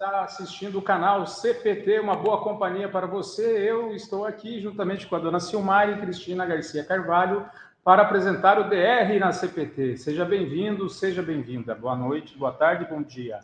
está 0.00 0.22
assistindo 0.24 0.78
o 0.78 0.82
canal 0.82 1.26
CPT, 1.26 2.00
uma 2.00 2.16
boa 2.16 2.38
companhia 2.42 2.88
para 2.88 3.06
você. 3.06 3.42
Eu 3.70 3.94
estou 3.94 4.24
aqui 4.24 4.58
juntamente 4.58 5.06
com 5.06 5.14
a 5.14 5.18
dona 5.18 5.38
Silmar 5.38 5.90
e 5.90 6.00
Cristina 6.00 6.46
Garcia 6.46 6.82
Carvalho 6.82 7.44
para 7.84 8.00
apresentar 8.00 8.58
o 8.58 8.64
DR 8.70 9.18
na 9.20 9.30
CPT. 9.30 9.98
Seja 9.98 10.24
bem-vindo, 10.24 10.88
seja 10.88 11.20
bem-vinda. 11.22 11.74
Boa 11.74 11.94
noite, 11.94 12.34
boa 12.38 12.50
tarde, 12.50 12.86
bom 12.90 13.02
dia. 13.02 13.40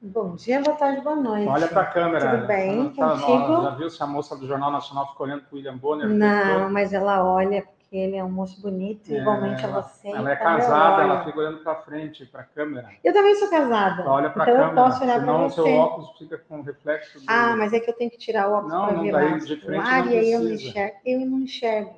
Bom 0.00 0.36
dia, 0.36 0.60
boa 0.62 0.76
tarde, 0.76 1.00
boa 1.00 1.16
noite. 1.16 1.48
Olha 1.48 1.66
para 1.66 1.82
a 1.82 1.86
câmera. 1.86 2.36
Tudo 2.36 2.46
bem 2.46 2.88
Tá- 2.90 3.08
contigo? 3.10 3.62
Já 3.64 3.70
viu 3.70 3.90
se 3.90 4.00
a 4.00 4.06
moça 4.06 4.36
do 4.36 4.46
Jornal 4.46 4.70
Nacional 4.70 5.08
ficou 5.08 5.26
olhando 5.26 5.40
para 5.42 5.54
o 5.54 5.56
William 5.56 5.76
Bonner? 5.76 6.06
Não, 6.08 6.70
mas 6.70 6.92
ela 6.92 7.24
olha 7.24 7.66
porque 7.96 7.98
ele 7.98 8.16
é 8.16 8.22
um 8.24 8.30
moço 8.30 8.60
bonito, 8.60 9.10
É, 9.12 9.18
igualmente 9.20 9.64
a 9.64 9.68
ela- 9.68 9.82
você. 9.82 10.08
Ela 10.08 10.32
é 10.32 10.36
casada, 10.36 11.02
ela 11.02 11.24
fica 11.24 11.38
olhando 11.38 11.58
para 11.60 11.76
frente, 11.76 12.26
para 12.26 12.42
a 12.42 12.44
câmera. 12.44 12.90
Eu 13.02 13.12
também 13.12 13.34
sou 13.36 13.48
casada. 13.48 14.04
Olha 14.08 14.28
para 14.30 14.42
a 14.42 14.44
então 14.44 14.54
câmera, 14.56 14.70
eu 14.70 14.74
posso 14.84 15.02
olhar 15.02 15.24
para 15.24 15.32
você. 15.32 15.54
seu 15.54 15.66
óculos 15.74 16.18
fica 16.18 16.38
com 16.38 16.60
reflexo. 16.60 17.18
do- 17.18 17.24
Ah, 17.26 17.56
mas 17.56 17.72
é 17.72 17.80
que 17.80 17.88
eu 17.90 17.94
tenho 17.94 18.10
que 18.10 18.18
tirar 18.18 18.48
o 18.48 18.52
óculos 18.52 18.72
Não, 18.72 18.84
para 18.86 18.96
não 18.96 19.02
ver 19.02 19.12
daí 19.12 19.30
lá 19.30 19.38
de 19.38 19.56
frente 19.56 19.88
ar 19.88 20.04
não 20.04 20.12
e 20.12 20.18
aí 20.18 20.32
eu 20.32 20.40
não 20.40 20.50
enxergo. 20.52 20.96
Eu 21.06 21.20
não 21.20 21.38
enxergo. 21.40 21.94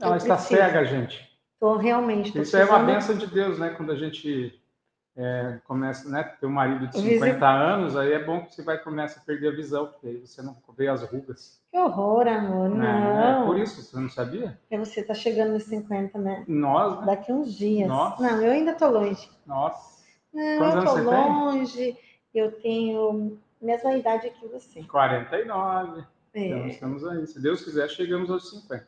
Ela 0.00 0.12
Eu 0.12 0.16
está 0.16 0.38
cega, 0.38 0.84
gente. 0.84 1.38
Estou 1.52 1.76
realmente. 1.76 2.32
tô 2.32 2.40
Isso 2.40 2.56
é 2.56 2.64
uma 2.64 2.78
precisando- 2.84 2.94
benção 2.94 3.16
de 3.16 3.26
Deus, 3.26 3.58
né? 3.58 3.70
Quando 3.76 3.92
a 3.92 3.96
gente 3.96 4.58
é, 5.16 5.58
começa, 5.64 6.08
né? 6.08 6.22
Ter 6.38 6.46
um 6.46 6.50
marido 6.50 6.86
de 6.88 7.00
Visi- 7.00 7.14
50 7.14 7.46
anos, 7.48 7.96
aí 7.96 8.12
é 8.12 8.22
bom 8.22 8.44
que 8.44 8.54
você 8.54 8.62
vai 8.62 8.78
começa 8.78 9.18
a 9.18 9.22
perder 9.22 9.48
a 9.48 9.56
visão, 9.56 9.86
porque 9.86 10.06
aí 10.08 10.26
você 10.26 10.42
não 10.42 10.54
vê 10.76 10.88
as 10.88 11.02
rugas. 11.02 11.60
Que 11.70 11.78
horror, 11.78 12.26
amor. 12.28 12.68
né? 12.68 12.86
Não. 13.32 13.42
É 13.42 13.46
por 13.46 13.58
isso, 13.58 13.82
você 13.82 13.96
não 13.98 14.10
sabia? 14.10 14.58
É 14.70 14.78
você 14.78 15.02
tá 15.02 15.14
chegando 15.14 15.52
nos 15.52 15.64
50, 15.64 16.18
né? 16.18 16.44
Nós, 16.46 17.00
né? 17.00 17.06
Daqui 17.06 17.32
uns 17.32 17.54
dias. 17.54 17.88
Nossa. 17.88 18.22
Não, 18.22 18.42
eu 18.42 18.52
ainda 18.52 18.74
tô 18.74 18.88
longe. 18.88 19.30
Nós, 19.46 20.04
Não, 20.34 20.58
Quantos 20.58 20.74
eu 20.76 20.84
tô 20.84 20.90
você 20.90 21.04
tem? 21.04 21.32
longe. 21.32 21.98
Eu 22.34 22.52
tenho 22.60 23.38
a 23.62 23.64
mesma 23.64 23.94
idade 23.96 24.28
que 24.30 24.46
você. 24.48 24.82
49. 24.82 26.04
Então 26.34 26.58
É. 26.58 26.68
estamos 26.68 27.06
aí. 27.06 27.26
Se 27.26 27.40
Deus 27.40 27.64
quiser, 27.64 27.88
chegamos 27.88 28.30
aos 28.30 28.50
50. 28.50 28.86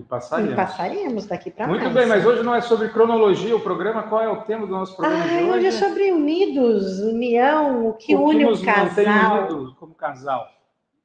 E 0.00 0.02
E 0.02 0.06
passaremos. 0.06 0.54
passaremos 0.54 1.26
daqui 1.26 1.50
para 1.50 1.66
mais. 1.66 1.80
Muito 1.80 1.94
bem, 1.94 2.06
mas 2.06 2.24
hoje 2.24 2.42
não 2.42 2.54
é 2.54 2.60
sobre 2.60 2.88
cronologia 2.88 3.54
o 3.56 3.60
programa. 3.60 4.02
Qual 4.04 4.20
é 4.20 4.28
o 4.28 4.42
tema 4.42 4.66
do 4.66 4.72
nosso 4.72 4.96
programa 4.96 5.22
Ai, 5.24 5.28
de 5.44 5.50
hoje 5.50 5.66
é 5.66 5.68
hoje? 5.68 5.78
sobre 5.78 6.12
unidos, 6.12 6.98
união, 7.00 7.86
o 7.86 7.92
que 7.94 8.14
o 8.14 8.18
que 8.18 8.24
une 8.36 8.44
nos 8.44 8.62
o 8.62 8.66
mantém 8.66 9.04
casal. 9.04 9.38
unidos 9.38 9.74
como 9.74 9.94
casal. 9.94 10.48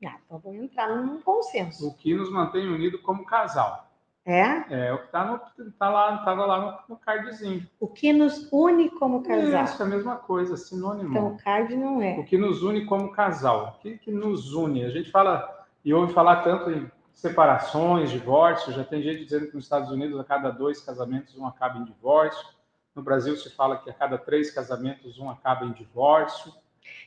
Ah, 0.06 0.18
então 0.26 0.40
vamos 0.44 0.62
entrar 0.64 0.90
num 0.90 1.20
consenso. 1.22 1.88
O 1.88 1.94
que 1.96 2.14
nos 2.14 2.32
mantém 2.32 2.68
unidos 2.68 3.02
como 3.02 3.26
casal. 3.26 3.84
É? 4.28 4.88
É 4.88 4.94
o 4.94 5.00
que 5.04 5.12
tá 5.12 5.52
tá 5.78 5.90
lá, 5.90 6.18
tava 6.26 6.46
lá 6.48 6.60
no, 6.88 6.96
no 6.96 7.00
cardzinho. 7.00 7.68
O 7.80 7.88
que 7.88 8.12
nos 8.12 8.48
une 8.52 8.90
como 8.90 9.22
casal. 9.24 9.64
Isso, 9.64 9.82
é 9.82 9.86
a 9.86 9.90
mesma 9.90 10.16
coisa, 10.16 10.58
sinônimo. 10.58 11.10
Então, 11.10 11.28
o 11.28 11.38
card 11.38 11.76
não 11.76 11.98
O 11.98 12.02
é. 12.04 12.24
que 12.24 12.38
nos 12.38 12.64
une 12.64 12.86
como 12.86 13.12
casal. 13.12 13.76
O 13.78 13.82
que, 13.82 13.98
que 14.00 14.12
nos 14.12 14.54
une? 14.54 14.84
A 14.84 14.90
gente 14.90 15.12
fala 15.12 15.48
e 15.84 15.94
ouve 15.94 16.12
falar 16.14 16.38
tanto 16.38 16.72
em 16.72 16.90
separações, 17.16 18.12
divórcio. 18.12 18.74
Já 18.74 18.84
tem 18.84 19.02
gente 19.02 19.24
dizendo 19.24 19.48
que 19.48 19.56
nos 19.56 19.64
Estados 19.64 19.90
Unidos, 19.90 20.20
a 20.20 20.24
cada 20.24 20.52
dois 20.52 20.82
casamentos, 20.82 21.36
um 21.36 21.48
acaba 21.48 21.80
em 21.80 21.86
divórcio. 21.86 22.46
No 22.94 23.02
Brasil, 23.02 23.36
se 23.36 23.50
fala 23.50 23.78
que 23.78 23.90
a 23.90 23.94
cada 23.94 24.18
três 24.18 24.52
casamentos, 24.52 25.18
um 25.18 25.30
acaba 25.30 25.66
em 25.66 25.72
divórcio. 25.72 26.54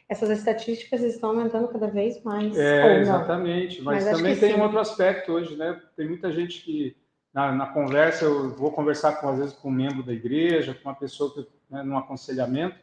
Essas 0.09 0.31
estatísticas 0.31 1.03
estão 1.03 1.31
aumentando 1.31 1.69
cada 1.69 1.87
vez 1.87 2.23
mais. 2.25 2.59
É, 2.59 3.01
exatamente. 3.01 3.83
Mas, 3.83 4.05
Mas 4.05 4.17
também 4.17 4.37
tem 4.37 4.55
sim. 4.55 4.59
um 4.59 4.63
outro 4.63 4.79
aspecto 4.79 5.33
hoje, 5.33 5.55
né? 5.55 5.81
Tem 5.97 6.09
muita 6.09 6.33
gente 6.33 6.63
que, 6.63 6.97
na, 7.33 7.53
na 7.53 7.67
conversa, 7.67 8.25
eu 8.25 8.55
vou 8.57 8.73
conversar 8.73 9.21
com, 9.21 9.29
às 9.29 9.39
vezes, 9.39 9.55
com 9.55 9.69
um 9.69 9.73
membro 9.73 10.03
da 10.03 10.13
igreja, 10.13 10.75
com 10.75 10.89
uma 10.89 10.95
pessoa 10.95 11.33
que, 11.33 11.47
né, 11.71 11.83
num 11.83 11.97
aconselhamento. 11.97 12.77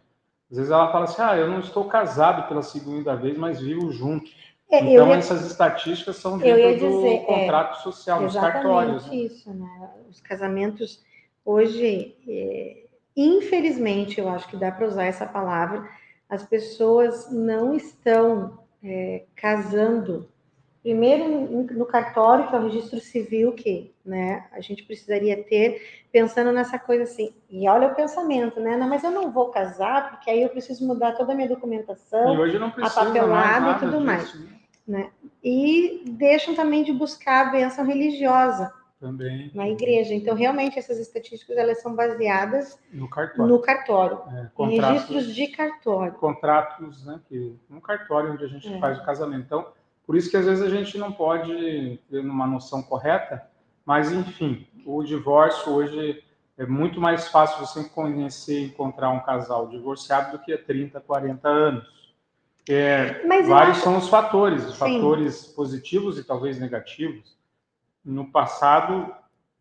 Às 0.49 0.57
vezes 0.57 0.71
ela 0.71 0.91
fala 0.91 1.05
assim: 1.05 1.21
ah, 1.21 1.35
eu 1.35 1.49
não 1.49 1.59
estou 1.59 1.85
casado 1.85 2.47
pela 2.47 2.61
segunda 2.61 3.15
vez, 3.15 3.35
mas 3.37 3.59
vivo 3.59 3.91
junto. 3.91 4.29
É, 4.71 4.79
então, 4.79 5.07
ia- 5.09 5.15
essas 5.17 5.45
estatísticas 5.45 6.15
são 6.17 6.37
dentro 6.37 6.79
do 6.79 6.89
dizer, 6.95 7.13
é, 7.15 7.19
contrato 7.19 7.81
social, 7.83 8.23
dos 8.23 8.33
cartórios. 8.35 8.95
Exatamente 9.03 9.09
Né? 9.09 9.23
isso, 9.33 9.53
né? 9.53 9.89
Os 10.09 10.19
casamentos 10.21 11.03
hoje, 11.45 12.15
é, 12.27 12.85
infelizmente, 13.15 14.19
eu 14.19 14.27
acho 14.27 14.47
que 14.47 14.57
dá 14.57 14.71
para 14.71 14.87
usar 14.87 15.05
essa 15.05 15.25
palavra, 15.25 15.87
as 16.29 16.43
pessoas 16.43 17.31
não 17.31 17.73
estão 17.75 18.59
é, 18.83 19.23
casando. 19.35 20.29
Primeiro 20.85 21.27
no 21.73 21.83
cartório, 21.87 22.47
que 22.47 22.55
é 22.55 22.59
o 22.59 22.63
registro 22.65 22.99
civil, 22.99 23.53
que 23.53 23.91
né, 24.05 24.45
a 24.51 24.61
gente 24.61 24.83
precisaria 24.83 25.43
ter, 25.43 26.05
pensando 26.11 26.51
nessa 26.51 26.77
coisa 26.77 27.05
assim. 27.05 27.33
E 27.49 27.67
olha 27.67 27.87
o 27.87 27.95
pensamento, 27.95 28.59
né? 28.59 28.77
Não, 28.77 28.87
mas 28.87 29.03
eu 29.03 29.09
não 29.09 29.31
vou 29.31 29.49
casar, 29.49 30.11
porque 30.11 30.29
aí 30.29 30.43
eu 30.43 30.49
preciso 30.49 30.85
mudar 30.85 31.13
toda 31.13 31.31
a 31.33 31.35
minha 31.35 31.49
documentação 31.49 32.35
E 32.45 32.49
precisa 32.69 33.03
papelada 33.03 33.71
e 33.71 33.79
tudo 33.79 33.91
disso, 33.93 34.05
mais. 34.05 34.39
né? 34.87 35.09
e 35.43 36.03
deixam 36.07 36.53
também 36.53 36.83
de 36.83 36.93
buscar 36.93 37.47
a 37.47 37.49
bênção 37.49 37.83
religiosa 37.83 38.71
Também 38.99 39.49
na 39.55 39.67
igreja. 39.67 40.13
Então, 40.13 40.35
realmente, 40.35 40.77
essas 40.77 40.99
estatísticas 40.99 41.57
elas 41.57 41.81
são 41.81 41.95
baseadas 41.95 42.77
no 42.93 43.09
cartório. 43.09 43.51
no 43.51 43.59
cartório, 43.59 44.19
É, 44.31 44.63
em 44.63 44.79
registros 44.79 45.33
de 45.33 45.47
cartório. 45.47 46.13
contratos, 46.13 47.03
né, 47.07 47.19
que 47.27 47.55
um 47.71 47.79
cartório 47.79 48.33
onde 48.33 48.43
a 48.45 48.47
gente 48.47 48.71
É. 48.71 48.77
faz 48.79 48.99
o 48.99 49.03
casamento. 49.03 49.45
Então, 49.45 49.65
por 50.05 50.15
isso 50.15 50.29
que 50.29 50.37
às 50.37 50.45
vezes 50.45 50.63
a 50.63 50.69
gente 50.69 50.97
não 50.97 51.11
pode 51.11 51.99
ter 52.09 52.19
uma 52.19 52.45
noção 52.47 52.81
correta, 52.83 53.41
mas 53.85 54.11
enfim, 54.11 54.67
o 54.85 55.03
divórcio 55.03 55.71
hoje 55.73 56.23
é 56.57 56.65
muito 56.65 57.01
mais 57.01 57.27
fácil 57.27 57.65
você 57.65 57.83
conhecer 57.89 58.59
e 58.61 58.65
encontrar 58.67 59.09
um 59.09 59.19
casal 59.19 59.67
divorciado 59.67 60.37
do 60.37 60.43
que 60.43 60.53
há 60.53 60.57
30, 60.57 60.99
40 61.01 61.47
anos. 61.47 61.95
É, 62.67 63.21
vários 63.47 63.77
acho- 63.77 63.81
são 63.83 63.97
os 63.97 64.09
fatores, 64.09 64.63
os 64.65 64.73
Sim. 64.73 64.79
fatores 64.79 65.45
positivos 65.47 66.17
e 66.17 66.23
talvez 66.23 66.59
negativos. 66.59 67.37
No 68.03 68.25
passado, 68.31 69.13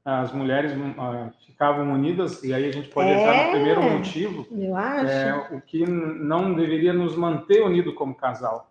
as 0.05 0.33
mulheres 0.33 0.73
ah, 0.99 1.31
ficavam 1.47 1.93
unidas, 1.93 2.43
e 2.45 2.53
aí 2.55 2.67
a 2.67 2.73
gente 2.73 2.89
pode 2.89 3.11
entrar 3.11 3.35
É. 3.35 3.45
no 3.47 3.51
primeiro 3.53 3.83
motivo, 3.83 4.47
Eu 4.53 4.77
acho. 4.77 5.07
é, 5.07 5.49
o 5.53 5.61
que 5.61 5.85
não 5.87 6.55
deveria 6.55 6.93
nos 6.93 7.15
manter 7.17 7.63
unidos 7.63 7.95
como 7.95 8.15
casal. 8.15 8.71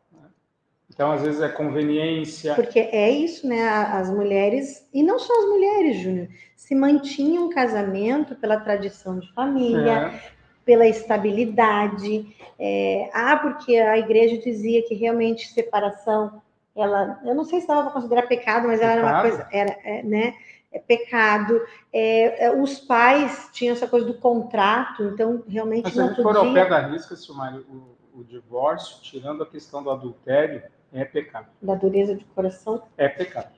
Então, 0.93 1.11
às 1.11 1.23
vezes, 1.23 1.41
é 1.41 1.49
conveniência. 1.49 2.53
Porque 2.53 2.79
é 2.79 3.09
isso, 3.09 3.47
né? 3.47 3.67
As 3.67 4.09
mulheres, 4.09 4.87
e 4.93 5.01
não 5.01 5.17
só 5.17 5.33
as 5.39 5.45
mulheres, 5.49 5.97
Júnior, 5.97 6.27
se 6.55 6.75
mantinham 6.75 7.47
um 7.47 7.49
casamento 7.49 8.35
pela 8.35 8.59
tradição 8.59 9.17
de 9.17 9.31
família, 9.33 10.13
é, 10.13 10.21
pela 10.63 10.87
estabilidade. 10.87 12.35
é, 12.59 13.09
ah, 13.11 13.37
porque 13.37 13.75
a 13.75 13.97
igreja 13.97 14.37
dizia 14.37 14.83
que 14.83 14.93
realmente 14.93 15.47
separação, 15.47 16.41
ela, 16.75 17.19
eu 17.25 17.33
não 17.33 17.43
sei 17.43 17.59
se 17.59 17.65
estava 17.65 17.83
para 17.83 17.91
considerar 17.91 18.27
pecado, 18.27 18.67
mas 18.67 18.79
ela 18.79 18.91
era 18.91 19.01
uma 19.01 19.21
coisa, 19.21 19.47
era, 19.51 19.77
é, 19.83 20.03
né? 20.03 20.35
É 20.71 20.79
pecado. 20.79 21.61
É, 21.91 22.45
é, 22.45 22.51
os 22.51 22.79
pais 22.79 23.49
tinham 23.51 23.73
essa 23.73 23.87
coisa 23.87 24.05
do 24.05 24.15
contrato, 24.15 25.03
então 25.03 25.43
realmente 25.47 25.83
mas 25.83 25.93
se 25.93 25.99
a 25.99 26.03
não 26.03 26.09
gente 26.09 26.23
for 26.23 26.37
ao 26.37 26.53
pé 26.53 26.67
da 26.67 26.87
risca, 26.87 27.15
Silmário, 27.15 27.65
o, 27.69 28.19
o 28.19 28.23
divórcio, 28.23 29.01
tirando 29.01 29.43
a 29.43 29.45
questão 29.45 29.83
do 29.83 29.91
adultério, 29.91 30.63
é 30.93 31.03
pecado. 31.05 31.47
Da 31.61 31.75
dureza 31.75 32.15
de 32.15 32.23
coração. 32.25 32.83
É 32.97 33.07
pecado. 33.09 33.51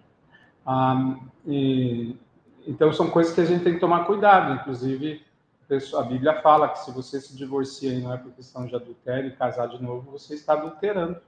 Ah, 0.65 1.17
e- 1.45 2.15
então, 2.67 2.91
são 2.93 3.09
coisas 3.09 3.33
que 3.33 3.41
a 3.41 3.45
gente 3.45 3.63
tem 3.63 3.73
que 3.75 3.79
tomar 3.79 4.05
cuidado. 4.05 4.53
Inclusive, 4.61 5.23
a 5.97 6.01
Bíblia 6.03 6.41
fala 6.41 6.69
que 6.69 6.79
se 6.79 6.91
você 6.91 7.19
se 7.21 7.35
divorcia 7.35 7.93
e 7.93 8.01
não 8.01 8.13
é 8.13 8.17
por 8.17 8.31
questão 8.31 8.65
de 8.65 8.75
adultério 8.75 9.29
e 9.29 9.35
casar 9.35 9.67
de 9.67 9.81
novo, 9.81 10.11
você 10.11 10.33
está 10.35 10.53
adulterando. 10.53 11.19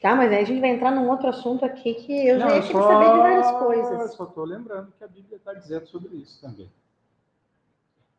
Tá, 0.00 0.14
mas 0.14 0.30
aí 0.30 0.40
a 0.42 0.44
gente 0.44 0.60
vai 0.60 0.70
entrar 0.70 0.90
num 0.92 1.08
outro 1.08 1.28
assunto 1.28 1.64
aqui 1.64 1.94
que 1.94 2.26
eu 2.28 2.38
já 2.38 2.44
Não, 2.46 2.54
ia 2.54 2.60
eu 2.60 2.66
querer 2.66 2.82
saber 2.82 3.10
de 3.12 3.18
várias 3.18 3.50
Eu 3.50 3.58
coisas. 3.58 4.12
só 4.14 4.24
estou 4.24 4.44
lembrando 4.44 4.92
que 4.96 5.02
a 5.02 5.08
Bíblia 5.08 5.36
está 5.36 5.54
dizendo 5.54 5.86
sobre 5.86 6.14
isso 6.16 6.40
também. 6.40 6.70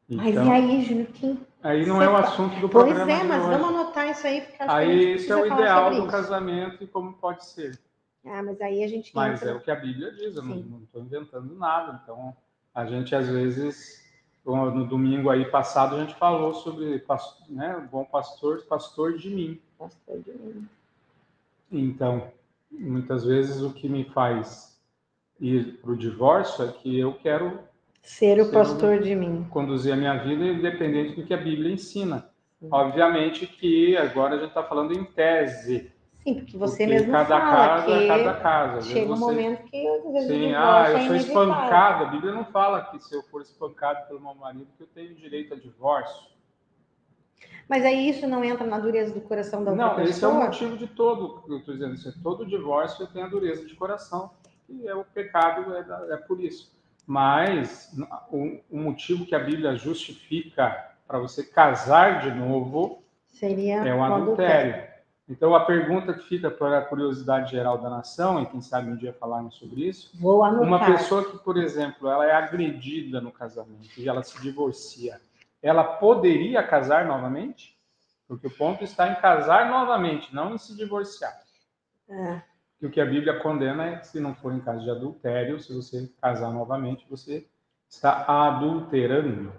Mas 0.09 0.27
Então, 0.27 0.45
e 0.45 0.50
aí, 0.50 0.83
Júnior? 0.86 1.07
Que... 1.07 1.38
aí 1.62 1.86
não 1.86 2.01
é 2.01 2.09
o 2.09 2.15
assunto 2.15 2.59
do 2.59 2.69
Pois 2.69 2.86
programa 2.86 3.12
é, 3.12 3.21
de 3.21 3.27
mas 3.27 3.44
vamos 3.44 3.68
anotar 3.68 4.09
isso 4.09 4.25
aí, 4.25 4.42
porque 4.42 4.57
Aí 4.59 5.15
isso 5.15 5.33
é 5.33 5.36
o 5.36 5.45
ideal 5.45 5.89
do 5.92 5.98
isso. 5.98 6.07
casamento 6.07 6.83
e 6.83 6.88
como 6.88 7.13
pode 7.13 7.45
ser. 7.45 7.77
Ah, 8.25 8.44
mas 8.44 8.59
aí 8.62 8.83
a 8.83 8.88
gente 8.88 9.15
Mas 9.15 9.42
entra. 9.42 9.51
é 9.51 9.56
o 9.56 9.62
que 9.62 9.71
a 9.71 9.75
Bíblia 9.75 10.12
diz, 10.12 10.36
eu 10.36 10.44
não 10.44 10.56
Sim. 10.56 10.81
estou 10.83 11.01
inventando 11.01 11.56
nada. 11.56 12.00
Então, 12.04 12.36
a 12.74 12.86
gente 12.86 13.15
às 13.15 13.27
vezes, 13.27 14.06
no 14.45 14.86
domingo 14.86 15.30
aí 15.30 15.45
passado, 15.45 15.95
a 15.95 16.00
gente 16.00 16.15
falou 16.15 16.54
sobre 16.54 17.04
né, 17.50 17.88
bom 17.92 18.04
pastor, 18.06 18.63
pastor 18.63 19.18
de 19.18 19.30
mim. 19.30 19.62
Pastor 19.77 20.19
de 20.19 20.31
mim. 20.31 20.68
Então, 21.71 22.31
muitas 22.71 23.25
vezes 23.25 23.62
o 23.62 23.74
que 23.74 23.88
me 23.88 24.06
faz 24.06 24.77
ir 25.39 25.80
para 25.81 25.92
o 25.92 25.98
divórcio 25.98 26.65
é 26.65 26.71
que 26.71 26.98
eu 27.00 27.13
quero 27.13 27.59
Ser 28.07 28.39
o 28.39 28.50
pastor 28.50 29.00
de 29.01 29.13
mim. 29.13 29.45
conduzir 29.50 29.92
a 29.92 29.95
minha 29.98 30.15
vida 30.24 30.45
independente 30.45 31.13
do 31.13 31.27
que 31.27 31.33
a 31.33 31.38
Bíblia 31.38 31.74
ensina. 31.74 32.30
Obviamente 32.71 33.45
que 33.45 33.98
agora 33.98 34.36
a 34.36 34.39
gente 34.39 34.48
está 34.48 34.63
falando 34.63 34.94
em 34.94 35.04
tese. 35.04 35.92
Sim, 36.24 36.36
porque 36.36 36.57
você 36.57 36.86
porque 36.86 36.86
mesmo 36.88 37.12
cada 37.12 37.38
fala 37.38 37.51
casa, 37.51 37.86
que 37.86 38.07
cada 38.07 38.33
casa. 38.36 38.81
Chega 38.81 39.12
um 39.12 39.15
você- 39.18 39.19
momento 39.19 39.63
que 39.69 39.88
às 39.88 40.13
vezes 40.13 40.30
o 40.30 40.33
Sim, 40.33 40.54
ah, 40.56 40.86
eu 40.89 40.98
é 40.98 41.07
sou 41.07 41.15
espancado. 41.18 42.04
A 42.06 42.07
Bíblia 42.07 42.31
não 42.31 42.45
fala 42.45 42.86
que 42.86 42.98
se 43.04 43.13
eu 43.13 43.21
for 43.24 43.42
espancado 43.42 44.07
pelo 44.07 44.21
meu 44.21 44.33
marido 44.36 44.68
que 44.77 44.83
eu 44.83 44.88
tenho 44.88 45.13
direito 45.13 45.54
a 45.54 45.57
divórcio. 45.57 46.30
Mas 47.68 47.83
aí 47.83 48.09
isso 48.09 48.25
não 48.25 48.42
entra 48.42 48.65
na 48.65 48.80
dureza 48.80 49.13
do 49.13 49.19
coração 49.19 49.65
da 49.65 49.71
outra 49.71 49.86
não, 49.86 49.95
pessoa? 49.95 50.06
Não, 50.06 50.12
esse 50.12 50.24
é 50.24 50.27
o 50.30 50.65
motivo 50.65 50.77
de 50.77 50.88
todo, 50.88 51.44
eu 51.50 51.57
estou 51.57 51.74
dizendo 51.74 51.94
isso, 51.94 52.24
todo 52.24 52.45
divórcio 52.45 53.06
tem 53.07 53.21
a 53.21 53.27
dureza 53.27 53.65
de 53.65 53.75
coração, 53.75 54.31
e 54.69 54.88
é 54.88 54.95
o 54.95 55.04
pecado, 55.04 55.75
é, 55.75 56.13
é 56.13 56.18
por 56.18 56.42
isso. 56.42 56.76
Mas 57.07 57.89
o, 58.30 58.59
o, 58.69 58.77
motivo 58.77 59.25
que 59.25 59.33
a 59.33 59.39
Bíblia 59.39 59.77
justifica 59.77 60.94
para 61.07 61.18
você 61.18 61.42
casar 61.42 62.19
de 62.19 62.38
novo 62.38 63.01
Seria 63.27 63.75
é 63.77 63.95
o 63.95 64.04
adultério. 64.04 64.74
adultério. 64.74 64.98
Então, 65.30 65.56
a 65.56 65.65
pergunta 65.65 66.13
que 66.13 66.27
fica 66.27 66.51
para 66.51 66.80
a 66.80 66.81
curiosidade 66.81 67.51
geral 67.51 67.77
da 67.77 67.89
nação, 67.89 68.42
e 68.42 68.45
quem 68.45 68.62
sabe 68.62 68.89
um 68.89 68.95
dia 68.95 69.13
falarmos 69.13 69.56
sobre 69.56 69.88
isso, 69.88 70.12
Vou 70.19 70.44
anotar. 70.44 70.68
uma 70.68 70.86
pessoa 70.86 71.24
que, 71.30 71.38
por 71.39 71.57
exemplo, 71.57 72.09
ela 72.09 72.25
é 72.25 72.31
agredida 72.31 73.21
no 73.21 73.31
casamento 73.31 73.89
e 73.98 74.07
ela 74.07 74.24
se 74.24 74.42
divorcia, 74.42 75.19
ela 75.62 75.83
poderia 75.83 76.62
casar 76.63 77.06
novamente? 77.06 77.77
Porque 78.27 78.48
o 78.48 78.51
ponto 78.51 78.83
está 78.83 79.09
em 79.09 79.15
casar 79.15 79.69
novamente, 79.69 80.33
não 80.33 80.56
em 80.56 80.57
se 80.57 80.75
divorciar. 80.75 81.38
É. 82.09 82.42
E 82.81 82.85
o 82.85 82.91
que 82.91 83.01
a 83.01 83.06
Bíblia 83.06 83.39
condena 83.39 83.85
é 83.85 83.95
que 83.97 84.07
se 84.07 84.19
não 84.19 84.35
for 84.35 84.53
em 84.53 84.59
caso 84.59 84.83
de 84.83 84.91
adultério, 84.91 85.59
se 85.59 85.74
você 85.74 86.09
casar 86.21 86.51
novamente, 86.51 87.07
você 87.09 87.47
está 87.89 88.25
adulterando. 88.27 89.51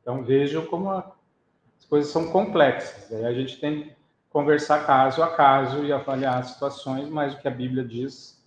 Então 0.00 0.22
vejam 0.22 0.64
como 0.66 0.90
as 0.90 1.84
coisas 1.88 2.12
são 2.12 2.30
complexas. 2.30 3.12
Aí 3.12 3.24
a 3.24 3.32
gente 3.32 3.58
tem 3.58 3.94
conversar 4.30 4.86
caso 4.86 5.22
a 5.22 5.34
caso 5.34 5.84
e 5.84 5.92
avaliar 5.92 6.44
situações, 6.44 7.08
mas 7.08 7.34
o 7.34 7.38
que 7.38 7.48
a 7.48 7.50
Bíblia 7.50 7.84
diz 7.84 8.40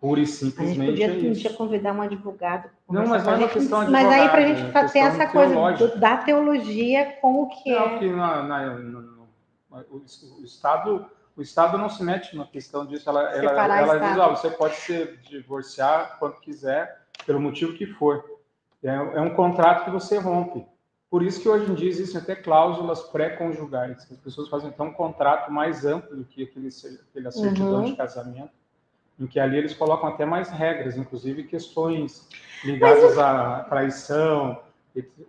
pura 0.00 0.20
e 0.20 0.26
simplesmente 0.26 1.02
a 1.02 1.08
gente 1.08 1.14
podia, 1.14 1.28
é 1.28 1.32
isso. 1.32 1.42
Podia 1.42 1.56
convidar 1.56 1.92
um 1.92 2.02
advogado. 2.02 2.70
Não, 2.88 3.06
mas 3.06 3.24
não 3.24 3.32
é 3.32 3.36
uma 3.36 3.48
questão 3.48 3.84
de 3.84 3.90
Mas 3.90 4.06
aí 4.06 4.28
para 4.28 4.38
a 4.38 4.46
gente 4.46 4.76
é 4.76 4.88
ter 4.88 4.98
essa 5.00 5.26
coisa 5.26 5.96
da 5.96 6.18
teologia 6.18 7.16
com 7.20 7.42
o 7.42 7.48
que 7.48 7.70
não, 7.72 7.86
é. 7.86 7.98
Que 7.98 8.10
na, 8.10 8.42
na, 8.42 8.66
no, 8.74 9.02
no, 9.02 9.28
o, 9.90 10.02
o, 10.40 10.44
Estado 10.44 11.06
o 11.38 11.42
Estado 11.42 11.78
não 11.78 11.88
se 11.88 12.02
mete 12.02 12.36
na 12.36 12.44
questão 12.44 12.84
disso. 12.84 13.08
Ela, 13.08 13.30
ela, 13.30 13.78
ela 13.78 13.98
diz, 13.98 14.18
oh, 14.18 14.30
você 14.30 14.50
pode 14.50 14.74
se 14.74 15.16
divorciar 15.28 16.18
quando 16.18 16.40
quiser, 16.40 17.02
pelo 17.24 17.40
motivo 17.40 17.74
que 17.74 17.86
for. 17.86 18.24
É, 18.82 18.88
é 18.88 19.20
um 19.20 19.30
contrato 19.30 19.84
que 19.84 19.90
você 19.90 20.18
rompe. 20.18 20.66
Por 21.08 21.22
isso 21.22 21.40
que 21.40 21.48
hoje 21.48 21.70
em 21.70 21.74
dia 21.74 21.88
existem 21.88 22.20
até 22.20 22.34
cláusulas 22.34 23.04
pré-conjugais, 23.04 24.04
que 24.04 24.14
as 24.14 24.20
pessoas 24.20 24.48
fazem 24.48 24.68
então 24.68 24.86
um 24.86 24.92
contrato 24.92 25.50
mais 25.52 25.86
amplo 25.86 26.16
do 26.16 26.24
que 26.24 26.42
aquele, 26.42 26.68
aquele 26.68 27.30
certidão 27.30 27.76
uhum. 27.76 27.84
de 27.84 27.96
casamento, 27.96 28.50
em 29.18 29.26
que 29.26 29.38
ali 29.38 29.58
eles 29.58 29.74
colocam 29.74 30.08
até 30.08 30.26
mais 30.26 30.50
regras, 30.50 30.96
inclusive 30.96 31.44
questões 31.44 32.28
ligadas 32.64 33.14
Mas... 33.14 33.18
à 33.18 33.60
traição, 33.68 34.60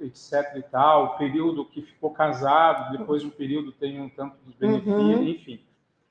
etc 0.01 0.55
e 0.55 0.63
tal, 0.63 1.05
o 1.05 1.17
período 1.17 1.63
que 1.65 1.83
ficou 1.83 2.09
casado, 2.09 2.97
depois 2.97 3.21
de 3.21 3.27
um 3.27 3.31
período 3.31 3.71
tem 3.71 4.01
um 4.01 4.09
tanto 4.09 4.35
dos 4.43 4.55
benefícios, 4.55 4.97
uhum. 4.97 5.23
enfim. 5.23 5.68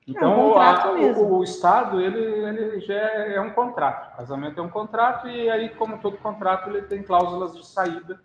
Então, 0.09 0.33
é 0.33 0.37
um 0.37 0.59
a, 0.59 0.91
o, 0.93 1.37
o, 1.37 1.45
Estado, 1.45 2.01
ele, 2.01 2.19
ele 2.19 2.81
já 2.81 2.95
é, 2.95 3.35
é 3.35 3.41
um 3.41 3.51
contrato. 3.51 4.15
O 4.15 4.17
casamento 4.17 4.59
é 4.59 4.63
um 4.63 4.71
contrato 4.71 5.29
e 5.29 5.51
aí, 5.51 5.69
como 5.69 5.99
todo 5.99 6.17
contrato, 6.17 6.71
ele 6.71 6.83
tem 6.83 7.03
cláusulas 7.03 7.55
de 7.55 7.67
saída 7.67 8.19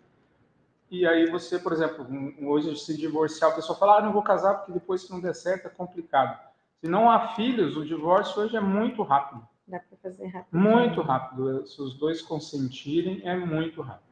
e 0.94 1.06
aí 1.06 1.28
você, 1.28 1.58
por 1.58 1.72
exemplo, 1.72 2.06
hoje 2.42 2.76
se 2.76 2.96
divorciar, 2.96 3.50
a 3.50 3.54
pessoa 3.54 3.76
fala, 3.76 3.98
ah, 3.98 4.02
não 4.02 4.12
vou 4.12 4.22
casar 4.22 4.54
porque 4.54 4.72
depois 4.72 5.02
se 5.02 5.10
não 5.10 5.20
der 5.20 5.34
certo 5.34 5.66
é 5.66 5.68
complicado. 5.68 6.38
Se 6.80 6.88
não 6.88 7.10
há 7.10 7.34
filhos, 7.34 7.76
o 7.76 7.84
divórcio 7.84 8.42
hoje 8.42 8.56
é 8.56 8.60
muito 8.60 9.02
rápido. 9.02 9.46
Dá 9.66 9.80
para 9.80 9.98
fazer 10.02 10.26
rápido. 10.26 10.56
Muito 10.56 11.02
rápido. 11.02 11.66
Se 11.66 11.82
os 11.82 11.94
dois 11.94 12.22
consentirem, 12.22 13.22
é 13.24 13.34
muito 13.34 13.82
rápido. 13.82 14.04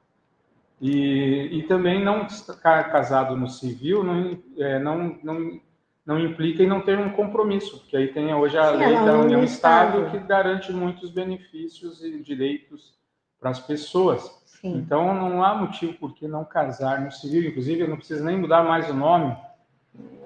E, 0.80 1.50
e 1.52 1.62
também 1.68 2.02
não 2.02 2.26
estar 2.26 2.90
casado 2.90 3.36
no 3.36 3.48
civil 3.48 4.02
não, 4.02 4.36
é, 4.58 4.80
não, 4.80 5.16
não, 5.22 5.60
não 6.04 6.18
implica 6.18 6.62
em 6.62 6.66
não 6.66 6.80
ter 6.80 6.98
um 6.98 7.10
compromisso, 7.10 7.78
porque 7.78 7.96
aí 7.96 8.08
tem 8.08 8.34
hoje 8.34 8.58
a 8.58 8.72
Sim, 8.72 8.76
lei 8.76 8.94
da 8.94 9.18
União 9.18 9.44
Estado 9.44 10.10
que 10.10 10.18
garante 10.18 10.72
muitos 10.72 11.10
benefícios 11.10 12.02
e 12.02 12.20
direitos 12.20 12.94
para 13.40 13.50
as 13.50 13.60
pessoas. 13.60 14.22
Sim. 14.46 14.76
Então 14.76 15.14
não 15.14 15.42
há 15.44 15.54
motivo 15.54 15.94
por 15.94 16.14
que 16.14 16.26
não 16.26 16.44
casar 16.44 17.00
no 17.00 17.10
civil. 17.10 17.48
Inclusive, 17.48 17.82
eu 17.82 17.88
não 17.88 17.96
preciso 17.96 18.24
nem 18.24 18.38
mudar 18.38 18.62
mais 18.62 18.88
o 18.90 18.94
nome. 18.94 19.36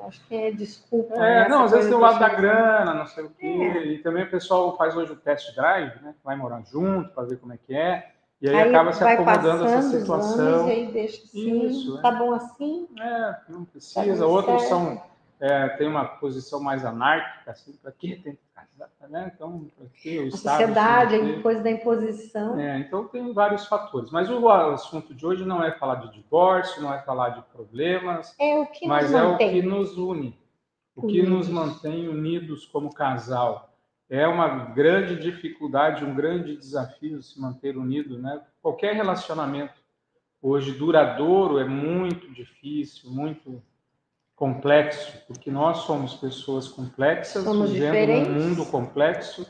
Acho 0.06 0.25
que 0.26 0.34
é 0.34 0.50
desculpa. 0.50 1.14
É, 1.14 1.43
né? 1.43 1.49
não, 1.49 1.64
às 1.64 1.73
vezes 1.73 1.88
tem 1.88 1.96
o 1.96 2.00
lado 2.00 2.20
da 2.20 2.28
grana, 2.28 2.94
não 2.94 3.06
sei 3.06 3.25
o 3.25 3.31
quê. 3.31 3.46
É. 3.46 3.87
E 3.87 3.99
também 3.99 4.25
o 4.25 4.31
pessoal 4.31 4.76
faz 4.76 4.96
hoje 4.96 5.12
o 5.12 5.17
test 5.17 5.55
drive, 5.55 6.00
né? 6.02 6.14
Vai 6.25 6.37
morar 6.37 6.62
junto 6.62 7.11
para 7.11 7.25
ver 7.25 7.38
como 7.38 7.52
é 7.52 7.58
que 7.58 7.75
é. 7.75 8.12
E 8.40 8.49
aí, 8.49 8.55
aí 8.55 8.69
acaba 8.69 8.93
se 8.93 9.02
acomodando 9.02 9.64
essa 9.64 9.99
situação. 9.99 10.69
e 10.69 10.70
aí 10.70 10.87
deixa 10.93 11.23
assim, 11.25 11.67
Isso, 11.67 12.00
tá 12.00 12.11
é. 12.11 12.17
bom 12.17 12.32
assim? 12.32 12.87
É, 13.00 13.37
não 13.49 13.64
precisa. 13.64 14.19
Tá 14.19 14.26
Outros 14.26 14.62
certo. 14.62 14.69
são 14.69 15.02
é, 15.40 15.68
tem 15.70 15.86
uma 15.86 16.04
posição 16.04 16.60
mais 16.60 16.84
anárquica, 16.84 17.50
assim, 17.50 17.72
para 17.82 17.92
que 17.92 18.16
tem 18.16 18.38
né? 19.08 19.32
Então, 19.34 19.66
que 19.94 20.18
o 20.18 20.26
Estado... 20.26 20.62
A 20.62 20.66
sociedade, 20.66 21.14
a 21.14 21.42
coisa 21.42 21.62
da 21.62 21.70
imposição. 21.70 22.58
É, 22.58 22.78
então, 22.78 23.06
tem 23.06 23.32
vários 23.32 23.66
fatores. 23.66 24.10
Mas 24.10 24.28
o 24.28 24.48
assunto 24.48 25.14
de 25.14 25.24
hoje 25.24 25.44
não 25.44 25.62
é 25.62 25.72
falar 25.72 25.96
de 25.96 26.12
divórcio, 26.12 26.82
não 26.82 26.92
é 26.92 27.00
falar 27.02 27.30
de 27.30 27.42
problemas, 27.52 28.34
é 28.38 28.58
o 28.58 28.66
que 28.66 28.86
mas 28.86 29.12
é 29.12 29.22
o 29.22 29.36
que 29.36 29.62
nos 29.62 29.96
une, 29.96 30.38
o 30.94 31.06
que 31.06 31.22
nos 31.22 31.48
mantém 31.48 32.08
unidos 32.08 32.66
como 32.66 32.92
casal. 32.92 33.70
É 34.08 34.26
uma 34.26 34.48
grande 34.66 35.16
dificuldade, 35.16 36.04
um 36.04 36.14
grande 36.14 36.56
desafio 36.56 37.22
se 37.22 37.40
manter 37.40 37.76
unido, 37.76 38.18
né? 38.18 38.40
Qualquer 38.62 38.94
relacionamento 38.94 39.74
hoje 40.40 40.72
duradouro 40.72 41.58
é 41.58 41.64
muito 41.64 42.32
difícil, 42.32 43.10
muito 43.10 43.62
complexo, 44.36 45.18
porque 45.26 45.50
nós 45.50 45.78
somos 45.78 46.14
pessoas 46.14 46.68
complexas, 46.68 47.42
somos 47.42 47.70
vivendo 47.70 47.92
diferentes. 47.92 48.28
num 48.28 48.48
mundo 48.48 48.66
complexo, 48.66 49.46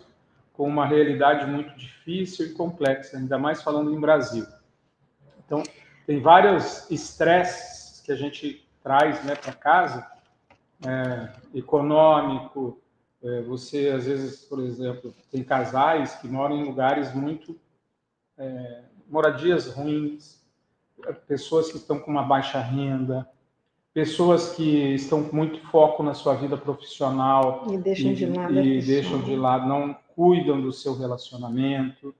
com 0.53 0.67
uma 0.67 0.87
realidade 0.87 1.45
muito 1.51 1.77
difícil 1.77 2.47
e 2.47 2.53
complexa, 2.53 3.19
ainda 3.19 3.37
mais 3.37 3.63
falando 3.63 3.93
em 3.93 4.01
Brasil. 4.01 4.47
Então, 5.45 5.63
tem 6.07 6.21
vários 6.21 6.91
estresses 6.91 8.01
que 8.01 8.13
a 8.13 8.17
gente 8.17 8.67
traz 8.83 9.23
né, 9.25 9.35
para 9.35 9.53
casa, 9.53 10.07
é, 10.87 11.33
econômico, 11.59 12.81
é, 13.23 13.43
você, 13.43 13.89
às 13.89 14.07
vezes, 14.07 14.45
por 14.45 14.61
exemplo, 14.61 15.13
tem 15.31 15.43
casais 15.43 16.15
que 16.15 16.29
moram 16.29 16.57
em 16.57 16.65
lugares 16.65 17.13
muito... 17.15 17.59
É, 18.39 18.87
moradias 19.09 19.67
ruins, 19.69 20.45
pessoas 21.27 21.71
que 21.71 21.77
estão 21.77 21.99
com 21.99 22.11
uma 22.11 22.23
baixa 22.23 22.61
renda, 22.61 23.29
pessoas 23.97 24.53
que 24.53 24.95
estão 24.95 25.25
com 25.25 25.35
muito 25.35 25.59
foco 25.71 26.03
na 26.03 26.13
sua 26.13 26.35
vida 26.35 26.55
profissional 26.55 27.67
e 27.71 27.79
deixam, 27.79 28.11
e, 28.11 28.15
de, 28.15 28.27
lado 28.27 28.61
e 28.61 28.83
deixam 28.83 29.23
de 29.23 29.35
lado, 29.35 29.67
não 29.67 29.97
cuidam 30.15 30.61
do 30.61 30.71
seu 30.71 30.95
relacionamento. 30.95 32.15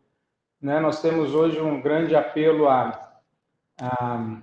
Né? 0.59 0.81
Nós 0.81 1.03
temos 1.03 1.35
hoje 1.35 1.61
um 1.61 1.83
grande 1.83 2.17
apelo 2.17 2.67
à, 2.67 3.19
à, 3.79 4.39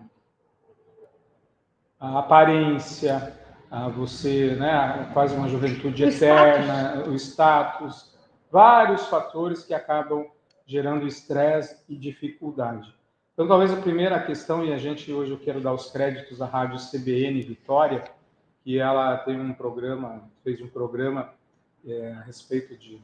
à 2.00 2.20
aparência, 2.20 3.36
a 3.72 3.90
você, 3.90 4.56
né, 4.56 5.10
quase 5.12 5.36
uma 5.36 5.50
juventude 5.50 6.04
o 6.04 6.10
eterna, 6.10 6.98
status. 6.98 7.08
o 7.08 7.16
status, 7.16 8.18
vários 8.52 9.08
fatores 9.08 9.64
que 9.64 9.74
acabam 9.74 10.28
gerando 10.68 11.08
estresse 11.08 11.84
e 11.90 11.96
dificuldade. 11.96 12.94
Então, 13.34 13.48
talvez 13.48 13.72
a 13.72 13.78
primeira 13.78 14.22
questão, 14.24 14.64
e 14.64 14.72
a 14.72 14.78
gente 14.78 15.12
hoje 15.12 15.32
eu 15.32 15.40
quero 15.40 15.60
dar 15.60 15.74
os 15.74 15.90
créditos 15.90 16.40
à 16.42 16.46
Rádio 16.46 16.78
CBN 16.78 17.42
Vitória, 17.42 18.04
que 18.64 18.78
ela 18.78 19.18
tem 19.18 19.40
um 19.40 19.54
programa, 19.54 20.30
fez 20.44 20.62
um 20.62 20.68
programa 20.68 21.34
é, 21.86 22.12
a 22.12 22.22
respeito 22.22 22.78
de 22.78 23.02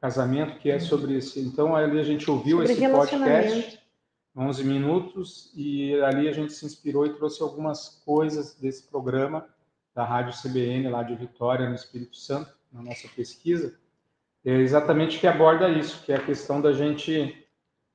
casamento, 0.00 0.58
que 0.58 0.70
é 0.70 0.78
sobre 0.78 1.16
esse. 1.16 1.40
Então, 1.40 1.74
ali 1.74 1.98
a 1.98 2.04
gente 2.04 2.30
ouviu 2.30 2.58
sobre 2.58 2.72
esse 2.72 2.88
podcast, 2.88 3.80
11 4.36 4.64
minutos, 4.64 5.52
e 5.56 6.00
ali 6.02 6.28
a 6.28 6.32
gente 6.32 6.52
se 6.52 6.64
inspirou 6.64 7.04
e 7.04 7.14
trouxe 7.14 7.42
algumas 7.42 8.00
coisas 8.04 8.54
desse 8.54 8.84
programa 8.84 9.44
da 9.92 10.04
Rádio 10.04 10.40
CBN, 10.40 10.88
lá 10.88 11.02
de 11.02 11.16
Vitória, 11.16 11.68
no 11.68 11.74
Espírito 11.74 12.16
Santo, 12.16 12.54
na 12.72 12.80
nossa 12.80 13.08
pesquisa, 13.08 13.74
é 14.44 14.52
exatamente 14.52 15.18
que 15.18 15.26
aborda 15.26 15.68
isso, 15.68 16.04
que 16.04 16.12
é 16.12 16.16
a 16.16 16.24
questão 16.24 16.60
da 16.60 16.72
gente 16.72 17.43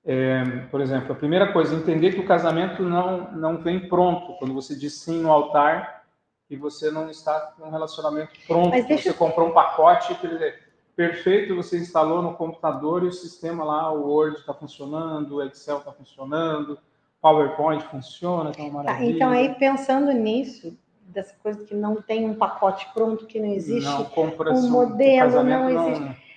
é, 0.06 0.44
por 0.72 0.82
exemplo, 0.82 1.12
a 1.12 1.16
primeira 1.16 1.52
coisa, 1.52 1.76
entender 1.76 2.14
que 2.14 2.22
o 2.22 2.26
casamento 2.26 2.82
não, 2.84 3.32
não 3.32 3.58
vem 3.58 3.88
pronto. 3.88 4.34
Quando 4.40 4.54
você 4.54 4.76
diz 4.76 4.94
sim 4.94 5.22
no 5.22 5.32
altar 5.32 6.04
e 6.50 6.56
você 6.56 6.90
não 6.90 7.10
está 7.10 7.54
com 7.58 7.68
um 7.68 7.72
relacionamento 7.72 8.32
pronto, 8.48 8.76
você 8.88 9.10
eu... 9.10 9.14
comprou 9.14 9.50
um 9.50 9.54
pacote, 9.54 10.16
quer 10.16 10.28
dizer, 10.28 10.60
perfeito, 10.96 11.56
você 11.56 11.78
instalou 11.78 12.22
no 12.22 12.34
computador 12.34 13.04
e 13.04 13.08
o 13.08 13.14
sistema 13.14 13.64
lá, 13.64 13.92
o 13.92 14.08
Word 14.08 14.38
está 14.38 14.54
funcionando, 14.54 15.36
o 15.36 15.44
Excel 15.44 15.78
está 15.78 15.92
funcionando, 15.92 16.80
PowerPoint 17.22 17.84
funciona, 17.86 18.50
então 18.50 18.66
é 18.66 18.70
uma 18.70 18.84
maravilha. 18.84 19.16
então 19.16 19.30
aí 19.30 19.54
pensando 19.56 20.12
nisso, 20.12 20.78
dessa 21.02 21.36
coisa 21.44 21.64
que 21.66 21.76
não 21.76 22.02
tem 22.02 22.26
um 22.26 22.34
pacote 22.34 22.88
pronto, 22.94 23.26
que 23.26 23.40
não 23.40 23.50
existe 23.50 23.86
não, 23.86 24.08
um 24.56 24.70
modelo, 24.70 25.44
não 25.44 25.70
existe. 25.70 26.30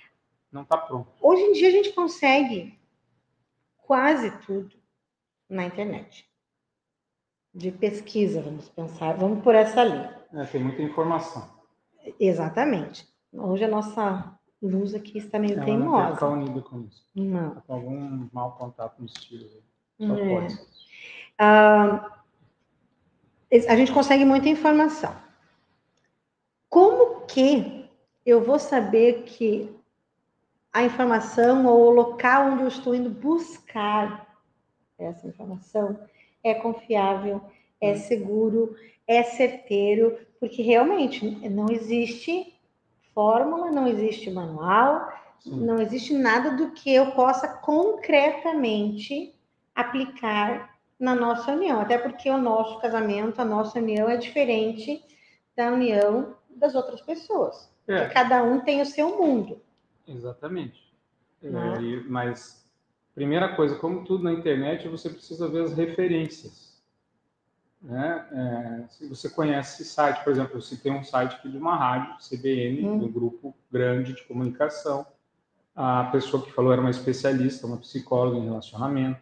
Não 0.51 0.61
está 0.61 0.77
pronto. 0.77 1.07
Hoje 1.19 1.41
em 1.41 1.53
dia 1.53 1.69
a 1.69 1.71
gente 1.71 1.91
consegue 1.93 2.77
quase 3.93 4.31
tudo 4.39 4.75
na 5.47 5.65
internet. 5.65 6.27
de 7.53 7.71
pesquisa, 7.71 8.41
vamos 8.41 8.67
pensar, 8.69 9.13
vamos 9.15 9.43
por 9.43 9.53
essa 9.53 9.83
linha. 9.83 10.19
É, 10.33 10.43
tem 10.45 10.63
muita 10.63 10.81
informação. 10.81 11.47
Exatamente. 12.19 13.07
Hoje 13.31 13.63
a 13.65 13.67
nossa 13.67 14.35
luz 14.59 14.95
aqui 14.95 15.19
está 15.19 15.37
meio 15.37 15.53
Ela 15.53 15.63
teimosa. 15.65 16.05
não 16.07 16.13
ficar 16.15 16.27
unida 16.29 16.61
com 16.61 16.81
isso. 16.81 17.05
Não. 17.13 17.53
Tá 17.53 17.61
com 17.61 17.73
algum 17.75 18.27
mau 18.33 18.53
contato 18.57 18.99
nos 18.99 19.13
tiros. 19.13 19.51
aí. 19.53 20.07
Só 20.07 20.17
É. 20.17 20.29
pode. 20.39 20.59
Ah, 21.37 22.17
a 23.69 23.75
gente 23.75 23.91
consegue 23.93 24.25
muita 24.25 24.49
informação. 24.49 25.15
Como 26.67 27.21
que 27.27 27.87
eu 28.25 28.43
vou 28.43 28.57
saber 28.57 29.25
que 29.25 29.69
a 30.73 30.83
informação 30.83 31.67
ou 31.67 31.83
o 31.83 31.91
local 31.91 32.47
onde 32.47 32.63
eu 32.63 32.67
estou 32.67 32.95
indo 32.95 33.09
buscar 33.09 34.27
essa 34.97 35.27
informação 35.27 35.99
é 36.43 36.55
confiável, 36.55 37.41
é 37.79 37.95
seguro, 37.95 38.75
é 39.07 39.21
certeiro, 39.21 40.17
porque 40.39 40.61
realmente 40.61 41.25
não 41.49 41.69
existe 41.69 42.53
fórmula, 43.13 43.69
não 43.71 43.87
existe 43.87 44.31
manual, 44.31 45.11
Sim. 45.39 45.63
não 45.63 45.79
existe 45.79 46.13
nada 46.13 46.51
do 46.51 46.71
que 46.71 46.93
eu 46.93 47.11
possa 47.11 47.47
concretamente 47.47 49.35
aplicar 49.75 50.73
na 50.99 51.13
nossa 51.13 51.51
união, 51.51 51.81
até 51.81 51.97
porque 51.97 52.29
o 52.29 52.37
nosso 52.37 52.79
casamento, 52.79 53.41
a 53.41 53.45
nossa 53.45 53.77
união 53.79 54.09
é 54.09 54.17
diferente 54.17 55.03
da 55.55 55.71
união 55.71 56.35
das 56.49 56.75
outras 56.75 57.01
pessoas. 57.01 57.71
É. 57.87 58.05
Cada 58.09 58.41
um 58.43 58.61
tem 58.61 58.81
o 58.81 58.85
seu 58.85 59.17
mundo. 59.17 59.61
Exatamente. 60.07 60.93
É, 61.41 61.49
Né? 61.49 61.81
e- 61.81 62.03
mas, 62.07 62.65
primeira 63.15 63.55
coisa, 63.55 63.75
como 63.75 64.03
tudo 64.05 64.23
na 64.23 64.33
internet, 64.33 64.87
você 64.87 65.09
precisa 65.09 65.47
ver 65.47 65.63
as 65.63 65.73
referências. 65.73 66.73
Né? 67.81 68.25
É, 68.31 68.87
se 68.89 69.07
você 69.09 69.29
conhece 69.29 69.83
site, 69.83 70.23
por 70.23 70.31
exemplo, 70.31 70.55
eu 70.57 70.61
citei 70.61 70.91
um 70.91 71.03
site 71.03 71.35
aqui 71.35 71.49
de 71.49 71.57
uma 71.57 71.75
rádio, 71.75 72.15
CBN, 72.21 72.85
Hum. 72.87 73.03
um 73.03 73.11
grupo 73.11 73.53
grande 73.71 74.13
de 74.13 74.23
comunicação. 74.23 75.05
A 75.75 76.05
pessoa 76.05 76.43
que 76.43 76.51
falou 76.51 76.71
era 76.71 76.79
uma 76.79 76.91
especialista, 76.91 77.67
uma 77.67 77.77
psicóloga 77.77 78.37
em 78.37 78.45
relacionamento. 78.45 79.19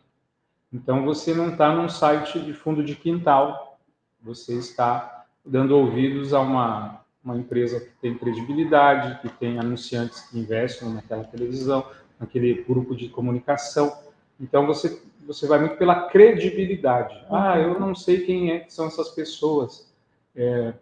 Então, 0.72 1.04
você 1.04 1.34
não 1.34 1.50
está 1.52 1.74
num 1.74 1.90
site 1.90 2.40
de 2.40 2.54
fundo 2.54 2.84
de 2.84 2.96
quintal, 2.96 3.80
você 4.22 4.54
está 4.58 5.26
dando 5.44 5.76
ouvidos 5.76 6.34
a 6.34 6.40
uma, 6.40 7.01
uma 7.24 7.38
empresa 7.38 7.80
que 7.80 7.92
tem 8.02 8.18
credibilidade, 8.18 9.22
que 9.22 9.30
tem 9.30 9.60
anunciantes 9.60 10.22
que 10.30 10.40
investem 10.40 10.90
naquela 10.90 11.24
televisão, 11.24 11.86
naquele 12.20 12.64
grupo 12.64 12.96
de 12.96 13.10
comunicação. 13.10 13.96
Então, 14.40 14.66
você, 14.66 15.02
você 15.26 15.46
vai 15.48 15.60
muito 15.60 15.78
pela 15.78 16.08
credibilidade. 16.10 17.16
Ah, 17.30 17.60
eu 17.60 17.80
não 17.80 17.94
sei 17.94 18.22
quem 18.22 18.52
é 18.52 18.60
que 18.60 18.74
são 18.74 18.88
essas 18.88 19.10
pessoas. 19.10 19.92
É, 20.36 20.74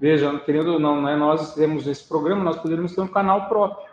veja, 0.00 0.38
querendo 0.40 0.74
ou 0.74 0.78
não, 0.78 1.02
né, 1.02 1.16
nós 1.16 1.54
temos 1.54 1.86
esse 1.86 2.06
programa, 2.06 2.44
nós 2.44 2.60
poderíamos 2.60 2.94
ter 2.94 3.00
um 3.00 3.08
canal 3.08 3.48
próprio. 3.48 3.88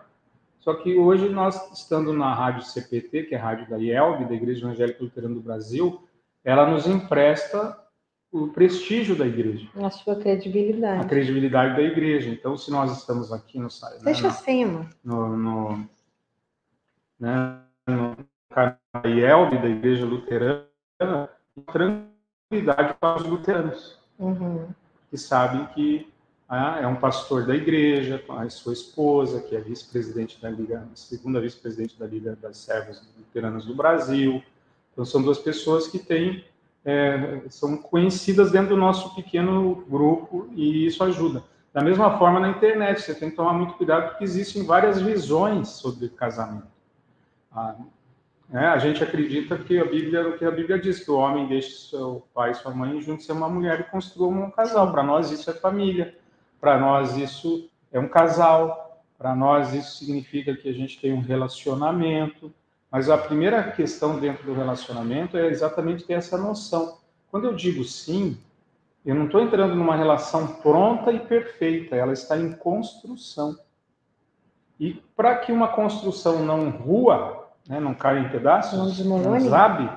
Só 0.59 0.73
que 0.73 0.97
hoje 0.97 1.29
nós, 1.29 1.71
estando 1.71 2.11
na 2.11 2.33
rádio 2.33 2.63
CPT, 2.63 3.23
que 3.23 3.35
é 3.35 3.37
a 3.37 3.41
rádio 3.41 3.69
da 3.69 3.77
IELB, 3.77 4.25
da 4.25 4.33
Igreja 4.33 4.65
Evangélica 4.65 5.03
Luterana 5.03 5.35
do 5.35 5.41
Brasil, 5.41 6.01
ela 6.43 6.67
nos 6.67 6.87
empresta 6.87 7.77
o 8.43 8.47
prestígio 8.49 9.15
da 9.15 9.25
igreja, 9.25 9.67
A 9.75 9.89
sua 9.89 10.13
a 10.13 10.15
credibilidade. 10.17 11.07
credibilidade 11.07 11.75
da 11.75 11.81
igreja. 11.81 12.29
Então, 12.29 12.57
se 12.57 12.69
nós 12.69 12.91
estamos 12.97 13.31
aqui 13.31 13.57
no 13.57 13.69
site, 13.69 13.99
né, 13.99 14.05
Deixa 14.05 14.27
acima. 14.27 14.89
no, 15.03 15.37
no, 15.37 15.89
né, 17.17 17.59
no 17.87 18.15
da 18.93 19.69
Igreja 19.69 20.05
Luterana, 20.05 21.29
tranquilidade 21.71 22.93
para 22.99 23.21
os 23.21 23.25
luteranos 23.27 23.99
Uhum. 24.17 24.67
que 25.09 25.17
sabem 25.17 25.65
que 25.67 26.07
ah, 26.47 26.79
é 26.81 26.87
um 26.87 26.95
pastor 26.95 27.45
da 27.45 27.55
igreja, 27.55 28.19
com 28.19 28.33
a 28.33 28.47
sua 28.49 28.73
esposa, 28.73 29.41
que 29.41 29.55
é 29.55 29.59
vice-presidente 29.61 30.39
da 30.41 30.49
Liga, 30.49 30.87
segunda 30.93 31.41
vice-presidente 31.41 31.97
da 31.97 32.05
Liga 32.05 32.37
das 32.41 32.57
Servas 32.57 33.01
Luteranas 33.17 33.65
do 33.65 33.73
Brasil. 33.73 34.43
Então, 34.93 35.03
são 35.05 35.21
duas 35.21 35.39
pessoas 35.39 35.87
que 35.87 35.99
têm, 35.99 36.45
é, 36.85 37.41
são 37.49 37.75
conhecidas 37.75 38.51
dentro 38.51 38.69
do 38.69 38.77
nosso 38.77 39.15
pequeno 39.15 39.83
grupo 39.89 40.47
e 40.53 40.85
isso 40.85 41.03
ajuda. 41.03 41.43
Da 41.73 41.81
mesma 41.81 42.17
forma, 42.17 42.39
na 42.39 42.49
internet, 42.49 43.01
você 43.01 43.13
tem 43.13 43.29
que 43.29 43.35
tomar 43.35 43.53
muito 43.53 43.73
cuidado 43.73 44.09
porque 44.09 44.23
existem 44.23 44.63
várias 44.63 45.01
visões 45.01 45.69
sobre 45.69 46.07
casamento. 46.07 46.67
Ah, 47.51 47.75
né, 48.47 48.67
a 48.67 48.77
gente 48.77 49.03
acredita 49.03 49.57
que 49.57 49.79
a 49.79 49.85
Bíblia, 49.85 50.29
o 50.29 50.37
que 50.37 50.45
a 50.45 50.51
Bíblia 50.51 50.79
diz, 50.79 51.03
que 51.03 51.09
o 51.09 51.17
homem 51.17 51.47
deixe 51.47 51.89
seu 51.89 52.25
pai 52.33 52.51
e 52.51 52.55
sua 52.55 52.73
mãe 52.73 53.01
junte-se 53.01 53.31
a 53.31 53.33
uma 53.33 53.49
mulher 53.49 53.79
e 53.79 53.83
construa 53.91 54.27
um 54.27 54.51
casal. 54.51 54.91
Para 54.91 55.03
nós 55.03 55.31
isso 55.31 55.49
é 55.49 55.53
família. 55.53 56.15
Para 56.61 56.79
nós 56.79 57.17
isso 57.17 57.69
é 57.91 57.99
um 57.99 58.07
casal. 58.07 59.03
Para 59.17 59.35
nós 59.35 59.73
isso 59.73 59.97
significa 59.97 60.55
que 60.55 60.69
a 60.69 60.73
gente 60.73 61.01
tem 61.01 61.11
um 61.11 61.21
relacionamento. 61.21 62.53
Mas 62.91 63.09
a 63.09 63.17
primeira 63.17 63.71
questão 63.71 64.19
dentro 64.19 64.45
do 64.45 64.53
relacionamento 64.53 65.37
é 65.37 65.47
exatamente 65.47 66.03
ter 66.03 66.13
essa 66.13 66.37
noção. 66.37 66.97
Quando 67.29 67.45
eu 67.45 67.53
digo 67.53 67.83
sim, 67.83 68.37
eu 69.05 69.13
não 69.13 69.25
estou 69.25 69.41
entrando 69.41 69.75
numa 69.75 69.95
relação 69.95 70.47
pronta 70.47 71.11
e 71.11 71.19
perfeita, 71.19 71.95
ela 71.95 72.13
está 72.13 72.37
em 72.37 72.53
construção. 72.53 73.57
E 74.79 74.93
para 75.15 75.37
que 75.37 75.51
uma 75.51 75.67
construção 75.67 76.43
não 76.43 76.69
rua, 76.69 77.49
né, 77.67 77.79
não 77.79 77.93
caia 77.93 78.19
em 78.19 78.29
pedaços, 78.29 79.05
Não 79.05 79.19
não 79.19 79.33
desabe, 79.33 79.89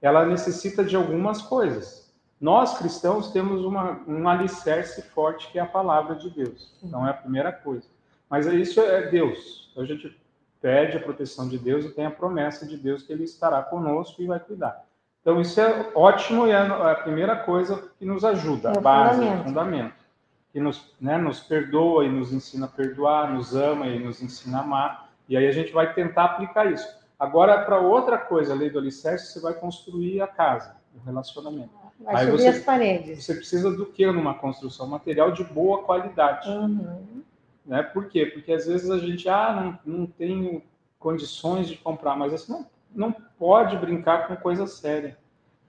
ela 0.00 0.26
necessita 0.26 0.84
de 0.84 0.96
algumas 0.96 1.42
coisas. 1.42 2.12
Nós 2.40 2.76
cristãos 2.76 3.30
temos 3.30 3.64
uma, 3.64 4.02
um 4.06 4.28
alicerce 4.28 5.02
forte 5.10 5.50
que 5.50 5.58
é 5.58 5.62
a 5.62 5.66
palavra 5.66 6.16
de 6.16 6.28
Deus. 6.28 6.74
Então 6.82 7.06
é 7.06 7.10
a 7.10 7.14
primeira 7.14 7.50
coisa. 7.50 7.86
Mas 8.28 8.46
isso 8.46 8.80
é 8.80 9.08
Deus. 9.08 9.72
A 9.76 9.84
gente 9.84 10.14
pede 10.60 10.96
a 10.96 11.00
proteção 11.00 11.48
de 11.48 11.58
Deus 11.58 11.84
e 11.84 11.90
tem 11.90 12.06
a 12.06 12.10
promessa 12.10 12.66
de 12.66 12.76
Deus 12.76 13.02
que 13.02 13.12
Ele 13.12 13.24
estará 13.24 13.62
conosco 13.62 14.20
e 14.22 14.26
vai 14.26 14.40
cuidar. 14.40 14.84
Então 15.20 15.40
isso 15.40 15.60
é 15.60 15.90
ótimo 15.94 16.46
e 16.46 16.50
é 16.50 16.56
a 16.56 16.94
primeira 16.94 17.34
coisa 17.36 17.90
que 17.98 18.04
nos 18.04 18.24
ajuda, 18.24 18.70
É 18.72 18.78
a 18.78 18.80
base, 18.80 19.18
fundamento. 19.20 19.40
o 19.40 19.44
fundamento. 19.44 19.94
Que 20.52 20.60
nos, 20.60 20.94
né, 21.00 21.18
nos 21.18 21.40
perdoa 21.40 22.04
e 22.04 22.08
nos 22.08 22.32
ensina 22.32 22.66
a 22.66 22.68
perdoar, 22.68 23.32
nos 23.32 23.54
ama 23.54 23.86
e 23.88 23.98
nos 23.98 24.22
ensina 24.22 24.58
a 24.58 24.60
amar. 24.62 25.10
E 25.28 25.36
aí 25.36 25.46
a 25.46 25.52
gente 25.52 25.72
vai 25.72 25.92
tentar 25.92 26.24
aplicar 26.24 26.72
isso. 26.72 26.88
Agora, 27.18 27.62
para 27.64 27.78
outra 27.80 28.16
coisa, 28.16 28.52
a 28.52 28.56
lei 28.56 28.70
do 28.70 28.78
alicerce, 28.78 29.32
você 29.32 29.40
vai 29.40 29.52
construir 29.54 30.20
a 30.22 30.26
casa, 30.26 30.76
o 30.94 31.04
relacionamento. 31.04 31.70
Vai 32.00 32.14
Aí 32.16 32.26
subir 32.26 32.38
você- 32.42 32.48
as 32.48 32.58
paredes. 32.60 33.24
Você 33.24 33.34
precisa 33.34 33.70
do 33.70 33.86
que 33.86 34.06
numa 34.06 34.34
construção? 34.34 34.86
Material 34.86 35.30
de 35.32 35.42
boa 35.44 35.82
qualidade. 35.82 36.48
Uhum. 36.48 37.22
Né? 37.66 37.82
Por 37.82 38.08
quê? 38.08 38.26
Porque 38.26 38.52
às 38.52 38.66
vezes 38.66 38.90
a 38.90 38.98
gente, 38.98 39.28
ah, 39.28 39.78
não, 39.84 39.98
não 40.00 40.06
tenho 40.06 40.62
condições 40.98 41.68
de 41.68 41.76
comprar, 41.76 42.16
mas 42.16 42.32
assim, 42.32 42.52
não, 42.52 42.66
não 42.94 43.12
pode 43.38 43.76
brincar 43.76 44.28
com 44.28 44.36
coisa 44.36 44.66
séria. 44.66 45.16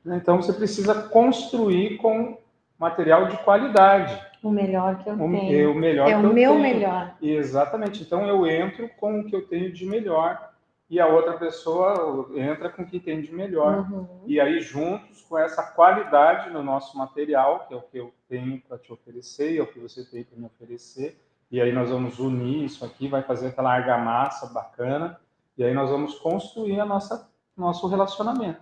né? 0.05 0.17
Então 0.17 0.41
você 0.41 0.53
precisa 0.53 0.93
construir 1.09 1.97
com 1.97 2.37
material 2.79 3.27
de 3.27 3.37
qualidade. 3.43 4.21
O 4.43 4.51
melhor 4.51 4.99
que 5.03 5.09
eu 5.09 5.15
O, 5.15 5.17
tenho. 5.31 5.59
é 5.59 5.67
o 5.67 5.75
melhor 5.75 6.07
É 6.09 6.15
o 6.15 6.21
eu 6.21 6.33
meu 6.33 6.51
tenho. 6.51 6.61
melhor. 6.61 7.15
Exatamente. 7.21 8.03
Então 8.03 8.25
eu 8.27 8.45
entro 8.45 8.87
com 8.97 9.19
o 9.19 9.25
que 9.25 9.35
eu 9.35 9.47
tenho 9.47 9.71
de 9.73 9.85
melhor 9.85 10.51
e 10.89 10.99
a 10.99 11.07
outra 11.07 11.33
pessoa 11.33 12.29
entra 12.35 12.69
com 12.69 12.83
o 12.83 12.85
que 12.85 12.99
tem 12.99 13.19
de 13.21 13.33
melhor. 13.33 13.79
Uhum. 13.91 14.07
E 14.25 14.39
aí, 14.39 14.61
juntos 14.61 15.21
com 15.23 15.37
essa 15.37 15.61
qualidade 15.63 16.49
no 16.51 16.63
nosso 16.63 16.97
material, 16.97 17.65
que 17.67 17.73
é 17.73 17.77
o 17.77 17.81
que 17.81 17.97
eu 17.97 18.13
tenho 18.29 18.61
para 18.61 18.77
te 18.77 18.93
oferecer 18.93 19.51
e 19.53 19.57
é 19.57 19.61
o 19.63 19.67
que 19.67 19.79
você 19.79 20.05
tem 20.05 20.23
para 20.23 20.37
me 20.39 20.45
oferecer, 20.45 21.17
e 21.49 21.61
aí 21.61 21.71
nós 21.71 21.89
vamos 21.89 22.19
unir 22.19 22.65
isso 22.65 22.83
aqui, 22.83 23.07
vai 23.07 23.23
fazer 23.23 23.47
aquela 23.47 23.73
argamassa 23.73 24.47
bacana, 24.47 25.19
e 25.57 25.63
aí 25.63 25.73
nós 25.73 25.89
vamos 25.89 26.15
construir 26.15 26.79
a 26.79 26.85
nossa 26.85 27.29
nosso 27.57 27.87
relacionamento. 27.87 28.61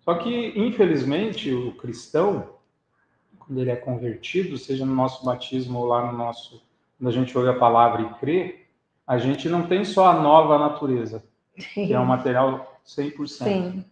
Só 0.00 0.14
que, 0.14 0.52
infelizmente, 0.56 1.52
o 1.52 1.76
cristão, 1.76 2.54
quando 3.38 3.60
ele 3.60 3.70
é 3.70 3.76
convertido, 3.76 4.56
seja 4.56 4.86
no 4.86 4.94
nosso 4.94 5.24
batismo 5.24 5.80
ou 5.80 5.86
lá 5.86 6.10
no 6.10 6.16
nosso, 6.16 6.62
quando 6.98 7.08
a 7.08 7.12
gente 7.12 7.36
ouve 7.36 7.50
a 7.50 7.58
palavra 7.58 8.02
e 8.02 8.14
crê, 8.14 8.66
a 9.06 9.18
gente 9.18 9.48
não 9.48 9.66
tem 9.66 9.84
só 9.84 10.06
a 10.06 10.20
nova 10.20 10.58
natureza, 10.58 11.22
que 11.54 11.92
é 11.92 12.00
um 12.00 12.06
material 12.06 12.80
100%. 12.86 13.26
Sim. 13.26 13.84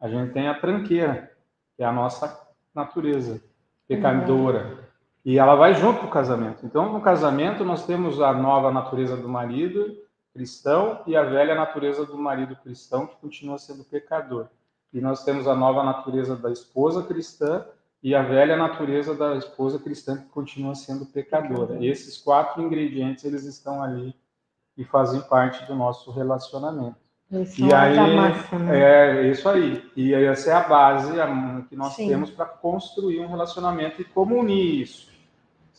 A 0.00 0.08
gente 0.08 0.32
tem 0.32 0.48
a 0.48 0.58
tranqueira, 0.58 1.30
que 1.76 1.82
é 1.82 1.86
a 1.86 1.92
nossa 1.92 2.40
natureza 2.74 3.40
pecadora. 3.86 4.90
E 5.24 5.38
ela 5.38 5.54
vai 5.54 5.74
junto 5.74 6.00
com 6.00 6.06
o 6.06 6.10
casamento. 6.10 6.66
Então, 6.66 6.92
no 6.92 7.00
casamento, 7.00 7.64
nós 7.64 7.86
temos 7.86 8.20
a 8.20 8.32
nova 8.32 8.72
natureza 8.72 9.16
do 9.16 9.28
marido 9.28 9.96
cristão 10.32 11.00
e 11.06 11.14
a 11.14 11.22
velha 11.22 11.54
natureza 11.54 12.04
do 12.04 12.16
marido 12.16 12.56
cristão, 12.56 13.06
que 13.06 13.16
continua 13.16 13.58
sendo 13.58 13.84
pecador. 13.84 14.46
E 14.92 15.00
nós 15.00 15.24
temos 15.24 15.46
a 15.46 15.54
nova 15.54 15.84
natureza 15.84 16.36
da 16.36 16.50
esposa 16.50 17.02
cristã 17.02 17.64
e 18.02 18.14
a 18.14 18.22
velha 18.22 18.56
natureza 18.56 19.14
da 19.14 19.36
esposa 19.36 19.78
cristã, 19.78 20.16
que 20.16 20.28
continua 20.30 20.74
sendo 20.74 21.06
pecadora. 21.06 21.78
E 21.78 21.86
esses 21.86 22.18
quatro 22.18 22.62
ingredientes, 22.62 23.24
eles 23.24 23.44
estão 23.44 23.82
ali 23.82 24.14
e 24.76 24.84
fazem 24.84 25.20
parte 25.20 25.64
do 25.66 25.74
nosso 25.74 26.10
relacionamento. 26.10 26.96
e 27.30 27.72
aí, 27.72 28.16
massa, 28.16 28.58
né? 28.58 28.80
é 28.80 29.30
isso 29.30 29.48
aí. 29.48 29.90
E 29.96 30.12
essa 30.12 30.50
é 30.50 30.54
a 30.54 30.68
base 30.68 31.12
que 31.68 31.76
nós 31.76 31.94
Sim. 31.94 32.08
temos 32.08 32.30
para 32.30 32.46
construir 32.46 33.20
um 33.20 33.28
relacionamento 33.28 34.02
e 34.02 34.04
como 34.04 34.38
unir 34.38 34.82
isso. 34.82 35.11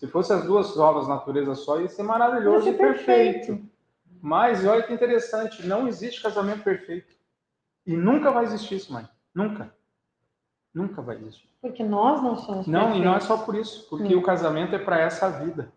Se 0.03 0.07
fosse 0.09 0.33
as 0.33 0.43
duas 0.43 0.75
novas 0.75 1.07
naturezas 1.07 1.59
só, 1.59 1.79
ia 1.79 1.87
ser 1.87 2.03
maravilhoso 2.03 2.67
ia 2.67 2.73
ser 2.73 2.75
e 2.75 2.77
perfeito. 2.77 3.45
perfeito. 3.47 3.69
Mas 4.21 4.65
olha 4.65 4.83
que 4.83 4.91
interessante, 4.91 5.65
não 5.65 5.87
existe 5.87 6.21
casamento 6.21 6.61
perfeito. 6.61 7.15
E 7.87 7.95
nunca 7.95 8.29
vai 8.29 8.43
existir 8.43 8.75
isso, 8.75 8.91
mãe. 8.91 9.07
Nunca. 9.33 9.73
Nunca 10.73 11.01
vai 11.01 11.15
existir. 11.15 11.47
Porque 11.61 11.85
nós 11.85 12.21
não 12.21 12.35
somos 12.35 12.67
Não, 12.67 12.81
perfeitos. 12.81 13.01
e 13.01 13.05
não 13.05 13.15
é 13.15 13.19
só 13.21 13.37
por 13.37 13.55
isso. 13.55 13.87
Porque 13.89 14.13
hum. 14.13 14.19
o 14.19 14.21
casamento 14.21 14.75
é 14.75 14.79
para 14.79 14.99
essa 14.99 15.29
vida. 15.29 15.71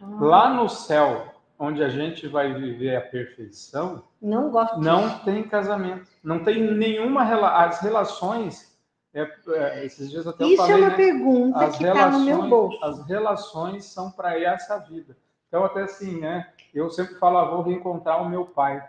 Ah. 0.00 0.06
Lá 0.18 0.54
no 0.54 0.66
céu, 0.66 1.26
onde 1.58 1.84
a 1.84 1.90
gente 1.90 2.26
vai 2.26 2.54
viver 2.54 2.96
a 2.96 3.02
perfeição, 3.02 4.04
não 4.22 4.50
gosto. 4.50 4.80
Não 4.80 5.18
tem 5.18 5.42
casamento, 5.42 6.06
não 6.24 6.42
tem 6.42 6.62
nenhuma 6.62 7.24
as 7.58 7.80
relações. 7.80 8.69
É, 9.12 9.28
é, 9.48 9.84
esses 9.84 10.08
dias 10.10 10.26
até 10.26 10.44
Isso 10.44 10.54
eu 10.54 10.66
falei, 10.66 10.72
é 10.72 10.78
uma 10.78 10.88
né? 10.90 10.96
pergunta 10.96 11.64
as 11.64 11.76
que 11.76 11.84
está 11.84 12.10
no 12.10 12.20
meu 12.20 12.48
bolso. 12.48 12.84
As 12.84 13.06
relações 13.06 13.84
são 13.84 14.10
para 14.10 14.38
essa 14.38 14.78
vida. 14.78 15.16
Então 15.48 15.64
até 15.64 15.82
assim, 15.82 16.20
né? 16.20 16.52
Eu 16.72 16.90
sempre 16.90 17.16
falo, 17.16 17.38
ah, 17.38 17.50
vou 17.50 17.62
reencontrar 17.62 18.22
o 18.22 18.28
meu 18.28 18.46
pai. 18.46 18.86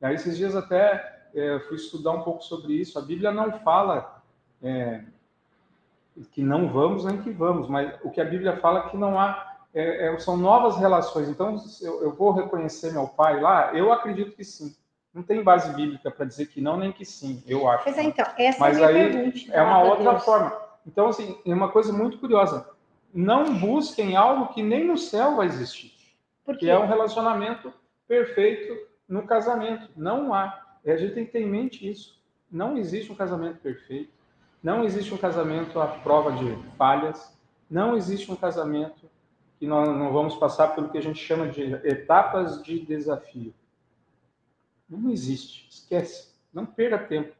E 0.00 0.06
aí 0.06 0.14
esses 0.14 0.36
dias 0.36 0.56
até 0.56 1.28
é, 1.34 1.58
fui 1.68 1.76
estudar 1.76 2.12
um 2.12 2.22
pouco 2.22 2.42
sobre 2.42 2.72
isso. 2.72 2.98
A 2.98 3.02
Bíblia 3.02 3.30
não 3.30 3.60
fala 3.60 4.22
é, 4.62 5.04
que 6.30 6.42
não 6.42 6.68
vamos 6.68 7.04
nem 7.04 7.20
que 7.20 7.30
vamos, 7.30 7.68
mas 7.68 7.94
o 8.02 8.10
que 8.10 8.20
a 8.20 8.24
Bíblia 8.24 8.56
fala 8.56 8.86
é 8.86 8.88
que 8.88 8.96
não 8.96 9.18
há 9.20 9.52
é, 9.74 10.08
é, 10.08 10.18
são 10.18 10.36
novas 10.36 10.76
relações. 10.76 11.28
Então, 11.28 11.56
eu, 11.80 12.02
eu, 12.02 12.12
vou 12.12 12.32
reconhecer 12.32 12.92
meu 12.92 13.08
pai 13.08 13.40
lá? 13.40 13.74
Eu 13.74 13.92
acredito 13.92 14.36
que 14.36 14.44
sim. 14.44 14.74
Não 15.14 15.22
tem 15.22 15.42
base 15.42 15.74
bíblica 15.74 16.10
para 16.10 16.24
dizer 16.24 16.46
que 16.46 16.60
não 16.60 16.78
nem 16.78 16.90
que 16.90 17.04
sim, 17.04 17.42
eu 17.46 17.68
acho. 17.68 17.84
Pois 17.84 17.98
é, 17.98 18.02
então, 18.02 18.24
essa 18.38 18.58
Mas 18.58 18.78
é 18.78 18.84
a 18.84 18.92
minha 18.92 19.06
aí 19.06 19.12
pergunta. 19.12 19.52
É 19.52 19.62
uma 19.62 19.82
outra 19.82 20.10
Deus. 20.10 20.24
forma. 20.24 20.56
Então, 20.86 21.08
assim, 21.08 21.38
é 21.44 21.54
uma 21.54 21.70
coisa 21.70 21.92
muito 21.92 22.18
curiosa. 22.18 22.68
Não 23.12 23.54
busquem 23.58 24.16
algo 24.16 24.54
que 24.54 24.62
nem 24.62 24.86
no 24.86 24.96
céu 24.96 25.36
vai 25.36 25.46
existir. 25.46 25.92
Porque 26.44 26.68
é 26.68 26.78
um 26.78 26.86
relacionamento 26.86 27.72
perfeito 28.08 28.74
no 29.06 29.22
casamento. 29.24 29.90
Não 29.94 30.32
há. 30.32 30.60
E 30.84 30.90
a 30.90 30.96
gente 30.96 31.14
tem 31.14 31.26
que 31.26 31.32
ter 31.32 31.42
em 31.42 31.48
mente 31.48 31.88
isso. 31.88 32.20
Não 32.50 32.76
existe 32.76 33.12
um 33.12 33.14
casamento 33.14 33.58
perfeito. 33.58 34.10
Não 34.62 34.82
existe 34.82 35.12
um 35.12 35.18
casamento 35.18 35.78
à 35.80 35.86
prova 35.86 36.32
de 36.32 36.56
falhas. 36.76 37.36
Não 37.70 37.96
existe 37.96 38.30
um 38.32 38.36
casamento 38.36 39.10
que 39.58 39.66
nós 39.66 39.88
não 39.88 40.12
vamos 40.12 40.36
passar 40.36 40.68
pelo 40.68 40.88
que 40.88 40.98
a 40.98 41.02
gente 41.02 41.22
chama 41.22 41.48
de 41.48 41.74
etapas 41.86 42.62
de 42.62 42.80
desafio. 42.80 43.54
Não 44.98 45.10
existe. 45.10 45.68
Esquece. 45.70 46.32
Não 46.52 46.66
perca 46.66 46.98
tempo. 46.98 47.32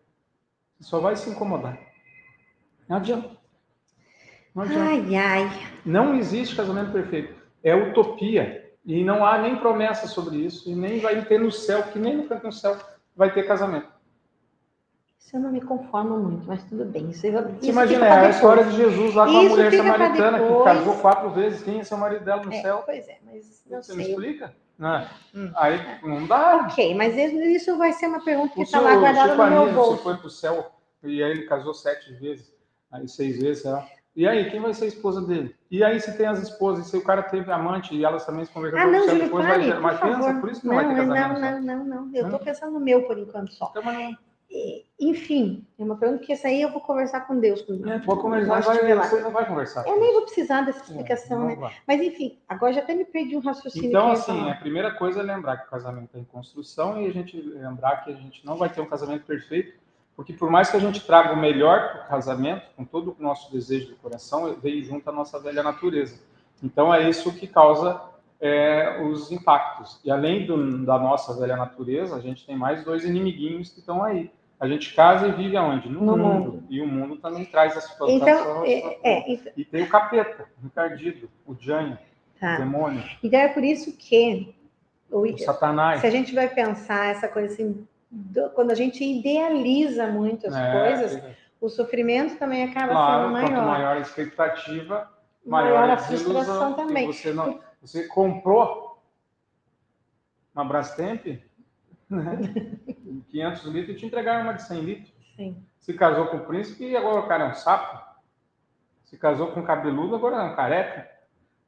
Você 0.79 0.89
só 0.89 1.01
vai 1.01 1.15
se 1.17 1.29
incomodar. 1.29 1.79
Não 2.89 2.97
adianta. 2.97 3.31
Não 4.55 4.63
adianta. 4.63 4.91
Ai, 4.91 5.17
ai. 5.17 5.69
Não 5.85 6.15
existe 6.15 6.57
casamento 6.57 6.93
perfeito. 6.93 7.35
É 7.63 7.75
utopia. 7.75 8.73
E 8.85 9.05
não 9.05 9.25
há 9.25 9.39
nem 9.39 9.57
promessa 9.57 10.07
sobre 10.07 10.37
isso. 10.39 10.69
E 10.71 10.75
nem 10.75 10.99
vai 10.99 11.25
ter 11.25 11.39
no 11.39 11.53
céu, 11.53 11.83
que 11.85 11.99
nem 11.99 12.17
no 12.17 12.27
canto 12.27 12.47
no 12.47 12.53
céu 12.53 12.77
vai 13.15 13.33
ter 13.33 13.47
casamento. 13.47 13.93
Isso 15.19 15.37
eu 15.37 15.41
não 15.41 15.53
me 15.53 15.61
conformo 15.61 16.19
muito, 16.19 16.47
mas 16.47 16.65
tudo 16.65 16.85
bem. 16.87 17.11
Isso, 17.11 17.27
isso 17.27 17.39
Você 17.61 17.71
imagina, 17.71 18.07
é 18.07 18.27
a 18.27 18.31
história 18.31 18.65
de 18.65 18.77
Jesus 18.77 19.15
lá 19.15 19.27
com 19.27 19.39
a 19.39 19.43
mulher 19.43 19.73
samaritana 19.73 20.39
que 20.39 20.65
casou 20.65 20.97
quatro 20.99 21.31
vezes. 21.31 21.63
Quem 21.63 21.81
é 21.81 21.85
seu 21.85 21.99
marido 21.99 22.25
dela 22.25 22.43
no 22.43 22.53
é, 22.53 22.63
céu? 22.63 22.83
Pois 22.85 23.07
é, 23.09 23.19
mas 23.25 23.63
não 23.71 23.83
Você 23.83 23.93
sei. 23.93 23.97
me 23.97 24.11
explica? 24.11 24.55
Não. 24.83 25.07
Hum. 25.33 25.53
Aí 25.55 25.81
não 26.03 26.27
dá. 26.27 26.67
Ok, 26.67 26.93
mas 26.97 27.17
isso 27.17 27.79
vai 27.79 27.93
ser 27.93 28.09
uma 28.09 28.25
pergunta 28.25 28.53
que 28.53 28.63
está 28.63 28.81
lá 28.81 28.97
guardada 28.97 29.37
no 29.37 29.51
meu 29.51 29.73
bolso. 29.73 29.97
Você 29.99 30.03
foi 30.03 30.17
para 30.17 30.27
o 30.27 30.31
céu 30.31 30.73
e 31.05 31.23
aí 31.23 31.31
ele 31.31 31.43
casou 31.43 31.73
sete 31.73 32.13
vezes, 32.15 32.53
aí 32.91 33.09
seis 33.09 33.41
vezes, 33.41 33.63
sei 33.63 33.71
lá. 33.71 33.87
E 34.15 34.27
aí, 34.27 34.51
quem 34.51 34.61
vai 34.61 34.75
ser 34.75 34.85
a 34.85 34.89
esposa 34.89 35.23
dele? 35.23 35.57
E 35.71 35.83
aí, 35.83 35.99
se 35.99 36.15
tem 36.19 36.27
as 36.27 36.43
esposas, 36.43 36.87
se 36.87 36.97
o 36.97 37.03
cara 37.03 37.23
teve 37.23 37.51
amante 37.51 37.95
e 37.95 38.05
elas 38.05 38.27
também 38.27 38.45
se 38.45 38.53
converteram 38.53 38.89
ah, 38.89 38.93
não, 38.93 39.05
céu, 39.05 39.19
depois 39.19 39.47
pare, 39.47 39.71
vai 39.71 39.81
mais 39.81 40.01
criança, 40.01 40.35
por 40.35 40.51
isso 40.51 40.61
que 40.61 40.67
não, 40.67 40.75
não 40.75 40.83
vai 40.83 40.95
ter 40.95 41.01
casamento. 41.01 41.41
Não, 41.41 41.61
não, 41.61 41.85
não, 41.85 41.85
não. 41.85 42.11
Eu 42.15 42.25
estou 42.25 42.41
pensando 42.41 42.73
no 42.73 42.81
meu 42.81 43.07
por 43.07 43.17
enquanto 43.17 43.53
só. 43.55 43.69
Então, 43.71 43.83
mas 43.83 43.97
não 43.97 44.17
enfim, 45.01 45.67
é 45.79 45.83
uma 45.83 45.97
pergunta 45.97 46.25
que 46.25 46.33
essa 46.33 46.47
aí 46.47 46.61
eu 46.61 46.71
vou 46.71 46.81
conversar 46.81 47.23
com 47.23 47.39
Deus. 47.39 47.63
Com 47.63 47.75
é, 47.89 47.99
vou 47.99 48.19
conversar, 48.19 48.61
vai, 48.61 48.95
você 48.95 49.21
não 49.21 49.31
vai 49.31 49.47
conversar. 49.47 49.87
Eu 49.87 49.99
nem 49.99 50.13
vou 50.13 50.23
precisar 50.23 50.63
dessa 50.63 50.79
é, 50.79 50.83
explicação, 50.83 51.45
é, 51.45 51.47
né? 51.49 51.57
Vai. 51.57 51.75
Mas 51.89 52.01
enfim, 52.03 52.39
agora 52.49 52.73
já 52.73 52.81
até 52.81 52.95
me 52.95 53.05
perdi 53.05 53.37
um 53.37 53.41
raciocínio. 53.41 53.89
Então, 53.89 54.13
assim, 54.13 54.51
a 54.51 54.55
primeira 54.55 54.93
coisa 54.93 55.21
é 55.21 55.23
lembrar 55.23 55.57
que 55.57 55.67
o 55.67 55.71
casamento 55.71 56.11
é 56.17 56.21
em 56.21 56.25
construção 56.25 57.01
e 57.01 57.07
a 57.07 57.13
gente 57.13 57.41
lembrar 57.41 58.05
que 58.05 58.13
a 58.13 58.15
gente 58.15 58.45
não 58.45 58.57
vai 58.57 58.69
ter 58.69 58.81
um 58.81 58.87
casamento 58.87 59.25
perfeito, 59.25 59.73
porque 60.15 60.33
por 60.33 60.51
mais 60.51 60.71
que 60.71 60.77
a 60.77 60.81
gente 60.81 61.05
traga 61.05 61.33
o 61.33 61.37
melhor 61.37 61.93
para 61.93 62.05
o 62.05 62.09
casamento, 62.09 62.67
com 62.77 62.85
todo 62.85 63.17
o 63.19 63.23
nosso 63.23 63.51
desejo 63.51 63.89
do 63.89 63.97
coração, 63.97 64.55
vem 64.63 64.85
junto 64.85 65.09
a 65.09 65.13
nossa 65.13 65.41
velha 65.41 65.63
natureza. 65.63 66.21
Então, 66.63 66.95
é 66.95 67.09
isso 67.09 67.33
que 67.33 67.47
causa 67.47 68.01
é, 68.39 69.03
os 69.03 69.33
impactos. 69.33 69.99
E 70.05 70.11
além 70.11 70.47
do, 70.47 70.85
da 70.85 70.99
nossa 70.99 71.35
velha 71.35 71.57
natureza, 71.57 72.15
a 72.15 72.21
gente 72.21 72.47
tem 72.47 72.55
mais 72.55 72.85
dois 72.85 73.05
inimiguinhos 73.05 73.71
que 73.71 73.81
estão 73.81 74.05
aí 74.05 74.31
a 74.63 74.69
gente 74.69 74.95
casa 74.95 75.27
e 75.27 75.33
vive 75.33 75.57
aonde? 75.57 75.89
No, 75.89 76.01
no 76.01 76.17
mundo. 76.17 76.53
mundo. 76.53 76.65
E 76.71 76.81
o 76.81 76.87
mundo 76.87 77.17
também 77.17 77.45
traz 77.45 77.77
essa 77.77 77.89
situação. 77.89 78.17
Então, 78.17 78.65
é, 78.65 78.99
é, 79.03 79.33
então... 79.33 79.53
E 79.57 79.65
tem 79.65 79.83
o 79.83 79.89
capeta, 79.89 80.47
o 80.63 80.67
encardido, 80.67 81.29
o 81.45 81.53
Jânio, 81.59 81.99
tá. 82.41 82.55
o 82.55 82.59
demônio. 82.59 83.03
Então 83.25 83.41
é 83.41 83.49
por 83.49 83.65
isso 83.65 83.93
que 83.97 84.55
o, 85.11 85.23
o 85.23 85.39
Satanás. 85.39 86.01
Se 86.01 86.07
a 86.07 86.11
gente 86.11 86.33
vai 86.33 86.49
pensar 86.49 87.07
essa 87.07 87.27
coisa 87.27 87.53
assim, 87.53 87.85
do, 88.09 88.51
quando 88.51 88.71
a 88.71 88.77
gente 88.77 89.05
idealiza 89.05 90.07
muito 90.07 90.47
as 90.47 90.55
é, 90.55 90.73
coisas, 90.73 91.17
é. 91.17 91.37
o 91.61 91.69
sofrimento 91.69 92.39
também 92.39 92.63
acaba 92.63 92.93
claro, 92.93 93.23
sendo 93.23 93.33
maior. 93.33 93.51
Quanto 93.51 93.67
maior 93.67 93.97
a 93.97 94.01
expectativa, 94.01 95.11
maior, 95.45 95.81
maior 95.81 95.91
a 95.91 95.97
frustração 95.97 96.75
também. 96.75 97.09
Você, 97.09 97.33
não, 97.33 97.59
você 97.81 98.07
comprou 98.07 99.03
uma 100.55 100.65
Brastemp, 100.65 101.27
né? 102.17 102.79
500 103.29 103.65
litros 103.65 103.97
e 103.97 103.99
te 103.99 104.07
entregaram 104.07 104.43
uma 104.43 104.53
de 104.53 104.63
100 104.63 104.81
litros. 104.81 105.13
Sim. 105.37 105.65
Se 105.79 105.95
casou 105.95 106.27
com 106.27 106.37
o 106.37 106.45
príncipe 106.45 106.85
e 106.85 106.97
agora 106.97 107.21
o 107.21 107.27
cara 107.27 107.45
é 107.45 107.51
um 107.51 107.55
sapo. 107.55 108.01
Se 109.05 109.17
casou 109.17 109.49
com 109.49 109.61
um 109.61 109.65
cabeludo, 109.65 110.15
agora 110.15 110.37
é 110.37 110.43
um 110.43 110.55
careca. 110.55 111.11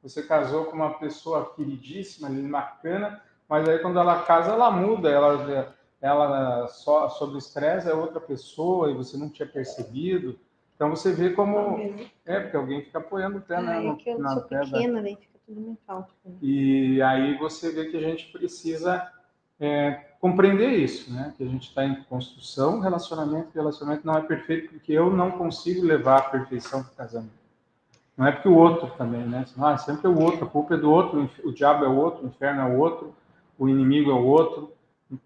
Você 0.01 0.23
casou 0.23 0.65
com 0.65 0.75
uma 0.75 0.93
pessoa 0.99 1.53
queridíssima, 1.55 2.29
bacana, 2.29 3.21
mas 3.49 3.67
aí 3.67 3.79
quando 3.79 3.99
ela 3.99 4.21
casa, 4.23 4.51
ela 4.51 4.69
muda, 4.69 5.09
ela, 5.09 5.75
ela 5.99 6.67
só 6.67 7.09
sobre 7.09 7.39
estresse 7.39 7.89
é 7.89 7.93
outra 7.93 8.19
pessoa 8.19 8.91
e 8.91 8.93
você 8.93 9.17
não 9.17 9.29
tinha 9.29 9.47
percebido. 9.47 10.39
Então 10.75 10.89
você 10.89 11.11
vê 11.11 11.31
como 11.31 11.79
é 12.25 12.39
porque 12.39 12.57
alguém 12.57 12.83
fica 12.83 12.99
apoiando 12.99 13.37
o 13.37 13.41
pé, 13.41 13.61
né? 13.61 13.77
Ah, 13.77 13.83
é 13.83 13.95
que 13.95 14.09
eu 14.09 14.19
na 14.19 14.33
sou 14.33 14.43
pequena, 14.43 15.01
né? 15.01 15.15
Fica 15.15 15.39
tudo 15.45 15.61
muito 15.61 15.81
alto. 15.87 16.13
E 16.41 17.01
aí 17.01 17.37
você 17.37 17.71
vê 17.71 17.85
que 17.85 17.97
a 17.97 18.01
gente 18.01 18.31
precisa 18.31 19.11
é, 19.59 19.91
compreender 20.25 20.71
isso, 20.71 21.13
né? 21.13 21.31
Que 21.37 21.43
a 21.43 21.47
gente 21.47 21.69
está 21.69 21.85
em 21.85 22.01
construção, 22.09 22.79
relacionamento, 22.79 23.49
relacionamento 23.53 24.07
não 24.07 24.17
é 24.17 24.21
perfeito 24.21 24.71
porque 24.71 24.91
eu 24.91 25.11
não 25.11 25.29
consigo 25.29 25.85
levar 25.85 26.17
a 26.17 26.21
perfeição 26.23 26.81
para 26.81 26.91
o 26.91 26.95
casamento. 26.95 27.45
Não 28.17 28.25
é 28.25 28.31
porque 28.31 28.49
o 28.49 28.55
outro 28.55 28.87
também, 28.97 29.23
né? 29.23 29.45
Ah, 29.59 29.77
sempre 29.77 30.07
é 30.07 30.09
o 30.09 30.19
outro, 30.19 30.45
a 30.45 30.49
culpa 30.49 30.73
é 30.73 30.77
do 30.77 30.89
outro, 30.89 31.29
o 31.43 31.51
diabo 31.51 31.85
é 31.85 31.87
o 31.87 31.95
outro, 31.95 32.23
o 32.23 32.27
inferno 32.27 32.59
é 32.59 32.65
o 32.65 32.79
outro, 32.79 33.13
o 33.59 33.69
inimigo 33.69 34.09
é 34.09 34.15
o 34.15 34.25
outro. 34.25 34.73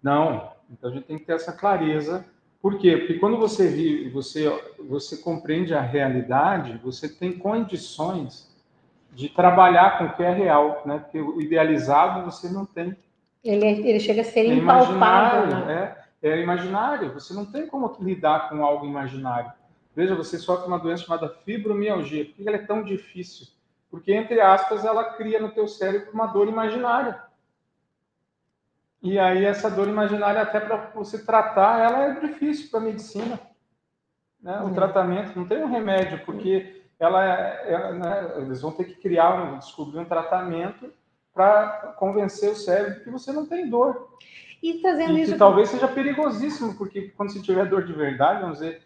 Não. 0.02 0.52
Então 0.70 0.90
a 0.90 0.92
gente 0.92 1.06
tem 1.06 1.18
que 1.18 1.24
ter 1.24 1.32
essa 1.32 1.52
clareza. 1.54 2.26
Por 2.60 2.76
quê? 2.76 2.98
Porque 2.98 3.14
quando 3.14 3.38
você 3.38 3.68
vive, 3.68 4.10
você 4.10 4.50
você 4.86 5.16
compreende 5.16 5.72
a 5.72 5.80
realidade, 5.80 6.78
você 6.84 7.08
tem 7.08 7.32
condições 7.32 8.54
de 9.14 9.30
trabalhar 9.30 9.96
com 9.96 10.04
o 10.04 10.12
que 10.12 10.22
é 10.22 10.30
real, 10.30 10.82
né? 10.84 10.98
Porque 10.98 11.18
o 11.18 11.40
idealizado 11.40 12.30
você 12.30 12.50
não 12.50 12.66
tem. 12.66 12.94
Ele, 13.42 13.64
é, 13.64 13.70
ele 13.70 14.00
chega 14.00 14.20
a 14.20 14.24
ser 14.24 14.40
é 14.40 14.54
impalpável. 14.54 15.46
Né? 15.46 15.96
É, 16.22 16.30
é 16.30 16.40
imaginário. 16.40 17.12
Você 17.14 17.32
não 17.32 17.46
tem 17.46 17.66
como 17.66 17.96
lidar 18.00 18.48
com 18.48 18.64
algo 18.64 18.86
imaginário. 18.86 19.52
Veja, 19.94 20.14
você 20.14 20.38
sofre 20.38 20.66
uma 20.66 20.78
doença 20.78 21.04
chamada 21.04 21.28
fibromialgia. 21.28 22.26
Por 22.26 22.34
que 22.34 22.48
ela 22.48 22.56
é 22.56 22.66
tão 22.66 22.82
difícil? 22.82 23.46
Porque, 23.90 24.12
entre 24.12 24.40
aspas, 24.40 24.84
ela 24.84 25.04
cria 25.14 25.40
no 25.40 25.50
teu 25.50 25.66
cérebro 25.66 26.12
uma 26.12 26.26
dor 26.26 26.48
imaginária. 26.48 27.20
E 29.02 29.18
aí, 29.18 29.44
essa 29.44 29.70
dor 29.70 29.88
imaginária, 29.88 30.42
até 30.42 30.60
para 30.60 30.90
você 30.94 31.24
tratar, 31.24 31.80
ela 31.80 32.04
é 32.04 32.20
difícil 32.20 32.70
para 32.70 32.80
a 32.80 32.82
medicina. 32.82 33.40
Né? 34.40 34.60
O 34.60 34.66
uhum. 34.66 34.74
tratamento, 34.74 35.36
não 35.36 35.46
tem 35.46 35.62
um 35.62 35.70
remédio, 35.70 36.24
porque 36.24 36.82
ela, 36.98 37.24
é, 37.24 37.72
é, 37.72 37.92
né, 37.94 38.32
eles 38.36 38.60
vão 38.60 38.70
ter 38.70 38.84
que 38.84 38.94
criar, 38.94 39.34
um, 39.34 39.58
descobrir 39.58 39.98
um 39.98 40.04
tratamento 40.04 40.92
para 41.40 41.94
convencer 41.96 42.50
o 42.50 42.54
cérebro 42.54 43.00
que 43.02 43.08
você 43.08 43.32
não 43.32 43.46
tem 43.46 43.70
dor. 43.70 44.10
E 44.62 44.74
trazendo 44.74 45.16
e 45.16 45.22
isso. 45.22 45.32
Que 45.32 45.38
talvez 45.38 45.70
seja 45.70 45.88
perigosíssimo, 45.88 46.76
porque 46.76 47.08
quando 47.16 47.32
você 47.32 47.40
tiver 47.40 47.64
dor 47.66 47.86
de 47.86 47.94
verdade, 47.94 48.42
vamos 48.42 48.58
dizer, 48.58 48.82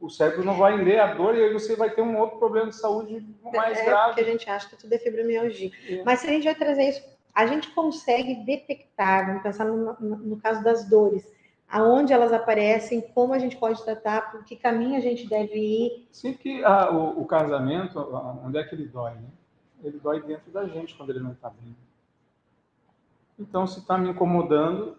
o 0.00 0.08
cérebro 0.08 0.42
não 0.42 0.54
vai 0.54 0.82
ler 0.82 1.00
a 1.00 1.12
dor 1.12 1.36
e 1.36 1.42
aí 1.42 1.52
você 1.52 1.76
vai 1.76 1.90
ter 1.90 2.00
um 2.00 2.18
outro 2.18 2.38
problema 2.38 2.68
de 2.68 2.76
saúde 2.76 3.26
mais 3.52 3.78
é, 3.78 3.84
grave. 3.84 4.14
Porque 4.14 4.22
a 4.22 4.32
gente 4.32 4.48
acha 4.48 4.70
que 4.70 4.76
tudo 4.76 4.92
é 4.94 4.98
fibromialgia. 4.98 5.70
É. 5.86 6.02
Mas 6.02 6.20
se 6.20 6.28
a 6.28 6.30
gente 6.30 6.44
vai 6.44 6.54
trazer 6.54 6.88
isso, 6.88 7.04
a 7.34 7.46
gente 7.46 7.70
consegue 7.72 8.36
detectar, 8.36 9.26
vamos 9.26 9.42
pensar 9.42 9.66
no, 9.66 9.94
no, 10.00 10.16
no 10.16 10.36
caso 10.38 10.64
das 10.64 10.88
dores, 10.88 11.30
aonde 11.68 12.14
elas 12.14 12.32
aparecem, 12.32 13.02
como 13.14 13.34
a 13.34 13.38
gente 13.38 13.58
pode 13.58 13.84
tratar, 13.84 14.32
por 14.32 14.44
que 14.44 14.56
caminho 14.56 14.96
a 14.96 15.00
gente 15.00 15.28
deve 15.28 15.58
ir. 15.58 16.08
Sim, 16.10 16.32
que 16.32 16.64
ah, 16.64 16.90
o, 16.90 17.20
o, 17.20 17.26
casamento, 17.26 18.00
onde 18.42 18.56
é 18.56 18.64
que 18.64 18.74
ele 18.74 18.86
dói, 18.86 19.12
né? 19.12 19.28
Ele 19.84 19.98
dói 19.98 20.22
dentro 20.22 20.50
da 20.50 20.66
gente 20.66 20.96
quando 20.96 21.10
ele 21.10 21.20
não 21.20 21.32
está 21.32 21.50
bem. 21.50 21.76
Então, 23.38 23.66
se 23.66 23.78
está 23.78 23.96
me 23.96 24.10
incomodando, 24.10 24.96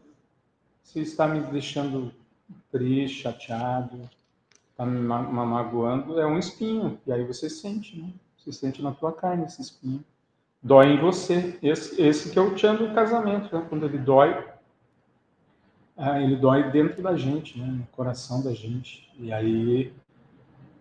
se 0.81 1.01
está 1.01 1.27
me 1.27 1.41
deixando 1.41 2.11
triste, 2.71 3.23
chateado, 3.23 4.09
está 4.71 4.85
me 4.85 4.99
magoando, 4.99 6.19
é 6.19 6.25
um 6.25 6.37
espinho. 6.37 6.99
E 7.05 7.11
aí 7.11 7.23
você 7.25 7.49
sente, 7.49 7.99
né? 7.99 8.09
Você 8.37 8.51
sente 8.51 8.81
na 8.81 8.91
tua 8.91 9.11
carne 9.11 9.45
esse 9.45 9.61
espinho. 9.61 10.03
Dói 10.63 10.93
em 10.93 10.99
você. 10.99 11.59
Esse, 11.61 12.01
esse 12.01 12.31
que 12.31 12.39
é 12.39 12.41
o 12.41 12.55
tchan 12.55 12.75
do 12.75 12.93
casamento, 12.93 13.53
né? 13.55 13.65
Quando 13.67 13.85
ele 13.85 13.97
dói, 13.97 14.47
ah, 15.97 16.21
ele 16.21 16.37
dói 16.37 16.71
dentro 16.71 17.03
da 17.03 17.15
gente, 17.17 17.59
né? 17.59 17.67
no 17.67 17.85
coração 17.87 18.41
da 18.41 18.53
gente. 18.53 19.11
E 19.19 19.33
aí, 19.33 19.93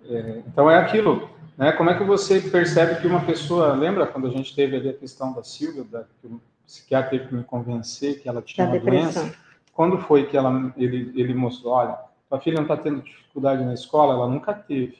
é, 0.05 0.43
então 0.47 0.71
é 0.71 0.79
aquilo, 0.79 1.29
né? 1.57 1.73
Como 1.73 1.91
é 1.91 1.99
que 1.99 2.05
você 2.05 2.41
percebe 2.41 3.01
que 3.01 3.07
uma 3.07 3.25
pessoa, 3.25 3.75
lembra 3.75 4.07
quando 4.07 4.29
a 4.29 4.31
gente 4.31 4.55
teve 4.55 4.77
ali 4.77 4.89
a 4.89 4.95
questão 4.95 5.33
da 5.33 5.43
Silvia, 5.43 5.83
da, 5.83 6.07
psiquiatra 6.69 7.11
teve 7.11 7.29
que 7.29 7.35
me 7.35 7.43
convencer 7.43 8.21
que 8.21 8.29
ela 8.29 8.43
tinha 8.43 8.67
da 8.67 8.73
uma 8.73 8.79
depressão. 8.79 9.23
doença? 9.25 9.39
Quando 9.73 9.99
foi 9.99 10.27
que 10.27 10.37
ela, 10.37 10.73
ele, 10.77 11.13
ele 11.19 11.33
mostrou, 11.33 11.73
olha, 11.73 11.99
sua 12.29 12.39
filha 12.41 12.57
não 12.57 12.63
está 12.63 12.77
tendo 12.77 13.01
dificuldade 13.01 13.65
na 13.65 13.73
escola? 13.73 14.15
Ela 14.15 14.29
nunca 14.29 14.53
teve. 14.53 14.99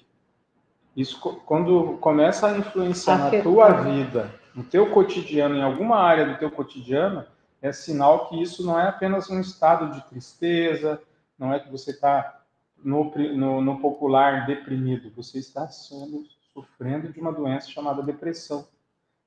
Isso 0.97 1.21
quando 1.21 1.99
começa 2.01 2.49
a 2.49 2.59
influenciar 2.59 3.19
na 3.19 3.43
tua 3.43 3.71
vida, 3.83 4.35
no 4.55 4.65
teu 4.65 4.91
cotidiano, 4.91 5.57
em 5.57 5.63
alguma 5.63 5.97
área 5.99 6.27
do 6.27 6.39
teu 6.39 6.51
cotidiano, 6.51 7.25
é 7.61 7.71
sinal 7.73 8.29
que 8.29 8.41
isso 8.43 8.65
não 8.65 8.79
é 8.79 8.89
apenas 8.89 9.29
um 9.29 9.41
estado 9.41 9.93
de 9.93 10.01
tristeza, 10.09 11.01
não 11.39 11.53
é 11.53 11.61
que 11.61 11.71
você 11.71 11.91
está 11.91 12.43
no, 12.83 13.13
no, 13.15 13.61
no, 13.61 13.81
popular 13.81 14.47
deprimido, 14.47 15.13
você 15.15 15.39
está 15.39 15.69
sendo, 15.69 16.25
sofrendo 16.55 17.13
de 17.13 17.21
uma 17.21 17.33
doença 17.33 17.69
chamada 17.69 18.03
depressão. 18.03 18.67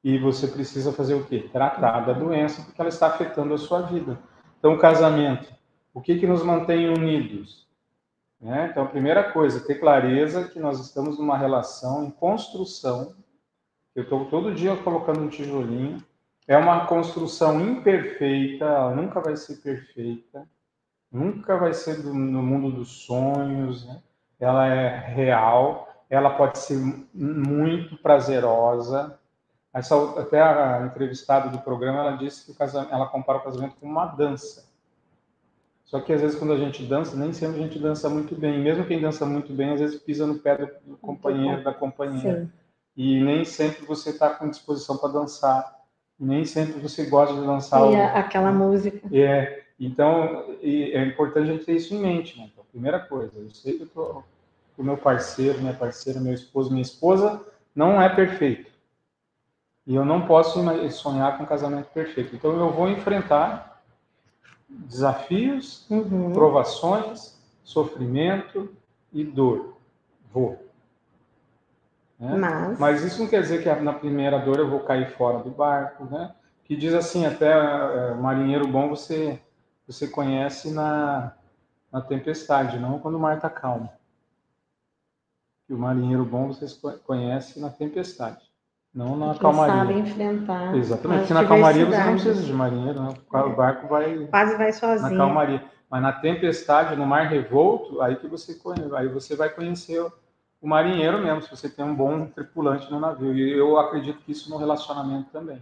E 0.03 0.17
você 0.17 0.47
precisa 0.47 0.91
fazer 0.91 1.13
o 1.13 1.25
quê? 1.25 1.49
Tratar 1.51 2.01
da 2.01 2.13
doença, 2.13 2.63
porque 2.63 2.81
ela 2.81 2.89
está 2.89 3.07
afetando 3.07 3.53
a 3.53 3.57
sua 3.57 3.81
vida. 3.81 4.19
Então, 4.57 4.77
casamento, 4.77 5.53
o 5.93 6.01
que, 6.01 6.17
que 6.17 6.25
nos 6.25 6.43
mantém 6.43 6.89
unidos? 6.89 7.67
Né? 8.39 8.69
Então, 8.71 8.83
a 8.83 8.87
primeira 8.87 9.31
coisa, 9.31 9.59
ter 9.59 9.75
clareza 9.75 10.47
que 10.47 10.59
nós 10.59 10.79
estamos 10.79 11.19
numa 11.19 11.37
relação 11.37 12.05
em 12.05 12.09
construção. 12.09 13.15
Eu 13.93 14.03
estou 14.03 14.25
todo 14.25 14.55
dia 14.55 14.75
colocando 14.77 15.21
um 15.21 15.29
tijolinho, 15.29 16.03
é 16.47 16.57
uma 16.57 16.87
construção 16.87 17.61
imperfeita, 17.61 18.65
ela 18.65 18.95
nunca 18.95 19.19
vai 19.19 19.35
ser 19.35 19.57
perfeita, 19.57 20.47
nunca 21.11 21.57
vai 21.57 21.73
ser 21.73 22.01
do, 22.01 22.13
no 22.13 22.41
mundo 22.41 22.71
dos 22.71 23.05
sonhos, 23.05 23.85
né? 23.85 24.01
ela 24.39 24.65
é 24.65 24.87
real, 25.13 25.87
ela 26.09 26.31
pode 26.31 26.57
ser 26.57 26.77
muito 27.13 27.95
prazerosa. 27.97 29.19
Essa, 29.73 29.95
até 30.19 30.41
a 30.41 30.85
entrevistada 30.85 31.49
do 31.49 31.59
programa, 31.59 31.99
ela 31.99 32.17
disse 32.17 32.45
que 32.45 32.53
casamento, 32.53 32.93
ela 32.93 33.07
compara 33.07 33.39
o 33.39 33.43
casamento 33.43 33.75
com 33.79 33.85
uma 33.85 34.05
dança. 34.05 34.69
Só 35.85 35.99
que 35.99 36.11
às 36.13 36.21
vezes 36.21 36.37
quando 36.37 36.53
a 36.53 36.57
gente 36.57 36.83
dança, 36.83 37.15
nem 37.15 37.33
sempre 37.33 37.59
a 37.59 37.63
gente 37.63 37.79
dança 37.79 38.09
muito 38.09 38.35
bem. 38.35 38.59
Mesmo 38.59 38.85
quem 38.85 39.01
dança 39.01 39.25
muito 39.25 39.53
bem, 39.53 39.71
às 39.71 39.79
vezes 39.79 40.01
pisa 40.01 40.25
no 40.25 40.39
pé 40.39 40.57
do 40.85 40.97
companheiro, 40.97 41.63
da 41.63 41.73
companheira. 41.73 42.41
Sim. 42.41 42.51
E 42.95 43.21
nem 43.21 43.45
sempre 43.45 43.85
você 43.85 44.09
está 44.09 44.29
com 44.29 44.49
disposição 44.49 44.97
para 44.97 45.09
dançar 45.09 45.81
nem 46.21 46.45
sempre 46.45 46.79
você 46.79 47.05
gosta 47.05 47.33
de 47.33 47.41
lançar 47.41 47.91
e 47.91 47.95
aquela 47.95 48.51
música. 48.51 49.01
É, 49.11 49.63
então 49.79 50.45
é 50.61 51.03
importante 51.03 51.49
a 51.49 51.53
gente 51.53 51.65
ter 51.65 51.75
isso 51.75 51.95
em 51.95 51.99
mente. 51.99 52.37
Né? 52.37 52.47
Então, 52.51 52.63
primeira 52.71 52.99
coisa, 52.99 53.31
eu 53.35 53.49
sei 53.49 53.79
que 53.79 53.89
o 53.97 54.83
meu 54.83 54.97
parceiro, 54.97 55.59
minha 55.59 55.73
parceira, 55.73 56.19
meu 56.19 56.33
esposo, 56.33 56.69
minha 56.69 56.83
esposa 56.83 57.43
não 57.75 57.99
é 57.99 58.07
perfeito. 58.07 58.70
E 59.91 59.95
eu 59.95 60.05
não 60.05 60.25
posso 60.25 60.57
sonhar 60.91 61.35
com 61.35 61.43
um 61.43 61.45
casamento 61.45 61.87
perfeito. 61.87 62.33
Então 62.33 62.57
eu 62.57 62.71
vou 62.71 62.87
enfrentar 62.87 63.83
desafios, 64.69 65.85
uhum. 65.89 66.31
provações, 66.31 67.37
sofrimento 67.61 68.73
e 69.11 69.21
dor. 69.21 69.75
Vou. 70.31 70.65
Né? 72.17 72.37
Mas... 72.37 72.79
Mas 72.79 73.03
isso 73.03 73.21
não 73.21 73.27
quer 73.27 73.41
dizer 73.41 73.61
que 73.61 73.81
na 73.81 73.91
primeira 73.91 74.39
dor 74.39 74.59
eu 74.59 74.69
vou 74.69 74.79
cair 74.79 75.11
fora 75.17 75.39
do 75.39 75.49
barco, 75.49 76.05
né? 76.05 76.35
Que 76.63 76.77
diz 76.77 76.93
assim, 76.93 77.25
até 77.25 77.51
é, 77.51 78.13
marinheiro 78.13 78.65
bom 78.69 78.87
você, 78.87 79.41
você 79.85 80.07
conhece 80.07 80.71
na, 80.71 81.33
na 81.91 81.99
tempestade, 81.99 82.79
não 82.79 82.97
quando 82.97 83.15
o 83.15 83.19
mar 83.19 83.35
está 83.35 83.49
calmo. 83.49 83.89
Que 85.67 85.73
o 85.73 85.77
marinheiro 85.77 86.23
bom 86.23 86.47
você 86.47 86.65
conhece 86.99 87.59
na 87.59 87.69
tempestade, 87.69 88.49
não 88.93 89.15
na 89.15 89.35
calmaria. 89.35 89.75
sabe 89.75 89.93
enfrentar. 89.99 90.75
Exatamente, 90.75 91.19
porque 91.19 91.33
na 91.33 91.45
calmaria 91.45 91.85
você 91.85 91.97
não 91.97 92.11
precisa 92.13 92.43
de 92.43 92.53
marinheiro, 92.53 93.01
né? 93.01 93.13
o 93.31 93.49
barco 93.49 93.87
vai... 93.87 94.27
Quase 94.27 94.57
vai 94.57 94.73
sozinho. 94.73 95.11
Na 95.11 95.17
calmaria. 95.17 95.63
Mas 95.89 96.01
na 96.01 96.13
tempestade, 96.13 96.95
no 96.95 97.05
mar 97.05 97.27
revolto, 97.27 98.01
aí 98.01 98.15
que 98.15 98.27
você, 98.27 98.57
aí 98.95 99.07
você 99.07 99.35
vai 99.35 99.49
conhecer 99.49 100.01
o 100.61 100.67
marinheiro 100.67 101.21
mesmo, 101.21 101.41
se 101.41 101.49
você 101.49 101.67
tem 101.67 101.83
um 101.83 101.95
bom 101.95 102.27
tripulante 102.27 102.89
no 102.91 102.99
navio. 102.99 103.35
E 103.35 103.51
eu 103.51 103.77
acredito 103.77 104.19
que 104.19 104.31
isso 104.31 104.49
no 104.49 104.57
relacionamento 104.57 105.29
também. 105.31 105.59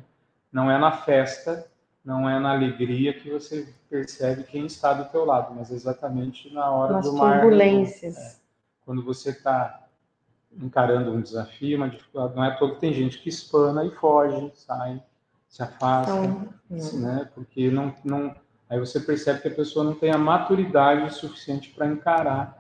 Não 0.51 0.69
é 0.69 0.77
na 0.77 0.91
festa, 0.91 1.65
não 2.03 2.29
é 2.29 2.39
na 2.39 2.51
alegria 2.51 3.13
que 3.13 3.29
você 3.29 3.73
percebe 3.89 4.43
quem 4.43 4.65
está 4.65 4.93
do 4.93 5.09
teu 5.09 5.25
lado, 5.25 5.53
mas 5.55 5.71
exatamente 5.71 6.53
na 6.53 6.69
hora 6.69 6.93
Nas 6.93 7.05
do 7.05 7.13
mar. 7.13 7.41
turbulências. 7.41 8.17
É, 8.17 8.35
quando 8.85 9.03
você 9.03 9.29
está 9.29 9.87
encarando 10.57 11.11
um 11.11 11.21
desafio, 11.21 11.77
uma 11.77 11.89
dificuldade, 11.89 12.35
não 12.35 12.43
é 12.43 12.51
todo 12.51 12.75
tem 12.75 12.93
gente 12.93 13.19
que 13.19 13.29
espana 13.29 13.85
e 13.85 13.91
foge, 13.91 14.51
sai, 14.55 15.01
se 15.47 15.61
afasta, 15.61 16.11
então, 16.11 16.99
né? 16.99 17.29
Porque 17.33 17.69
não, 17.69 17.93
não, 18.03 18.35
aí 18.69 18.79
você 18.79 18.99
percebe 18.99 19.41
que 19.41 19.47
a 19.47 19.55
pessoa 19.55 19.85
não 19.85 19.95
tem 19.95 20.11
a 20.11 20.17
maturidade 20.17 21.13
suficiente 21.13 21.69
para 21.71 21.87
encarar 21.87 22.57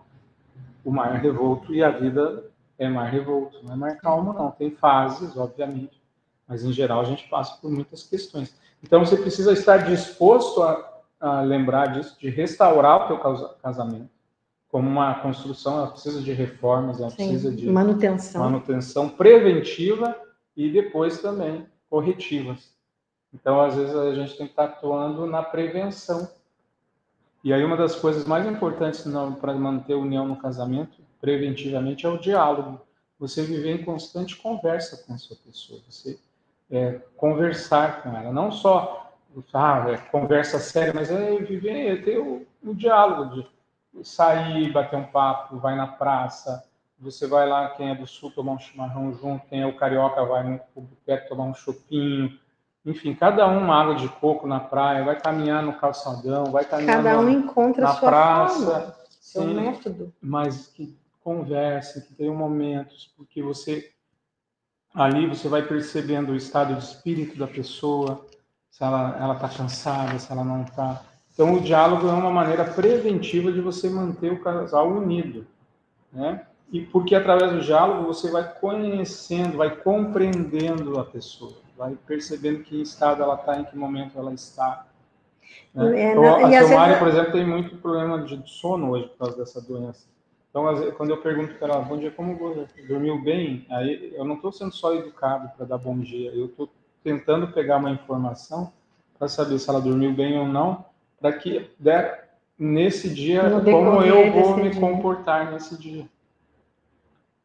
o 0.83 0.91
mar 0.91 1.13
revolto 1.19 1.73
e 1.73 1.83
a 1.83 1.89
vida 1.89 2.45
é 2.77 2.87
mar 2.87 3.11
revolto, 3.11 3.59
não 3.63 3.73
é 3.73 3.75
mar 3.75 3.97
calmo, 3.97 4.33
não. 4.33 4.51
Tem 4.51 4.71
fases, 4.71 5.35
obviamente, 5.35 6.01
mas 6.47 6.63
em 6.63 6.71
geral 6.71 7.01
a 7.01 7.05
gente 7.05 7.27
passa 7.27 7.59
por 7.61 7.69
muitas 7.69 8.03
questões. 8.03 8.55
Então 8.81 9.05
você 9.05 9.17
precisa 9.17 9.51
estar 9.51 9.77
disposto 9.77 10.63
a, 10.63 11.01
a 11.19 11.41
lembrar 11.41 11.87
disso, 11.87 12.17
de 12.19 12.29
restaurar 12.29 13.03
o 13.03 13.07
teu 13.07 13.55
casamento 13.61 14.18
como 14.69 14.87
uma 14.87 15.15
construção, 15.15 15.77
ela 15.77 15.87
precisa 15.87 16.21
de 16.21 16.31
reformas, 16.31 16.99
ela 16.99 17.09
Sim, 17.09 17.15
precisa 17.15 17.51
de 17.51 17.69
manutenção. 17.69 18.43
manutenção 18.43 19.09
preventiva 19.09 20.15
e 20.55 20.69
depois 20.69 21.21
também 21.21 21.65
corretivas. 21.89 22.71
Então, 23.33 23.59
às 23.61 23.75
vezes, 23.75 23.95
a 23.95 24.13
gente 24.13 24.37
tem 24.37 24.45
que 24.45 24.53
estar 24.53 24.65
atuando 24.65 25.25
na 25.25 25.43
prevenção 25.43 26.29
e 27.43 27.53
aí 27.53 27.63
uma 27.63 27.77
das 27.77 27.95
coisas 27.95 28.25
mais 28.25 28.45
importantes 28.45 29.03
para 29.39 29.53
manter 29.53 29.93
a 29.93 29.97
união 29.97 30.27
no 30.27 30.35
casamento, 30.35 30.97
preventivamente, 31.21 32.05
é 32.05 32.09
o 32.09 32.17
diálogo. 32.17 32.81
Você 33.17 33.43
viver 33.43 33.79
em 33.79 33.83
constante 33.83 34.35
conversa 34.35 35.05
com 35.05 35.13
a 35.13 35.17
sua 35.17 35.37
pessoa, 35.37 35.79
você 35.89 36.19
é, 36.69 36.99
conversar 37.15 38.03
com 38.03 38.15
ela, 38.15 38.31
não 38.31 38.51
só 38.51 39.13
ah, 39.53 39.85
é, 39.89 39.97
conversa 39.97 40.59
séria, 40.59 40.93
mas 40.93 41.09
é 41.09 41.37
viver, 41.37 41.99
é 41.99 42.01
ter 42.01 42.19
o, 42.19 42.45
o 42.63 42.73
diálogo 42.73 43.35
de 43.35 43.47
sair, 44.03 44.71
bater 44.71 44.97
um 44.97 45.05
papo, 45.05 45.57
vai 45.57 45.75
na 45.75 45.87
praça, 45.87 46.63
você 46.99 47.27
vai 47.27 47.47
lá, 47.47 47.69
quem 47.69 47.89
é 47.91 47.95
do 47.95 48.05
sul 48.05 48.31
tomar 48.31 48.53
um 48.53 48.59
chimarrão 48.59 49.13
junto, 49.13 49.47
quem 49.47 49.61
é 49.61 49.65
o 49.65 49.75
carioca 49.75 50.23
vai 50.25 50.43
no 50.43 50.81
boteco 50.81 51.29
tomar 51.29 51.45
um 51.45 51.53
chopinho, 51.53 52.37
enfim, 52.85 53.13
cada 53.13 53.47
um 53.47 53.59
uma 53.59 53.81
água 53.81 53.95
de 53.95 54.07
coco 54.07 54.47
na 54.47 54.59
praia, 54.59 55.03
vai 55.03 55.19
caminhar 55.19 55.61
no 55.63 55.73
calçadão, 55.73 56.45
vai 56.45 56.65
caminhar 56.65 57.03
cada 57.03 57.19
um 57.19 57.29
encontra 57.29 57.83
na 57.83 57.93
sua 57.93 58.09
praça, 58.09 58.65
forma, 58.65 58.95
seu 59.19 59.43
sim, 59.43 59.53
método. 59.53 60.13
Mas 60.21 60.67
que 60.67 60.97
converse, 61.23 62.05
que 62.07 62.13
tenham 62.13 62.35
momentos, 62.35 63.13
porque 63.15 63.41
você 63.41 63.91
ali 64.93 65.27
você 65.27 65.47
vai 65.47 65.61
percebendo 65.61 66.31
o 66.31 66.35
estado 66.35 66.73
de 66.73 66.83
espírito 66.83 67.37
da 67.37 67.47
pessoa, 67.47 68.25
se 68.71 68.83
ela 68.83 69.15
ela 69.19 69.35
está 69.35 69.49
cansada, 69.49 70.17
se 70.17 70.31
ela 70.31 70.43
não 70.43 70.63
está. 70.63 71.03
Então 71.39 71.53
o 71.53 71.61
diálogo 71.61 72.05
é 72.05 72.11
uma 72.11 72.29
maneira 72.29 72.65
preventiva 72.65 73.49
de 73.49 73.61
você 73.61 73.89
manter 73.89 74.29
o 74.29 74.41
casal 74.41 74.91
unido, 74.91 75.47
né? 76.11 76.45
E 76.69 76.81
porque 76.81 77.15
através 77.15 77.53
do 77.53 77.61
diálogo 77.61 78.05
você 78.05 78.29
vai 78.29 78.43
conhecendo, 78.59 79.55
vai 79.55 79.73
compreendendo 79.73 80.99
a 80.99 81.05
pessoa 81.05 81.53
vai 81.77 81.97
percebendo 82.05 82.63
que 82.63 82.81
estado 82.81 83.23
ela 83.23 83.35
está, 83.35 83.57
em 83.57 83.63
que 83.63 83.77
momento 83.77 84.19
ela 84.19 84.33
está. 84.33 84.85
Né? 85.73 86.01
É, 86.01 86.11
então, 86.11 86.45
a 86.45 86.51
Silmari, 86.51 86.99
por 86.99 87.07
exemplo, 87.07 87.31
tem 87.31 87.47
muito 87.47 87.77
problema 87.77 88.21
de 88.21 88.43
sono 88.45 88.91
hoje 88.91 89.07
por 89.07 89.19
causa 89.19 89.37
dessa 89.37 89.61
doença. 89.61 90.05
Então, 90.49 90.65
quando 90.97 91.11
eu 91.11 91.21
pergunto 91.21 91.55
para 91.55 91.75
ela, 91.75 91.81
bom 91.81 91.97
dia, 91.97 92.11
como 92.11 92.35
você 92.35 92.81
dormiu 92.85 93.23
bem? 93.23 93.65
Aí 93.69 94.13
eu 94.13 94.25
não 94.25 94.35
estou 94.35 94.51
sendo 94.51 94.73
só 94.73 94.93
educado 94.93 95.49
para 95.55 95.65
dar 95.65 95.77
bom 95.77 95.97
dia, 95.97 96.31
eu 96.31 96.47
estou 96.47 96.69
tentando 97.01 97.47
pegar 97.53 97.77
uma 97.77 97.91
informação 97.91 98.73
para 99.17 99.29
saber 99.29 99.57
se 99.57 99.69
ela 99.69 99.79
dormiu 99.79 100.11
bem 100.11 100.37
ou 100.37 100.45
não, 100.45 100.88
der 101.79 102.29
nesse 102.57 103.09
dia 103.09 103.41
como 103.63 104.01
eu 104.03 104.31
vou 104.31 104.57
me 104.57 104.69
dia. 104.69 104.79
comportar 104.79 105.51
nesse 105.51 105.77
dia. 105.77 106.05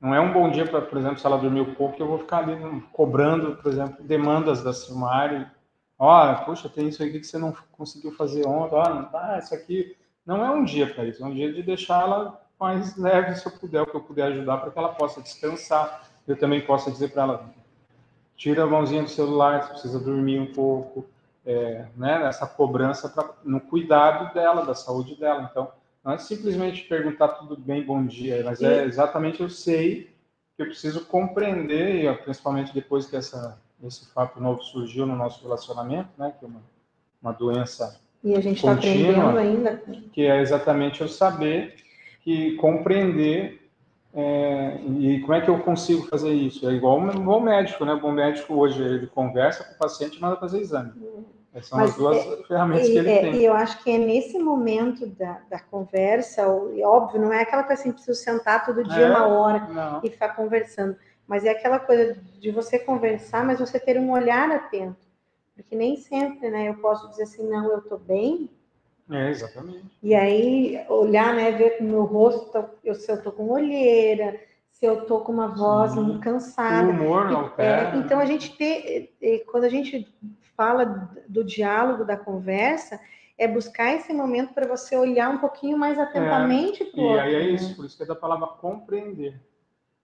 Não 0.01 0.15
é 0.15 0.21
um 0.21 0.33
bom 0.33 0.51
dia 0.51 0.67
para, 0.67 0.83
por 0.83 0.99
exemplo, 0.99 1.19
se 1.19 1.25
ela 1.25 1.39
dormiu 1.39 1.75
pouco, 1.75 1.97
eu 2.03 2.07
vou 2.07 2.19
ficar 2.19 2.39
ali 2.39 2.57
cobrando, 2.93 3.57
por 3.57 3.73
exemplo, 3.73 4.05
demandas 4.05 4.63
da 4.63 4.73
Silmari. 4.73 5.47
Ó, 5.99 6.35
poxa, 6.45 6.69
tem 6.69 6.89
isso 6.89 7.03
aqui 7.03 7.21
que 7.21 7.27
você 7.27 7.39
não 7.39 7.55
conseguiu 7.73 8.13
fazer 8.13 8.47
ontem. 8.47 8.75
Ó, 8.75 8.89
não, 8.89 9.09
ah, 9.15 9.39
isso 9.39 9.55
aqui. 9.55 9.97
Não 10.27 10.45
é 10.45 10.51
um 10.51 10.65
dia 10.65 10.93
para 10.93 11.05
isso, 11.05 11.23
é 11.23 11.27
um 11.27 11.35
dia 11.35 11.53
de 11.53 11.63
deixar 11.63 12.03
ela 12.03 12.41
mais 12.59 12.97
leve, 12.97 13.37
se 13.37 13.47
eu 13.47 13.53
puder, 13.53 13.83
o 13.83 13.87
que 13.87 13.95
eu 13.95 14.01
puder 14.01 14.25
ajudar, 14.25 14.59
para 14.59 14.71
que 14.71 14.79
ela 14.79 14.89
possa 14.91 15.21
descansar. 15.21 16.09
Eu 16.27 16.37
também 16.37 16.61
possa 16.63 16.91
dizer 16.91 17.13
para 17.13 17.23
ela, 17.23 17.55
tira 18.37 18.65
a 18.65 18.67
mãozinha 18.67 19.03
do 19.03 19.09
celular, 19.09 19.63
se 19.63 19.71
precisa 19.71 19.99
dormir 20.01 20.41
um 20.41 20.53
pouco, 20.53 21.07
é, 21.47 21.87
né, 21.97 22.27
essa 22.27 22.47
cobrança 22.47 23.09
pra, 23.09 23.31
no 23.45 23.61
cuidado 23.61 24.33
dela, 24.33 24.65
da 24.65 24.75
saúde 24.75 25.17
dela. 25.17 25.49
Então, 25.51 25.71
não 26.05 26.13
é 26.13 26.19
simplesmente 26.19 26.85
perguntar 26.85 27.29
tudo 27.29 27.57
bem, 27.57 27.85
bom 27.85 28.05
dia, 28.05 28.43
mas 28.45 28.63
é 28.63 28.85
exatamente 28.85 29.41
eu 29.41 29.49
sei 29.49 30.11
que 30.57 30.63
eu 30.63 30.67
preciso 30.67 31.07
compreender, 31.07 32.23
principalmente 32.23 32.75
depois 32.75 33.07
que 33.07 33.17
essa, 33.17 33.59
esse 33.83 34.13
fato 34.13 34.41
novo 34.41 34.63
surgiu 34.63 35.07
no 35.07 35.17
nosso 35.17 35.43
relacionamento, 35.43 36.11
né, 36.19 36.33
que 36.39 36.45
é 36.45 36.49
uma, 36.49 36.63
uma 37.23 37.33
doença 37.33 37.99
e 38.25 38.35
a 38.35 38.41
gente 38.41 38.57
está 38.57 38.73
aprendendo 38.73 39.37
ainda. 39.37 39.83
Que 40.13 40.23
é 40.23 40.41
exatamente 40.41 41.03
eu 41.03 41.09
saber 41.09 41.75
que 42.23 42.53
compreender 42.57 43.69
é, 44.15 44.81
e 44.99 45.21
como 45.21 45.35
é 45.35 45.43
que 45.43 45.51
eu 45.51 45.59
consigo 45.59 46.07
fazer 46.07 46.33
isso? 46.33 46.67
É 46.67 46.73
igual 46.73 46.99
um 46.99 47.11
bom 47.23 47.41
médico, 47.41 47.85
né? 47.85 47.93
O 47.93 48.01
bom 48.01 48.13
médico 48.13 48.55
hoje 48.55 48.83
ele 48.83 49.07
conversa 49.09 49.65
com 49.65 49.75
o 49.75 49.79
paciente 49.79 50.17
e 50.17 50.21
manda 50.21 50.37
fazer 50.37 50.61
exame. 50.61 50.93
Uhum. 51.55 51.63
São 51.63 51.79
Mas, 51.79 51.91
as 51.91 51.97
duas 51.97 52.17
é, 52.17 52.43
ferramentas 52.45 52.89
que 52.89 52.99
ele 52.99 53.11
é, 53.11 53.21
tem. 53.21 53.37
E 53.37 53.45
eu 53.45 53.55
acho 53.55 53.83
que 53.83 53.91
é 53.91 53.99
nesse 53.99 54.39
momento 54.39 55.07
da, 55.07 55.41
da 55.49 55.61
conversa, 55.61 56.43
e 56.75 56.83
óbvio, 56.83 57.21
não 57.21 57.33
é 57.33 57.43
aquela 57.43 57.63
coisa 57.63 57.81
assim, 57.81 57.93
preciso 57.93 58.21
sentar 58.21 58.67
todo 58.67 58.83
dia 58.83 59.07
é, 59.07 59.11
uma 59.11 59.27
hora 59.27 59.61
não. 59.69 60.01
e 60.03 60.11
ficar 60.11 60.31
conversando. 60.31 60.97
Mas 61.27 61.45
é 61.45 61.51
aquela 61.51 61.79
coisa 61.79 62.21
de 62.39 62.51
você 62.51 62.79
conversar, 62.79 63.45
mas 63.45 63.61
você 63.61 63.79
ter 63.79 63.99
um 63.99 64.11
olhar 64.11 64.51
atento. 64.51 65.05
Porque 65.55 65.77
nem 65.77 65.97
sempre, 65.97 66.51
né, 66.51 66.69
eu 66.69 66.75
posso 66.75 67.09
dizer 67.11 67.23
assim, 67.23 67.49
não, 67.49 67.71
eu 67.71 67.79
estou 67.79 67.99
bem. 67.99 68.51
É, 69.09 69.31
exatamente. 69.31 69.87
E 70.03 70.15
aí, 70.15 70.85
olhar, 70.89 71.35
né, 71.35 71.53
ver 71.53 71.79
o 71.81 71.85
meu 71.85 72.05
rosto, 72.05 72.65
eu, 72.83 72.95
se 72.95 73.11
eu 73.11 73.17
estou 73.17 73.33
com 73.33 73.49
olheira, 73.51 74.41
se 74.73 74.85
eu 74.85 75.03
estou 75.03 75.21
com 75.21 75.33
uma 75.33 75.49
voz 75.49 75.93
Sim. 75.93 76.19
cansada. 76.19 76.89
O 76.89 76.91
humor 76.91 77.31
não 77.31 77.53
é, 77.57 77.97
Então, 77.97 78.19
a 78.19 78.27
gente 78.27 78.57
ter, 78.57 79.15
quando 79.47 79.65
a 79.65 79.69
gente 79.69 80.13
fala 80.57 81.11
do 81.29 81.45
diálogo, 81.45 82.05
da 82.05 82.17
conversa, 82.17 83.01
é 83.37 83.49
buscar 83.49 83.93
esse 83.95 84.13
momento 84.13 84.55
para 84.55 84.67
você 84.67 84.97
olhar 84.97 85.29
um 85.31 85.39
pouquinho 85.39 85.77
mais 85.77 85.99
atentamente 85.99 86.83
é, 86.83 86.87
para 86.87 87.01
o 87.01 87.05
outro. 87.05 87.17
E 87.17 87.21
aí 87.21 87.35
é 87.35 87.39
né? 87.39 87.51
isso, 87.51 87.75
por 87.75 87.85
isso 87.85 87.97
que 87.97 88.03
é 88.03 88.07
da 88.07 88.15
palavra 88.15 88.47
compreender. 88.47 89.41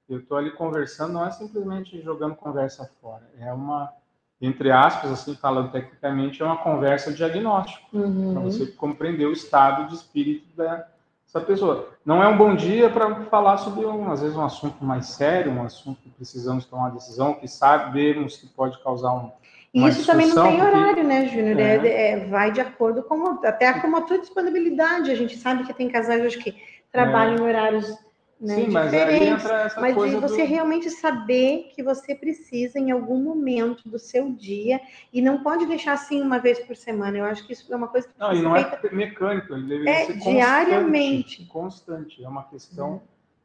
Eu 0.08 0.18
estou 0.18 0.36
ali 0.36 0.50
conversando, 0.50 1.12
não 1.12 1.24
é 1.24 1.30
simplesmente 1.30 2.02
jogando 2.02 2.34
conversa 2.34 2.90
fora, 3.00 3.30
é 3.38 3.52
uma, 3.52 3.92
entre 4.40 4.72
aspas, 4.72 5.12
assim, 5.12 5.36
falando 5.36 5.70
tecnicamente, 5.70 6.42
é 6.42 6.44
uma 6.44 6.56
conversa 6.56 7.12
diagnóstico, 7.12 7.96
uhum. 7.96 8.32
para 8.32 8.42
você 8.42 8.66
compreender 8.66 9.26
o 9.26 9.32
estado 9.32 9.86
de 9.86 9.94
espírito 9.94 10.48
dessa 10.56 11.40
pessoa. 11.46 11.90
Não 12.04 12.20
é 12.20 12.26
um 12.26 12.36
bom 12.36 12.56
dia 12.56 12.90
para 12.90 13.22
falar 13.26 13.58
sobre, 13.58 13.86
um, 13.86 14.10
às 14.10 14.20
vezes, 14.20 14.36
um 14.36 14.44
assunto 14.44 14.84
mais 14.84 15.06
sério, 15.06 15.52
um 15.52 15.62
assunto 15.62 16.00
que 16.02 16.10
precisamos 16.10 16.66
tomar 16.66 16.86
uma 16.86 16.90
decisão, 16.90 17.34
que 17.34 17.46
sabemos 17.46 18.36
que 18.36 18.48
pode 18.48 18.82
causar 18.82 19.12
um, 19.12 19.30
e 19.72 19.86
isso 19.88 20.04
também 20.04 20.26
não 20.28 20.42
tem 20.42 20.60
horário, 20.60 21.04
né, 21.04 21.26
Júnior? 21.26 21.58
É. 21.58 21.76
É, 21.76 22.10
é, 22.12 22.26
vai 22.26 22.50
de 22.50 22.60
acordo 22.60 23.02
com 23.02 23.24
até 23.44 23.72
com 23.80 23.96
a 23.96 24.00
tua 24.02 24.18
disponibilidade. 24.18 25.10
A 25.10 25.14
gente 25.14 25.36
sabe 25.38 25.64
que 25.64 25.72
tem 25.72 25.88
casais 25.88 26.22
hoje 26.22 26.38
que 26.38 26.56
trabalham 26.90 27.36
em 27.36 27.40
horários 27.40 27.96
né, 28.40 28.54
Sim, 28.54 28.68
mas 28.68 28.94
aí 28.94 29.28
entra 29.28 29.64
essa 29.64 29.78
mas 29.78 29.94
coisa 29.94 30.18
você 30.18 30.44
do... 30.44 30.48
realmente 30.48 30.88
saber 30.88 31.70
que 31.74 31.82
você 31.82 32.14
precisa 32.14 32.78
em 32.78 32.90
algum 32.90 33.22
momento 33.22 33.86
do 33.86 33.98
seu 33.98 34.32
dia 34.32 34.80
e 35.12 35.20
não 35.20 35.42
pode 35.42 35.66
deixar 35.66 35.92
assim 35.92 36.22
uma 36.22 36.38
vez 36.38 36.58
por 36.60 36.74
semana. 36.74 37.18
Eu 37.18 37.26
acho 37.26 37.46
que 37.46 37.52
isso 37.52 37.70
é 37.70 37.76
uma 37.76 37.88
coisa 37.88 38.08
que 38.08 38.18
não, 38.18 38.32
e 38.32 38.40
não 38.40 38.56
é 38.56 38.64
feita... 38.64 38.86
é 38.86 38.94
mecânico, 38.94 39.52
ele 39.52 39.66
deveria 39.66 39.90
é 39.90 40.06
ser 40.06 40.16
diariamente. 40.16 41.44
Constante, 41.44 42.24
é 42.24 42.28
uma 42.28 42.44
questão 42.44 42.94
hum. 42.94 43.00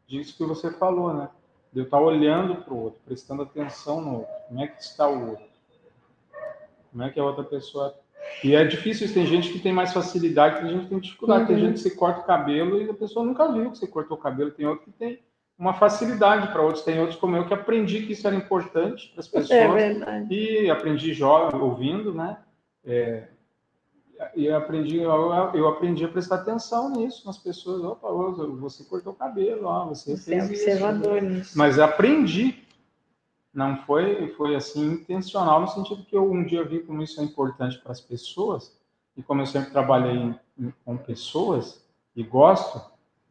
disso 0.07 0.37
que 0.37 0.45
você 0.45 0.71
falou, 0.71 1.13
né? 1.13 1.29
De 1.73 1.81
eu 1.81 1.83
estar 1.83 1.99
olhando 1.99 2.55
para 2.63 2.73
o 2.73 2.83
outro, 2.83 3.01
prestando 3.05 3.41
atenção 3.41 3.99
no 3.99 4.13
outro. 4.19 4.33
Como 4.47 4.61
é 4.61 4.67
que 4.67 4.81
está 4.81 5.09
o 5.09 5.31
outro? 5.31 5.54
Como 6.95 7.03
é 7.03 7.09
que 7.09 7.19
a 7.19 7.25
outra 7.25 7.43
pessoa. 7.43 7.93
E 8.41 8.55
é 8.55 8.63
difícil, 8.63 9.13
tem 9.13 9.25
gente 9.25 9.51
que 9.51 9.59
tem 9.59 9.73
mais 9.73 9.91
facilidade, 9.91 10.61
tem 10.61 10.69
gente 10.69 10.83
que 10.83 10.89
tem 10.89 10.99
dificuldade. 10.99 11.41
Uhum. 11.41 11.47
Tem 11.47 11.59
gente 11.59 11.73
que 11.73 11.79
você 11.79 11.91
corta 11.91 12.21
o 12.21 12.23
cabelo 12.23 12.81
e 12.81 12.89
a 12.89 12.93
pessoa 12.93 13.25
nunca 13.25 13.51
viu 13.51 13.69
que 13.69 13.77
você 13.77 13.85
cortou 13.85 14.15
o 14.15 14.19
cabelo. 14.19 14.49
Tem 14.49 14.65
outro 14.65 14.85
que 14.85 14.91
tem 14.91 15.19
uma 15.59 15.73
facilidade 15.73 16.47
para 16.53 16.61
outros. 16.61 16.85
Tem 16.85 16.97
outros 17.01 17.19
como 17.19 17.35
eu 17.35 17.45
que 17.45 17.53
aprendi 17.53 18.05
que 18.05 18.13
isso 18.13 18.25
era 18.25 18.33
importante 18.33 19.09
para 19.09 19.19
as 19.19 19.27
é 19.27 19.31
pessoas. 19.31 19.51
É 19.51 19.67
verdade. 19.67 20.33
E 20.33 20.69
aprendi 20.69 21.13
jovem, 21.13 21.59
ouvindo, 21.59 22.13
né? 22.13 22.37
É, 22.85 23.27
e 24.33 24.49
aprendi, 24.49 24.99
eu, 24.99 25.11
eu, 25.53 25.67
aprendi 25.67 26.05
a 26.05 26.07
prestar 26.07 26.35
atenção 26.35 26.89
nisso, 26.91 27.25
nas 27.25 27.37
pessoas. 27.37 27.83
Opa, 27.83 28.07
você 28.07 28.85
cortou 28.85 29.11
o 29.11 29.15
cabelo, 29.15 29.65
ó, 29.65 29.87
você, 29.87 30.15
você 30.15 30.31
fez 30.31 30.43
é 30.43 30.45
observador 30.45 31.17
isso. 31.17 31.25
Nisso. 31.25 31.57
Mas 31.57 31.77
aprendi 31.77 32.64
não 33.55 33.77
foi 33.77 34.27
foi 34.35 34.55
assim 34.55 34.91
intencional 34.91 35.61
no 35.61 35.67
sentido 35.67 36.03
que 36.03 36.15
eu 36.15 36.29
um 36.29 36.45
dia 36.45 36.63
vi 36.63 36.81
como 36.81 37.01
isso 37.01 37.19
é 37.21 37.23
importante 37.23 37.79
para 37.79 37.93
as 37.93 38.01
pessoas 38.01 38.77
e 39.15 39.23
como 39.23 39.41
eu 39.41 39.45
sempre 39.45 39.71
trabalhei 39.71 40.35
com 40.83 40.97
pessoas 40.97 41.83
e 42.13 42.21
gosto 42.21 42.81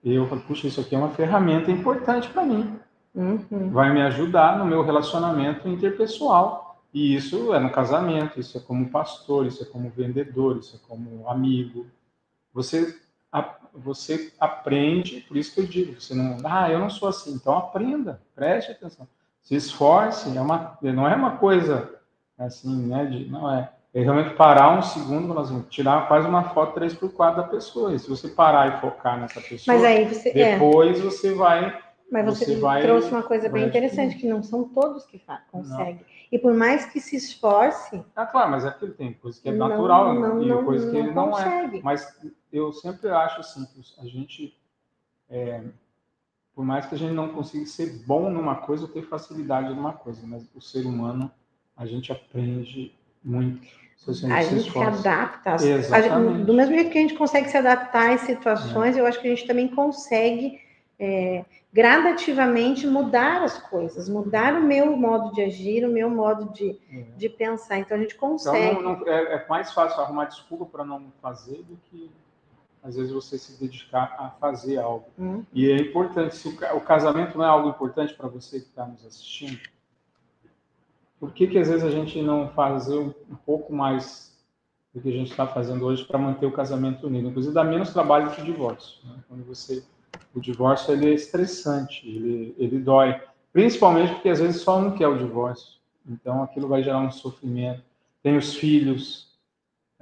eu 0.02 0.26
falei 0.26 0.44
puxa 0.44 0.66
isso 0.66 0.80
aqui 0.80 0.94
é 0.94 0.98
uma 0.98 1.10
ferramenta 1.10 1.70
importante 1.70 2.28
para 2.28 2.44
mim. 2.44 2.78
Uhum. 3.14 3.70
vai 3.70 3.94
me 3.94 4.02
ajudar 4.02 4.58
no 4.58 4.64
meu 4.64 4.82
relacionamento 4.82 5.68
interpessoal. 5.68 6.82
E 6.92 7.14
isso 7.14 7.54
é 7.54 7.60
no 7.60 7.70
casamento 7.70 8.40
isso 8.40 8.58
é 8.58 8.60
como 8.60 8.90
pastor 8.90 9.46
isso 9.46 9.62
é 9.62 9.66
como 9.66 9.88
vendedor 9.90 10.58
isso 10.58 10.74
é 10.82 10.88
como 10.88 11.28
amigo. 11.28 11.86
Você 12.52 12.98
você 13.72 14.32
aprende 14.38 15.20
por 15.22 15.36
isso 15.36 15.54
que 15.54 15.60
eu 15.60 15.66
digo 15.66 16.00
você 16.00 16.14
não 16.14 16.38
ah 16.44 16.70
eu 16.70 16.78
não 16.78 16.90
sou 16.90 17.08
assim. 17.08 17.34
Então 17.34 17.56
aprenda 17.56 18.20
preste 18.34 18.72
atenção 18.72 19.06
se 19.44 19.54
esforce, 19.54 20.36
é 20.36 20.40
uma, 20.40 20.76
não 20.82 21.06
é 21.06 21.14
uma 21.14 21.36
coisa 21.36 21.94
assim, 22.36 22.86
né? 22.86 23.04
De, 23.04 23.26
não 23.30 23.54
é. 23.54 23.70
É 23.92 24.02
realmente 24.02 24.34
parar 24.34 24.76
um 24.76 24.82
segundo, 24.82 25.32
nós 25.32 25.50
vamos 25.50 25.66
tirar 25.68 26.08
quase 26.08 26.26
uma 26.26 26.50
foto 26.50 26.80
3x4 26.80 27.36
da 27.36 27.42
pessoa. 27.44 27.94
E 27.94 27.98
se 28.00 28.10
você 28.10 28.26
parar 28.26 28.76
e 28.76 28.80
focar 28.80 29.20
nessa 29.20 29.40
pessoa, 29.40 29.78
você, 29.78 30.30
é. 30.30 30.54
depois 30.54 30.98
é. 30.98 31.02
você 31.02 31.32
vai. 31.32 31.80
Mas 32.10 32.24
você, 32.26 32.44
você 32.46 32.56
vai, 32.56 32.82
trouxe 32.82 33.08
uma 33.10 33.22
coisa 33.22 33.48
bem 33.48 33.66
interessante, 33.66 34.16
que 34.16 34.26
não 34.26 34.42
são 34.42 34.64
todos 34.64 35.04
que 35.06 35.22
conseguem. 35.52 35.94
Não. 35.94 36.14
E 36.32 36.38
por 36.38 36.52
mais 36.52 36.86
que 36.86 37.00
se 37.00 37.14
esforce. 37.14 38.04
Ah, 38.16 38.26
claro, 38.26 38.50
mas 38.50 38.64
é 38.64 38.68
aquilo 38.68 38.92
tem 38.94 39.12
coisa 39.12 39.40
que 39.40 39.48
é 39.48 39.52
natural 39.52 40.14
não, 40.14 40.40
né? 40.40 40.46
não, 40.46 40.60
e 40.60 40.64
coisa 40.64 40.90
que 40.90 40.96
ele 40.96 41.12
não 41.12 41.38
é. 41.38 41.80
Mas 41.80 42.20
eu 42.52 42.72
sempre 42.72 43.10
acho 43.10 43.40
assim, 43.40 43.64
que 43.66 43.80
a 44.00 44.04
gente. 44.06 44.58
É, 45.30 45.62
por 46.54 46.64
mais 46.64 46.86
que 46.86 46.94
a 46.94 46.98
gente 46.98 47.12
não 47.12 47.28
consiga 47.28 47.66
ser 47.66 48.04
bom 48.06 48.30
numa 48.30 48.54
coisa 48.56 48.84
ou 48.84 48.88
ter 48.88 49.02
facilidade 49.02 49.74
numa 49.74 49.92
coisa, 49.92 50.20
mas 50.24 50.46
o 50.54 50.60
ser 50.60 50.86
humano, 50.86 51.30
a 51.76 51.84
gente 51.84 52.12
aprende 52.12 52.94
muito. 53.22 53.66
Se 53.96 54.30
a, 54.30 54.42
gente 54.42 54.70
se 54.70 54.78
adapta. 54.78 55.54
Exatamente. 55.54 56.44
do 56.44 56.52
mesmo 56.52 56.74
jeito 56.74 56.90
que 56.90 56.98
a 56.98 57.00
gente 57.00 57.14
consegue 57.14 57.48
se 57.48 57.56
adaptar 57.56 58.12
às 58.12 58.20
situações, 58.22 58.96
é. 58.96 59.00
eu 59.00 59.06
acho 59.06 59.20
que 59.20 59.26
a 59.26 59.30
gente 59.30 59.46
também 59.46 59.66
consegue 59.66 60.60
é, 60.98 61.44
gradativamente 61.72 62.86
mudar 62.86 63.42
as 63.42 63.58
coisas, 63.58 64.08
mudar 64.08 64.54
o 64.54 64.62
meu 64.62 64.96
modo 64.96 65.32
de 65.32 65.42
agir, 65.42 65.84
o 65.84 65.90
meu 65.90 66.10
modo 66.10 66.52
de, 66.52 66.78
é. 66.92 67.02
de 67.16 67.28
pensar. 67.28 67.78
Então 67.78 67.96
a 67.96 68.00
gente 68.00 68.14
consegue. 68.14 68.78
Então, 68.78 68.82
não, 68.82 69.00
não, 69.00 69.08
é, 69.08 69.36
é 69.36 69.46
mais 69.48 69.72
fácil 69.72 70.00
arrumar 70.00 70.26
desculpa 70.26 70.66
para 70.66 70.84
não 70.84 71.10
fazer 71.20 71.62
do 71.62 71.76
que 71.90 72.10
às 72.84 72.96
vezes 72.96 73.10
você 73.10 73.38
se 73.38 73.58
dedicar 73.58 74.14
a 74.18 74.28
fazer 74.38 74.78
algo. 74.78 75.06
Uhum. 75.16 75.42
E 75.54 75.70
é 75.70 75.76
importante, 75.78 76.36
se 76.36 76.46
o, 76.46 76.76
o, 76.76 76.80
casamento 76.82 77.38
não 77.38 77.44
é 77.44 77.48
algo 77.48 77.70
importante 77.70 78.12
para 78.12 78.28
você 78.28 78.60
que 78.60 78.66
está 78.66 78.86
nos 78.86 79.04
assistindo, 79.06 79.58
por 81.18 81.32
que, 81.32 81.46
que 81.46 81.58
às 81.58 81.68
vezes 81.68 81.82
a 81.82 81.90
gente 81.90 82.20
não 82.20 82.50
fazer 82.50 82.98
um, 82.98 83.14
um 83.30 83.36
pouco 83.46 83.72
mais 83.72 84.38
do 84.92 85.00
que 85.00 85.08
a 85.08 85.12
gente 85.12 85.30
está 85.30 85.46
fazendo 85.46 85.86
hoje 85.86 86.04
para 86.04 86.18
manter 86.18 86.44
o 86.44 86.52
casamento 86.52 87.06
unido? 87.06 87.28
Inclusive, 87.28 87.54
dá 87.54 87.64
menos 87.64 87.90
trabalho 87.90 88.30
que 88.32 88.42
o 88.42 88.44
divórcio. 88.44 88.98
Né? 89.08 89.16
Quando 89.26 89.44
você, 89.44 89.82
o 90.34 90.40
divórcio 90.40 90.92
ele 90.92 91.10
é 91.10 91.14
estressante, 91.14 92.06
ele, 92.06 92.54
ele 92.58 92.78
dói. 92.78 93.18
Principalmente 93.50 94.12
porque 94.12 94.28
às 94.28 94.40
vezes 94.40 94.60
só 94.60 94.78
um 94.78 94.90
quer 94.90 95.08
o 95.08 95.16
divórcio. 95.16 95.78
Então 96.06 96.42
aquilo 96.42 96.68
vai 96.68 96.82
gerar 96.82 97.00
um 97.00 97.10
sofrimento. 97.10 97.82
Tem 98.22 98.36
os 98.36 98.54
filhos, 98.54 99.33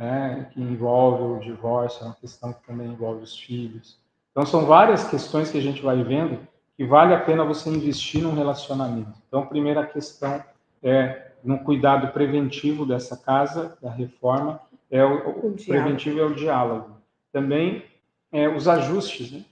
né, 0.02 0.48
que 0.52 0.60
envolve 0.60 1.22
o 1.22 1.38
divórcio, 1.38 2.02
é 2.02 2.06
uma 2.06 2.16
questão 2.16 2.52
que 2.52 2.66
também 2.66 2.88
envolve 2.88 3.22
os 3.22 3.38
filhos. 3.38 3.96
Então, 4.32 4.44
são 4.44 4.66
várias 4.66 5.08
questões 5.08 5.48
que 5.48 5.58
a 5.58 5.62
gente 5.62 5.80
vai 5.80 6.02
vendo 6.02 6.40
que 6.76 6.84
vale 6.84 7.14
a 7.14 7.20
pena 7.20 7.44
você 7.44 7.70
investir 7.70 8.20
num 8.20 8.34
relacionamento. 8.34 9.12
Então, 9.28 9.42
a 9.42 9.46
primeira 9.46 9.86
questão 9.86 10.42
é 10.82 11.30
no 11.44 11.60
cuidado 11.60 12.12
preventivo 12.12 12.84
dessa 12.84 13.16
casa, 13.16 13.78
da 13.80 13.90
reforma, 13.90 14.60
é 14.90 15.04
o, 15.04 15.46
o, 15.46 15.56
preventivo 15.64 16.18
é 16.18 16.24
o 16.24 16.34
diálogo. 16.34 16.96
Também 17.32 17.84
é, 18.32 18.48
os 18.48 18.66
ajustes, 18.66 19.30
né? 19.30 19.44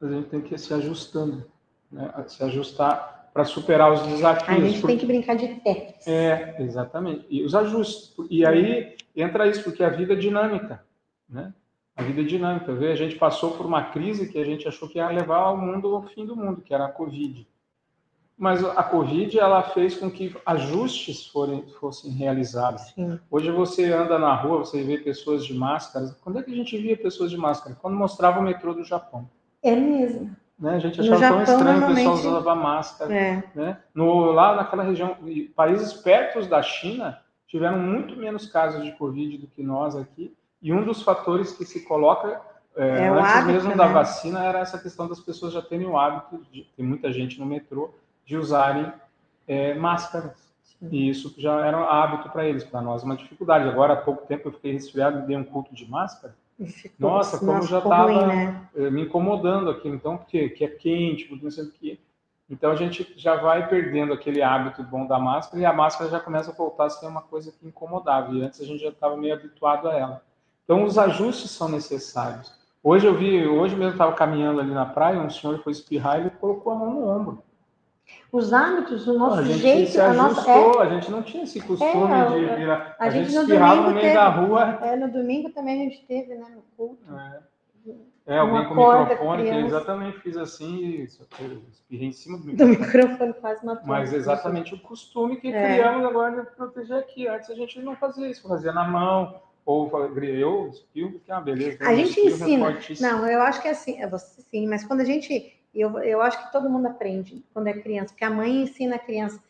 A 0.00 0.08
gente 0.08 0.28
tem 0.28 0.40
que 0.40 0.54
ir 0.54 0.58
se 0.58 0.72
ajustando, 0.72 1.44
né? 1.92 2.10
se 2.28 2.42
ajustar 2.44 3.17
para 3.38 3.44
superar 3.44 3.92
os 3.92 4.02
desafios. 4.02 4.48
A 4.48 4.60
gente 4.60 4.80
porque... 4.80 4.86
tem 4.88 4.98
que 4.98 5.06
brincar 5.06 5.36
de 5.36 5.46
Tetris. 5.60 6.08
É, 6.08 6.56
exatamente. 6.58 7.24
E 7.30 7.44
os 7.44 7.54
ajustes. 7.54 8.12
E 8.28 8.44
aí 8.44 8.96
entra 9.14 9.46
isso, 9.46 9.62
porque 9.62 9.84
a 9.84 9.88
vida 9.88 10.14
é 10.14 10.16
dinâmica, 10.16 10.84
né? 11.30 11.54
A 11.94 12.02
vida 12.02 12.20
é 12.20 12.24
dinâmica. 12.24 12.72
A 12.72 12.96
gente 12.96 13.14
passou 13.14 13.52
por 13.52 13.64
uma 13.64 13.84
crise 13.84 14.28
que 14.28 14.40
a 14.40 14.44
gente 14.44 14.66
achou 14.66 14.88
que 14.88 14.98
ia 14.98 15.08
levar 15.08 15.36
ao 15.36 15.56
mundo 15.56 15.94
ao 15.94 16.02
fim 16.02 16.26
do 16.26 16.34
mundo, 16.34 16.62
que 16.62 16.74
era 16.74 16.86
a 16.86 16.90
Covid. 16.90 17.46
Mas 18.36 18.64
a 18.64 18.82
Covid 18.82 19.38
ela 19.38 19.62
fez 19.62 19.96
com 19.96 20.10
que 20.10 20.34
ajustes 20.44 21.28
forem, 21.28 21.62
fossem 21.78 22.10
realizados. 22.10 22.82
Sim. 22.88 23.20
Hoje 23.30 23.52
você 23.52 23.84
anda 23.92 24.18
na 24.18 24.34
rua, 24.34 24.58
você 24.58 24.82
vê 24.82 24.98
pessoas 24.98 25.46
de 25.46 25.54
máscaras. 25.54 26.12
Quando 26.24 26.40
é 26.40 26.42
que 26.42 26.50
a 26.50 26.56
gente 26.56 26.76
via 26.76 26.96
pessoas 26.96 27.30
de 27.30 27.36
máscara? 27.36 27.76
Quando 27.80 27.96
mostrava 27.96 28.40
o 28.40 28.42
metrô 28.42 28.74
do 28.74 28.82
Japão. 28.82 29.30
É 29.62 29.76
mesmo. 29.76 30.36
Né? 30.58 30.74
A 30.74 30.78
gente 30.78 31.00
achava 31.00 31.18
Japão, 31.18 31.44
tão 31.44 31.54
estranho 31.54 31.84
o 31.84 31.94
pessoal 31.94 32.14
usava 32.14 32.54
máscara. 32.54 33.14
É. 33.14 33.44
Né? 33.54 33.78
No, 33.94 34.32
lá 34.32 34.56
naquela 34.56 34.82
região, 34.82 35.16
países 35.54 35.92
perto 35.92 36.44
da 36.46 36.60
China 36.62 37.20
tiveram 37.46 37.78
muito 37.78 38.16
menos 38.16 38.46
casos 38.46 38.84
de 38.84 38.92
Covid 38.92 39.38
do 39.38 39.46
que 39.46 39.62
nós 39.62 39.94
aqui. 39.94 40.36
E 40.60 40.72
um 40.72 40.84
dos 40.84 41.02
fatores 41.02 41.52
que 41.52 41.64
se 41.64 41.84
coloca 41.84 42.40
é, 42.76 43.04
é 43.04 43.08
antes 43.08 43.30
hábito, 43.30 43.52
mesmo 43.52 43.70
né? 43.70 43.76
da 43.76 43.86
vacina 43.86 44.44
era 44.44 44.58
essa 44.58 44.78
questão 44.78 45.08
das 45.08 45.20
pessoas 45.20 45.52
já 45.52 45.62
terem 45.62 45.86
o 45.86 45.96
hábito, 45.96 46.44
de, 46.50 46.64
tem 46.76 46.84
muita 46.84 47.12
gente 47.12 47.38
no 47.38 47.46
metrô, 47.46 47.90
de 48.24 48.36
usarem 48.36 48.92
é, 49.46 49.74
máscaras. 49.74 50.48
Sim. 50.62 50.88
E 50.90 51.08
isso 51.08 51.34
já 51.38 51.64
era 51.64 51.78
um 51.78 51.84
hábito 51.84 52.28
para 52.30 52.44
eles, 52.44 52.64
para 52.64 52.80
nós 52.80 53.02
uma 53.02 53.16
dificuldade. 53.16 53.68
Agora, 53.68 53.94
há 53.94 53.96
pouco 53.96 54.26
tempo, 54.26 54.48
eu 54.48 54.52
fiquei 54.52 54.72
resfriado 54.72 55.20
e 55.20 55.22
dei 55.22 55.36
um 55.36 55.44
culto 55.44 55.74
de 55.74 55.88
máscara. 55.88 56.34
Ficou, 56.66 57.10
Nossa, 57.10 57.38
como 57.38 57.62
já 57.62 57.78
estava 57.78 58.26
né? 58.26 58.68
Eh, 58.74 58.90
me 58.90 59.02
incomodando 59.02 59.70
aqui, 59.70 59.88
então, 59.88 60.16
porque 60.16 60.48
que 60.48 60.64
é 60.64 60.68
quente, 60.68 61.38
não 61.40 61.50
sei 61.50 61.64
o 61.64 61.70
que. 61.70 62.00
Então 62.50 62.70
a 62.72 62.76
gente 62.76 63.12
já 63.16 63.36
vai 63.36 63.68
perdendo 63.68 64.12
aquele 64.12 64.42
hábito 64.42 64.82
bom 64.82 65.06
da 65.06 65.18
máscara 65.18 65.62
e 65.62 65.66
a 65.66 65.72
máscara 65.72 66.10
já 66.10 66.18
começa 66.18 66.50
a 66.50 66.54
voltar 66.54 66.86
a 66.86 66.90
ser 66.90 67.06
uma 67.06 67.20
coisa 67.20 67.52
que 67.52 67.66
incomodava. 67.66 68.32
E 68.32 68.42
antes 68.42 68.60
a 68.60 68.64
gente 68.64 68.80
já 68.82 68.88
estava 68.88 69.16
meio 69.16 69.34
habituado 69.34 69.88
a 69.88 69.94
ela. 69.94 70.22
Então 70.64 70.82
os 70.84 70.98
ajustes 70.98 71.50
são 71.50 71.68
necessários. 71.68 72.52
Hoje 72.82 73.06
eu 73.06 73.14
vi, 73.14 73.46
hoje 73.46 73.76
mesmo 73.76 73.92
estava 73.92 74.12
caminhando 74.14 74.60
ali 74.60 74.72
na 74.72 74.86
praia, 74.86 75.20
um 75.20 75.28
senhor 75.28 75.62
foi 75.62 75.72
espirrar 75.72 76.18
e 76.18 76.22
ele 76.22 76.30
colocou 76.30 76.72
a 76.72 76.76
mão 76.76 76.90
no 76.90 77.06
ombro. 77.06 77.42
Os 78.30 78.52
hábitos, 78.52 79.06
o 79.06 79.18
nosso 79.18 79.40
a 79.40 79.42
gente 79.42 79.58
jeito, 79.58 79.90
se 79.90 80.00
ajustou, 80.00 80.26
a 80.26 80.28
nossa. 80.28 80.50
É, 80.50 80.82
a 80.82 80.90
gente 80.90 81.10
não 81.10 81.22
tinha 81.22 81.44
esse 81.44 81.60
costume 81.60 82.12
é, 82.12 82.28
de 82.28 82.56
virar. 82.56 82.96
A, 82.98 83.04
a, 83.06 83.10
gente, 83.10 83.30
gente 83.30 83.40
espirrava 83.40 83.80
no 83.82 83.88
meio 83.88 84.00
teve, 84.00 84.14
da 84.14 84.28
rua. 84.28 84.78
É, 84.82 84.96
no 84.96 85.10
domingo 85.10 85.50
também 85.50 85.80
a 85.80 85.84
gente 85.84 86.04
teve, 86.06 86.34
né, 86.34 86.46
no 86.54 86.62
culto. 86.76 87.02
É. 87.14 87.40
É, 88.28 88.36
alguém 88.36 88.62
com 88.68 88.74
o 88.74 89.00
microfone, 89.00 89.42
que 89.42 89.56
exatamente 89.56 90.20
fiz 90.20 90.36
assim 90.36 90.76
e 90.76 91.04
espirrei 91.04 92.08
em 92.08 92.12
cima 92.12 92.36
do 92.36 92.44
microfone. 92.44 92.76
Do 92.76 92.80
microfone 92.80 93.32
faz 93.40 93.62
uma 93.62 93.80
Mas 93.86 94.12
exatamente 94.12 94.74
o 94.74 94.80
costume 94.80 95.40
que 95.40 95.48
é. 95.48 95.76
criamos 95.76 96.04
agora 96.04 96.42
de 96.42 96.50
proteger 96.50 96.98
aqui. 96.98 97.26
Antes 97.26 97.48
a 97.48 97.54
gente 97.54 97.80
não 97.80 97.96
fazia 97.96 98.28
isso, 98.28 98.46
fazia 98.46 98.70
na 98.70 98.86
mão, 98.86 99.40
ou 99.64 99.90
eu 100.22 100.68
espirro, 100.68 101.12
porque 101.12 101.32
é 101.32 101.34
uma 101.34 101.40
beleza. 101.40 101.78
A 101.80 101.94
gente 101.94 102.20
ensina. 102.20 102.78
Não, 103.00 103.26
eu 103.26 103.40
acho 103.40 103.62
que 103.62 103.68
é 103.68 103.70
assim, 103.70 104.02
é 104.02 104.06
você 104.06 104.42
sim, 104.42 104.66
mas 104.66 104.84
quando 104.84 105.00
a 105.00 105.04
gente 105.04 105.57
eu, 105.80 105.98
eu 105.98 106.20
acho 106.22 106.44
que 106.44 106.52
todo 106.52 106.70
mundo 106.70 106.86
aprende 106.86 107.44
quando 107.52 107.68
é 107.68 107.72
criança, 107.72 108.08
porque 108.08 108.24
a 108.24 108.30
mãe 108.30 108.62
ensina 108.62 108.96
a 108.96 108.98
criança. 108.98 109.42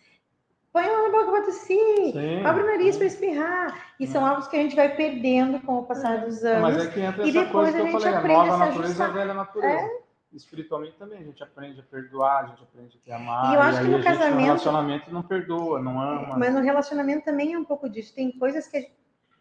Põe 0.72 0.84
a 0.84 0.88
mão 0.88 1.10
na 1.10 1.18
boca 1.18 1.32
para 1.32 1.44
tossir, 1.44 2.12
Sim. 2.12 2.44
abre 2.44 2.62
o 2.62 2.66
nariz 2.66 2.96
para 2.96 3.06
espirrar. 3.06 3.94
E 3.98 4.06
são 4.06 4.24
hábitos 4.24 4.48
que 4.48 4.56
a 4.56 4.62
gente 4.62 4.76
vai 4.76 4.94
perdendo 4.94 5.60
com 5.60 5.78
o 5.78 5.84
passar 5.84 6.24
dos 6.24 6.44
anos. 6.44 6.60
Mas 6.60 6.86
é 6.86 6.90
que 6.90 7.00
entra 7.00 7.26
essa 7.26 7.46
coisa 7.46 7.72
que 7.72 7.80
eu 7.80 8.00
falei, 8.00 8.14
a 8.14 8.22
nova 8.22 8.54
a 8.54 8.58
natureza 8.58 9.02
e 9.02 9.06
a 9.06 9.10
velha 9.10 9.34
natureza. 9.34 9.86
É? 9.86 10.08
Espiritualmente 10.32 10.94
também, 10.98 11.18
a 11.18 11.22
gente 11.22 11.42
aprende 11.42 11.80
a 11.80 11.82
perdoar, 11.82 12.44
a 12.44 12.46
gente 12.48 12.62
aprende 12.62 13.00
a 13.08 13.16
amar. 13.16 13.50
E 13.50 13.54
eu 13.54 13.60
acho 13.62 13.80
e 13.80 13.84
que 13.84 13.90
no 13.90 14.04
casamento. 14.04 14.34
No 14.34 14.44
relacionamento 14.44 15.10
não 15.10 15.22
perdoa, 15.22 15.80
não 15.80 16.00
ama. 16.00 16.36
Mas 16.36 16.54
no 16.54 16.60
relacionamento 16.60 17.24
também 17.24 17.54
é 17.54 17.58
um 17.58 17.64
pouco 17.64 17.88
disso. 17.88 18.14
Tem 18.14 18.30
coisas 18.38 18.68
que 18.68 18.76
a, 18.76 18.82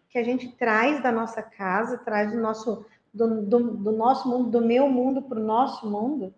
que 0.09 0.17
a 0.17 0.23
gente 0.23 0.47
traz 0.55 1.03
da 1.03 1.11
nossa 1.11 1.43
casa, 1.43 1.97
traz 1.97 2.31
do 2.31 2.39
nosso, 2.39 2.85
do, 3.13 3.41
do, 3.41 3.75
do 3.75 3.91
nosso 3.91 4.29
mundo, 4.29 4.49
do 4.49 4.65
meu 4.65 4.89
mundo 4.89 5.21
para 5.21 5.37
o 5.37 5.43
nosso 5.43 5.85
mundo 5.89 6.33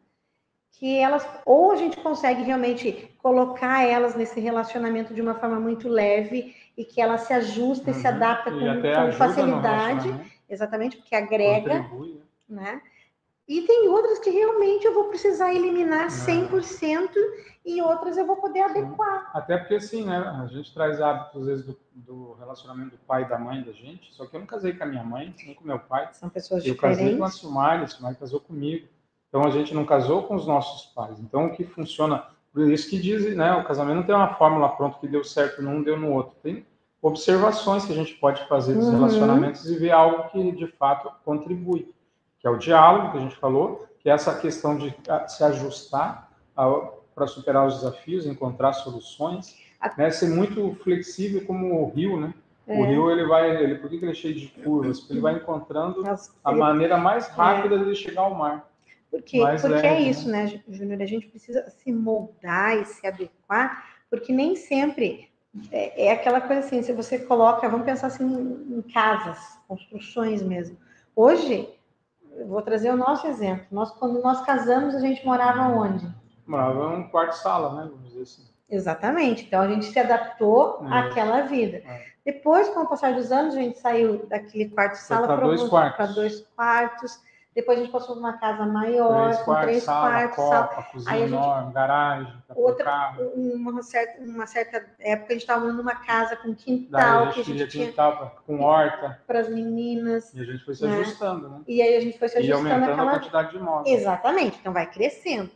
que 0.72 0.98
elas 0.98 1.28
ou 1.46 1.72
a 1.72 1.76
gente 1.76 1.98
consegue 1.98 2.44
realmente 2.44 3.14
colocar 3.18 3.84
elas 3.84 4.16
nesse 4.16 4.40
relacionamento 4.40 5.14
de 5.14 5.22
uma 5.22 5.36
forma 5.36 5.60
muito 5.60 5.90
leve 5.90 6.56
e 6.78 6.86
que 6.86 7.02
ela 7.02 7.18
se 7.18 7.34
ajusta 7.34 7.92
uhum. 7.92 7.98
e 7.98 8.00
se 8.00 8.08
uhum. 8.08 8.14
adapta 8.14 8.52
com, 8.52 8.60
com 8.60 9.12
facilidade, 9.14 10.34
exatamente 10.50 10.98
porque 10.98 11.16
agrega, 11.16 11.84
Contribui, 11.84 12.22
né? 12.48 12.74
né? 12.74 12.82
E 13.50 13.64
tem 13.64 13.90
outras 13.90 14.20
que 14.20 14.30
realmente 14.30 14.86
eu 14.86 14.94
vou 14.94 15.06
precisar 15.06 15.52
eliminar 15.52 16.10
100% 16.10 17.10
e 17.66 17.82
outras 17.82 18.16
eu 18.16 18.26
vou 18.26 18.36
poder 18.36 18.62
adequar. 18.62 19.32
Até 19.34 19.58
porque, 19.58 19.74
assim, 19.74 20.06
né? 20.06 20.18
A 20.18 20.46
gente 20.46 20.72
traz 20.72 21.02
hábitos, 21.02 21.42
às 21.42 21.48
vezes, 21.48 21.66
do, 21.66 21.78
do, 21.96 22.34
relacionamento 22.34 22.92
do 22.92 22.98
pai 23.00 23.24
e 23.24 23.28
da 23.28 23.40
mãe 23.40 23.64
da 23.64 23.72
gente. 23.72 24.14
Só 24.14 24.28
que 24.28 24.36
eu 24.36 24.40
não 24.40 24.46
casei 24.46 24.74
com 24.74 24.84
a 24.84 24.88
minha 24.88 25.04
mãe, 25.04 25.34
nem 25.44 25.56
com 25.56 25.66
meu 25.66 25.80
pai. 25.80 26.10
São 26.14 26.30
pessoas 26.30 26.64
eu 26.64 26.74
diferentes. 26.74 27.00
Eu 27.00 27.06
casei 27.06 27.18
com 27.18 27.24
a 27.24 27.30
Silmar, 27.32 27.82
a 27.82 27.88
Silmar 27.88 28.16
casou 28.16 28.40
comigo. 28.40 28.88
Então 29.30 29.46
a 29.46 29.50
gente 29.52 29.74
não 29.74 29.86
casou 29.86 30.24
com 30.24 30.36
os 30.36 30.46
nossos 30.46 30.92
pais. 30.94 31.20
Então 31.20 31.46
o 31.46 31.52
que 31.52 31.64
funciona, 31.64 32.26
por 32.52 32.70
isso 32.70 32.90
que 32.90 33.00
dizem, 33.00 33.36
né, 33.36 33.54
o 33.54 33.64
casamento 33.64 33.98
não 33.98 34.04
tem 34.04 34.16
uma 34.16 34.34
fórmula 34.34 34.70
pronta 34.70 34.98
que 35.00 35.08
deu 35.08 35.24
certo 35.24 35.62
num, 35.62 35.84
deu 35.84 35.98
no 35.98 36.12
outro. 36.12 36.36
Tem 36.42 36.66
observações 37.02 37.86
que 37.86 37.94
a 37.94 37.96
gente 37.96 38.16
pode 38.16 38.46
fazer 38.48 38.74
dos 38.74 38.88
uhum. 38.88 38.96
relacionamentos 38.96 39.70
e 39.70 39.78
ver 39.78 39.92
algo 39.92 40.30
que 40.30 40.52
de 40.52 40.68
fato 40.68 41.12
contribui, 41.24 41.94
que 42.40 42.48
é 42.48 42.50
o 42.50 42.58
diálogo 42.58 43.12
que 43.12 43.18
a 43.18 43.22
gente 43.22 43.36
falou, 43.38 43.88
que 44.00 44.10
é 44.10 44.14
essa 44.14 44.38
questão 44.38 44.78
de 44.78 44.94
se 45.28 45.44
ajustar 45.44 46.30
para 47.16 47.28
superar 47.28 47.68
os 47.68 47.76
desafios, 47.76 48.26
encontrar 48.26 48.74
soluções, 48.74 49.56
né, 49.98 50.10
ser 50.10 50.30
muito 50.30 50.76
flexível 50.84 51.46
como 51.46 51.82
o 51.82 51.90
rio, 51.90 52.20
né? 52.20 52.34
É. 52.68 52.80
O 52.80 52.86
rio 52.86 53.10
ele 53.10 53.26
vai, 53.26 53.64
ele, 53.64 53.76
por 53.76 53.90
que 53.90 53.96
ele 53.96 54.12
é 54.12 54.14
cheio 54.14 54.36
de 54.36 54.48
curvas? 54.48 55.00
Porque 55.00 55.14
ele 55.14 55.22
vai 55.22 55.36
encontrando 55.36 56.04
a 56.44 56.52
maneira 56.52 56.98
mais 56.98 57.28
rápida 57.30 57.76
é. 57.76 57.84
de 57.84 57.96
chegar 57.96 58.22
ao 58.22 58.36
mar. 58.36 58.69
Porque, 59.10 59.40
porque 59.40 59.68
leve, 59.68 59.88
é 59.88 60.02
isso, 60.02 60.30
né, 60.30 60.46
né 60.46 60.62
Júnior? 60.68 61.02
A 61.02 61.06
gente 61.06 61.28
precisa 61.28 61.68
se 61.70 61.92
moldar 61.92 62.78
e 62.78 62.86
se 62.86 63.06
adequar, 63.08 63.84
porque 64.10 64.32
nem 64.32 64.56
sempre 64.56 65.30
é, 65.72 66.08
é, 66.08 66.12
aquela 66.12 66.42
coisa 66.42 66.60
assim, 66.60 66.82
se 66.82 66.94
você 66.94 67.18
coloca, 67.18 67.68
vamos 67.68 67.86
pensar 67.86 68.08
assim 68.08 68.24
em 68.24 68.82
casas, 68.94 69.40
construções 69.68 70.44
mesmo. 70.44 70.78
Hoje, 71.16 71.68
eu 72.36 72.48
vou 72.48 72.62
trazer 72.62 72.92
o 72.92 72.98
nosso 72.98 73.26
exemplo. 73.28 73.66
Nós, 73.72 73.92
quando 73.92 74.22
nós 74.22 74.46
casamos, 74.46 74.94
a 74.94 75.00
gente 75.00 75.26
morava 75.26 75.64
onde? 75.64 76.08
Morava 76.46 76.96
em 76.96 77.00
um 77.00 77.10
quarto-sala, 77.10 77.76
né? 77.76 77.90
Vamos 77.92 78.10
dizer 78.10 78.22
assim. 78.22 78.44
Exatamente. 78.70 79.46
Então 79.46 79.62
a 79.62 79.68
gente 79.68 79.86
se 79.86 80.00
adaptou 80.00 80.86
é. 80.86 81.00
àquela 81.00 81.42
vida. 81.42 81.78
É. 81.78 82.06
Depois, 82.24 82.70
com 82.70 82.82
o 82.82 82.88
passar 82.88 83.16
dos 83.16 83.32
anos, 83.32 83.56
a 83.56 83.60
gente 83.60 83.80
saiu 83.80 84.28
daquele 84.28 84.70
quarto-sala 84.70 85.26
para 85.26 85.48
dois 85.48 85.64
quartos. 85.64 86.16
dois 86.16 86.42
quartos 86.56 87.20
depois 87.56 87.80
a 87.80 87.82
gente 87.82 87.92
passou 87.92 88.16
numa 88.16 88.34
casa 88.34 88.66
maior, 88.66 89.24
três 89.24 89.38
com 89.40 89.46
quartos, 89.46 89.66
três 89.66 89.84
sala, 89.84 90.10
quartos, 90.10 90.36
copa, 90.36 90.52
sala. 90.52 90.84
cozinha 90.92 91.14
Aí 91.14 91.24
a 91.24 91.28
gente, 91.28 91.36
enorme, 91.36 91.74
garagem, 91.74 92.34
outra, 92.56 92.86
carro. 92.86 93.32
Uma 93.36 93.82
certa, 93.82 94.24
uma 94.24 94.48
certa 94.48 94.86
época 95.00 95.30
a 95.30 95.34
gente 95.34 95.42
estava 95.42 95.74
numa 95.74 95.96
casa 95.96 96.36
com 96.36 96.54
quintal, 96.54 97.24
a 97.24 97.32
que 97.32 97.42
a 97.42 97.44
gente 97.44 97.68
tinha 97.68 97.88
quintal 97.88 98.42
com 98.46 98.62
horta. 98.62 99.20
Para 99.26 99.40
as 99.40 99.50
meninas. 99.50 100.32
E 100.34 100.42
a 100.42 100.44
gente 100.44 100.64
foi 100.64 100.76
se 100.76 100.86
né? 100.86 101.00
ajustando, 101.00 101.50
né? 101.50 101.62
E 101.68 101.82
aí 101.82 101.96
a 101.96 102.02
gente 102.02 102.20
foi 102.20 102.30
se 102.30 102.38
ajustando. 102.38 102.68
E 102.68 102.72
aumentando 102.72 102.92
aquela... 102.92 103.12
a 103.12 103.16
quantidade 103.16 103.52
de 103.52 103.60
móveis. 103.60 104.00
Exatamente, 104.00 104.58
então 104.60 104.72
vai 104.72 104.86
crescendo. 104.86 105.50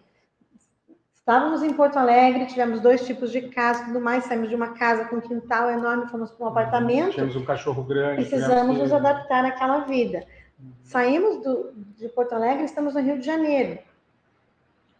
Estávamos 1.14 1.64
em 1.64 1.72
Porto 1.72 1.98
Alegre, 1.98 2.48
tivemos 2.48 2.82
dois 2.82 3.06
tipos 3.06 3.32
de 3.32 3.44
casa, 3.44 3.86
tudo 3.86 4.02
mais, 4.02 4.26
saímos 4.26 4.50
de 4.50 4.56
uma 4.56 4.74
casa 4.74 5.06
com 5.06 5.22
quintal 5.22 5.70
enorme, 5.70 6.08
fomos 6.08 6.32
para 6.32 6.44
um 6.44 6.50
uhum. 6.50 6.52
apartamento. 6.52 7.12
Tínhamos 7.12 7.38
um 7.38 7.46
cachorro 7.46 7.82
grande. 7.84 8.26
Precisamos 8.26 8.78
nos 8.78 8.92
adaptar 8.92 9.46
àquela 9.46 9.86
vida. 9.86 10.26
Saímos 10.84 11.44
do, 11.44 11.72
de 11.98 12.08
Porto 12.10 12.34
Alegre, 12.34 12.66
estamos 12.66 12.94
no 12.94 13.02
Rio 13.02 13.20
de 13.20 13.26
Janeiro. 13.26 13.80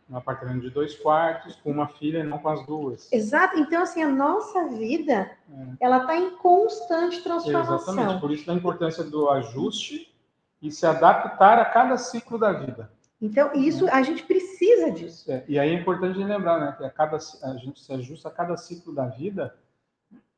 Um 0.10 0.18
apartamento 0.18 0.62
de 0.62 0.70
dois 0.70 0.96
quartos, 0.96 1.56
com 1.58 1.72
uma 1.72 1.88
filha 1.88 2.20
e 2.20 2.24
não 2.24 2.38
com 2.38 2.50
as 2.50 2.66
duas. 2.66 3.12
Exato. 3.12 3.58
Então, 3.58 3.82
assim, 3.82 4.02
a 4.02 4.10
nossa 4.10 4.68
vida, 4.70 5.32
é. 5.50 5.66
ela 5.80 6.00
está 6.00 6.18
em 6.18 6.32
constante 6.38 7.22
transformação. 7.24 7.94
Exatamente. 7.94 8.22
Por 8.22 8.32
isso 8.32 8.52
a 8.52 8.54
importância 8.54 9.04
do 9.04 9.30
ajuste 9.30 10.14
e 10.62 10.72
se 10.72 10.86
adaptar 10.86 11.60
a 11.60 11.66
cada 11.66 11.98
ciclo 11.98 12.38
da 12.38 12.52
vida. 12.52 12.92
Então, 13.22 13.54
isso, 13.54 13.88
a 13.90 14.02
gente 14.02 14.24
precisa 14.24 14.92
disso. 14.92 15.32
É. 15.32 15.44
E 15.48 15.58
aí 15.58 15.70
é 15.70 15.74
importante 15.74 16.18
lembrar, 16.18 16.60
né, 16.60 16.76
que 16.78 16.84
a, 16.84 16.90
cada, 16.90 17.18
a 17.18 17.54
gente 17.56 17.80
se 17.80 17.94
ajusta 17.94 18.28
a 18.28 18.32
cada 18.32 18.58
ciclo 18.58 18.94
da 18.94 19.06
vida 19.06 19.56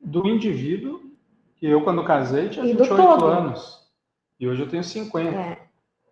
do 0.00 0.28
indivíduo, 0.28 1.02
que 1.56 1.66
eu, 1.66 1.82
quando 1.82 2.04
casei, 2.04 2.48
tinha 2.48 2.64
28 2.64 3.24
anos. 3.24 3.85
E 4.38 4.48
hoje 4.48 4.62
eu 4.62 4.68
tenho 4.68 4.84
50. 4.84 5.30
É. 5.36 5.66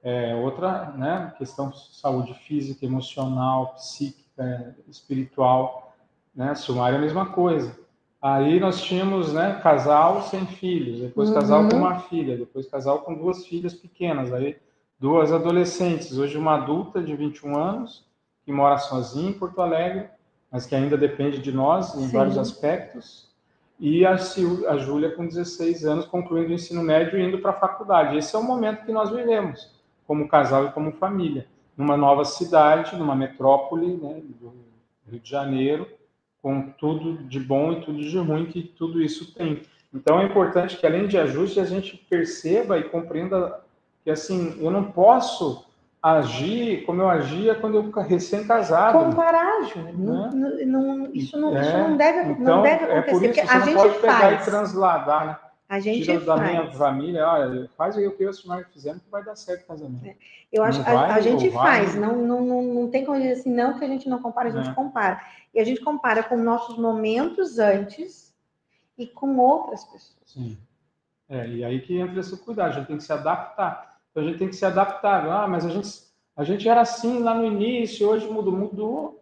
É, 0.06 0.34
outra 0.34 0.92
né, 0.98 1.32
questão 1.38 1.72
saúde 1.72 2.34
física, 2.34 2.84
emocional, 2.84 3.74
psíquica, 3.74 4.76
espiritual. 4.86 5.94
Né? 6.34 6.54
Sumário 6.54 6.96
é 6.96 6.98
a 6.98 7.02
mesma 7.02 7.26
coisa. 7.26 7.74
Aí 8.20 8.60
nós 8.60 8.82
tínhamos 8.82 9.32
né, 9.32 9.60
casal 9.62 10.22
sem 10.22 10.46
filhos, 10.46 11.00
depois 11.00 11.28
uhum. 11.28 11.34
casal 11.34 11.68
com 11.68 11.76
uma 11.76 12.00
filha, 12.00 12.36
depois 12.36 12.66
casal 12.66 13.00
com 13.00 13.14
duas 13.14 13.46
filhas 13.46 13.74
pequenas. 13.74 14.32
Aí 14.32 14.56
duas 14.98 15.32
adolescentes, 15.32 16.16
hoje 16.16 16.36
uma 16.36 16.54
adulta 16.54 17.02
de 17.02 17.14
21 17.14 17.56
anos, 17.56 18.06
que 18.44 18.52
mora 18.52 18.78
sozinha 18.78 19.30
em 19.30 19.34
Porto 19.34 19.60
Alegre, 19.60 20.08
mas 20.50 20.66
que 20.66 20.74
ainda 20.74 20.96
depende 20.96 21.38
de 21.38 21.52
nós 21.52 21.94
em 21.96 22.06
Sim. 22.06 22.12
vários 22.12 22.38
aspectos, 22.38 23.28
e 23.78 24.04
a, 24.06 24.12
a 24.14 24.76
Júlia 24.78 25.10
com 25.10 25.26
16 25.26 25.84
anos, 25.84 26.06
concluindo 26.06 26.50
o 26.50 26.54
ensino 26.54 26.82
médio 26.82 27.18
e 27.18 27.22
indo 27.22 27.38
para 27.38 27.50
a 27.50 27.60
faculdade. 27.60 28.16
Esse 28.16 28.34
é 28.34 28.38
o 28.38 28.42
momento 28.42 28.84
que 28.84 28.92
nós 28.92 29.10
vivemos, 29.10 29.72
como 30.06 30.28
casal 30.28 30.66
e 30.66 30.72
como 30.72 30.92
família, 30.92 31.46
numa 31.76 31.96
nova 31.96 32.24
cidade, 32.24 32.96
numa 32.96 33.16
metrópole 33.16 33.96
né, 33.96 34.22
do 34.40 34.52
Rio 35.10 35.20
de 35.20 35.28
Janeiro, 35.28 35.88
com 36.40 36.70
tudo 36.72 37.24
de 37.24 37.40
bom 37.40 37.72
e 37.72 37.80
tudo 37.80 37.98
de 37.98 38.18
ruim 38.18 38.46
que 38.46 38.62
tudo 38.62 39.02
isso 39.02 39.34
tem. 39.34 39.62
Então 39.92 40.20
é 40.20 40.24
importante 40.24 40.76
que, 40.76 40.86
além 40.86 41.06
de 41.06 41.16
ajuste, 41.16 41.60
a 41.60 41.64
gente 41.64 41.96
perceba 41.96 42.78
e 42.78 42.84
compreenda 42.84 43.60
que, 44.02 44.10
assim, 44.10 44.56
eu 44.60 44.70
não 44.70 44.90
posso 44.90 45.64
agir 46.04 46.84
como 46.84 47.00
eu 47.00 47.08
agia 47.08 47.54
quando 47.54 47.78
eu 47.78 47.90
recém-casado. 48.02 48.98
Comparar, 48.98 49.62
Júnior. 49.62 49.94
Né? 49.94 50.30
Não, 50.66 50.96
não, 50.98 51.10
isso, 51.14 51.40
não, 51.40 51.56
é, 51.56 51.62
isso 51.62 51.78
não 51.78 51.96
deve, 51.96 52.32
então, 52.32 52.56
não 52.56 52.62
deve 52.62 52.84
acontecer. 52.84 52.98
É 52.98 53.02
por 53.02 53.22
isso 53.24 53.32
que 53.32 53.40
a 53.40 53.60
gente 53.60 53.74
pode 53.74 53.98
pegar 54.00 54.20
faz. 54.20 54.42
e 54.42 54.44
transladar, 54.44 55.26
né? 55.26 55.38
A 55.66 55.80
gente 55.80 56.04
Tira 56.04 56.20
faz. 56.20 56.26
da 56.26 56.46
minha 56.46 56.72
família, 56.72 57.26
olha, 57.26 57.70
faz 57.74 57.96
o 57.96 57.98
que 57.98 58.22
eu 58.22 58.26
e 58.26 58.26
o 58.26 58.34
senhor 58.34 58.66
fizemos 58.70 59.02
que 59.02 59.10
vai 59.10 59.24
dar 59.24 59.34
certo 59.34 59.62
o 59.62 59.66
casamento. 59.66 60.06
É. 60.06 60.14
Eu 60.52 60.62
acho 60.62 60.84
que 60.84 60.90
a, 60.90 61.14
a, 61.14 61.20
gente 61.22 61.50
faz, 61.50 61.94
não, 61.94 62.16
não, 62.18 62.42
não, 62.42 62.62
não 62.62 62.90
tem 62.90 63.06
como 63.06 63.18
dizer 63.18 63.32
assim, 63.32 63.50
não 63.50 63.78
que 63.78 63.84
a 63.84 63.88
gente 63.88 64.06
não 64.06 64.20
compara, 64.20 64.50
a 64.50 64.52
gente 64.52 64.68
é. 64.68 64.74
compara. 64.74 65.22
E 65.54 65.58
a 65.58 65.64
gente 65.64 65.80
compara 65.80 66.22
com 66.22 66.36
nossos 66.36 66.76
momentos 66.76 67.58
antes 67.58 68.34
e 68.98 69.06
com 69.06 69.38
outras 69.38 69.84
pessoas. 69.84 70.18
Sim. 70.26 70.58
É, 71.30 71.48
e 71.48 71.64
aí 71.64 71.80
que 71.80 71.98
entra 71.98 72.20
esse 72.20 72.36
cuidado, 72.36 72.72
a 72.72 72.72
gente 72.72 72.88
tem 72.88 72.98
que 72.98 73.04
se 73.04 73.12
adaptar. 73.12 73.93
Então 74.14 74.22
a 74.22 74.26
gente 74.26 74.38
tem 74.38 74.48
que 74.48 74.54
se 74.54 74.64
adaptar. 74.64 75.26
Ah, 75.28 75.48
mas 75.48 75.66
a 75.66 75.68
gente, 75.68 75.88
a 76.36 76.44
gente 76.44 76.68
era 76.68 76.80
assim 76.80 77.18
lá 77.18 77.34
no 77.34 77.44
início, 77.44 78.08
hoje 78.08 78.30
mudou, 78.30 78.56
mudou. 78.56 79.20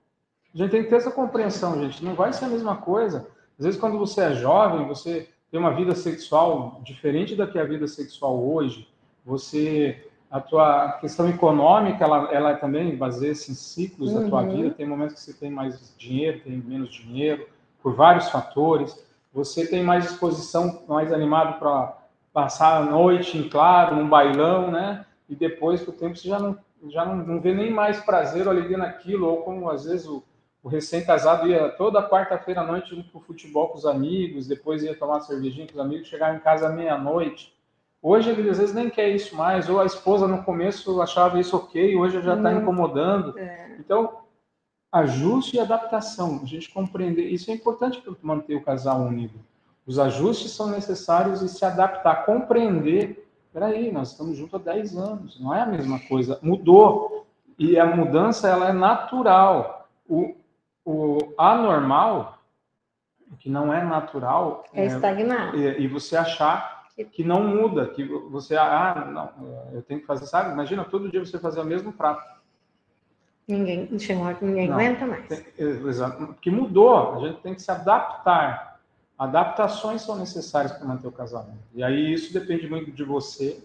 A 0.55 0.59
gente 0.59 0.71
tem 0.71 0.83
que 0.83 0.91
ter 0.91 0.97
essa 0.97 1.11
compreensão, 1.11 1.83
gente. 1.83 2.05
Não 2.05 2.15
vai 2.15 2.31
ser 2.31 2.45
a 2.45 2.49
mesma 2.49 2.77
coisa. 2.77 3.27
Às 3.59 3.65
vezes, 3.65 3.81
quando 3.81 3.99
você 3.99 4.21
é 4.21 4.35
jovem, 4.35 4.87
você 4.87 5.31
tem 5.51 5.59
uma 5.59 5.75
vida 5.75 5.95
sexual 5.95 6.79
diferente 6.85 7.35
da 7.35 7.47
que 7.47 7.59
é 7.59 7.63
a 7.63 7.67
vida 7.67 7.89
sexual 7.89 8.39
hoje. 8.39 8.87
Você 9.25 10.11
a 10.31 10.41
tua 10.41 10.93
questão 10.93 11.29
econômica, 11.29 12.03
ela, 12.03 12.33
ela 12.33 12.55
também 12.55 12.97
baseia-se 12.97 13.53
em 13.53 13.55
ciclos 13.55 14.13
uhum. 14.13 14.23
da 14.23 14.29
tua 14.29 14.43
uhum. 14.43 14.57
vida. 14.57 14.71
Tem 14.75 14.87
momentos 14.87 15.17
que 15.17 15.21
você 15.21 15.35
tem 15.35 15.51
mais 15.51 15.95
dinheiro, 15.99 16.41
tem 16.41 16.57
menos 16.57 16.91
dinheiro, 16.91 17.47
por 17.83 17.95
vários 17.95 18.31
fatores. 18.31 18.99
Você 19.35 19.67
tem 19.67 19.85
mais 19.85 20.05
disposição, 20.05 20.85
mais 20.89 21.13
animado 21.13 21.59
para 21.59 21.99
passar 22.33 22.79
a 22.79 22.85
noite 22.85 23.37
em 23.37 23.49
claro, 23.49 23.97
num 23.97 24.09
bailão, 24.09 24.71
né? 24.71 25.05
E 25.29 25.35
depois, 25.35 25.83
com 25.83 25.91
o 25.91 25.95
tempo, 25.95 26.17
você 26.17 26.29
já 26.29 26.39
não, 26.39 26.59
já 26.89 27.05
não, 27.05 27.17
não 27.17 27.41
vê 27.41 27.55
nem 27.55 27.71
mais 27.71 28.01
prazer 28.01 28.47
ou 28.47 28.53
alegria 28.53 28.79
naquilo, 28.79 29.27
ou 29.27 29.43
como 29.43 29.71
às 29.71 29.85
vezes 29.85 30.07
o, 30.07 30.23
o 30.63 30.69
recém-casado 30.69 31.47
ia 31.47 31.69
toda 31.71 32.09
quarta-feira 32.09 32.61
à 32.61 32.67
noite 32.67 32.95
para 33.11 33.19
o 33.19 33.23
futebol 33.23 33.69
com 33.69 33.79
os 33.79 33.87
amigos, 33.87 34.47
depois 34.47 34.83
ia 34.83 34.97
tomar 34.97 35.21
cervejinha 35.21 35.67
com 35.67 35.75
os 35.75 35.81
amigos, 35.81 36.09
chegava 36.09 36.37
em 36.37 36.41
casa 36.41 36.69
meia-noite. 36.69 37.53
Hoje 38.01 38.31
ele 38.31 38.49
às 38.51 38.59
vezes 38.59 38.75
nem 38.75 38.91
quer 38.91 39.11
isso 39.11 39.37
mais, 39.37 39.69
ou 39.69 39.81
a 39.81 39.87
esposa 39.87 40.27
no 40.27 40.43
começo 40.43 41.01
achava 41.01 41.39
isso 41.39 41.57
ok, 41.57 41.95
hoje 41.97 42.21
já 42.21 42.35
está 42.35 42.51
uhum. 42.51 42.61
incomodando. 42.61 43.39
É. 43.39 43.77
Então, 43.79 44.23
ajuste 44.91 45.57
e 45.57 45.61
adaptação, 45.61 46.41
a 46.43 46.47
gente 46.47 46.69
compreender, 46.71 47.27
isso 47.27 47.51
é 47.51 47.55
importante 47.55 48.01
para 48.01 48.13
manter 48.23 48.57
o 48.57 48.63
casal 48.63 49.03
unido. 49.03 49.39
Os 49.87 49.99
ajustes 49.99 50.53
são 50.53 50.71
necessários 50.71 51.43
e 51.43 51.49
se 51.49 51.65
adaptar, 51.65 52.25
compreender. 52.25 53.29
Peraí, 53.53 53.91
nós 53.91 54.13
estamos 54.13 54.37
juntos 54.37 54.55
há 54.55 54.73
10 54.73 54.97
anos, 54.97 55.41
não 55.41 55.55
é 55.55 55.61
a 55.61 55.67
mesma 55.67 55.99
coisa. 56.01 56.39
Mudou. 56.43 57.27
E 57.59 57.79
a 57.79 57.85
mudança 57.85 58.49
ela 58.49 58.69
é 58.69 58.73
natural. 58.73 59.89
O, 60.09 60.35
o 60.85 61.19
anormal, 61.37 62.39
que 63.39 63.49
não 63.49 63.73
é 63.73 63.85
natural, 63.85 64.65
é, 64.73 64.83
é 64.83 64.87
estagnar. 64.87 65.55
E, 65.55 65.83
e, 65.83 65.89
você 65.89 66.17
achar 66.17 66.87
que 67.13 67.25
não 67.25 67.43
muda, 67.43 67.87
que 67.87 68.05
você, 68.05 68.57
ah, 68.57 69.09
não, 69.11 69.31
eu 69.73 69.83
tenho 69.83 70.01
que 70.01 70.07
fazer, 70.07 70.27
sabe? 70.27 70.53
Imagina 70.53 70.85
todo 70.85 71.11
dia 71.11 71.25
você 71.25 71.39
fazer 71.39 71.61
o 71.61 71.65
mesmo 71.65 71.93
prato. 71.93 72.23
Ninguém, 73.47 73.99
chegou 73.99 74.27
ninguém 74.41 74.69
não, 74.69 74.77
aguenta 74.77 75.07
mais. 75.07 75.27
Tem, 75.27 75.45
exato, 75.59 76.27
porque 76.27 76.51
mudou, 76.51 77.17
a 77.17 77.29
gente 77.29 77.41
tem 77.41 77.55
que 77.55 77.63
se 77.63 77.71
adaptar. 77.71 78.72
Adaptações 79.23 80.03
são 80.03 80.17
necessárias 80.17 80.73
para 80.73 80.85
manter 80.85 81.07
o 81.07 81.13
casamento. 81.13 81.63
E 81.73 81.83
aí 81.83 82.13
isso 82.13 82.33
depende 82.33 82.69
muito 82.69 82.91
de 82.91 83.05
você, 83.05 83.63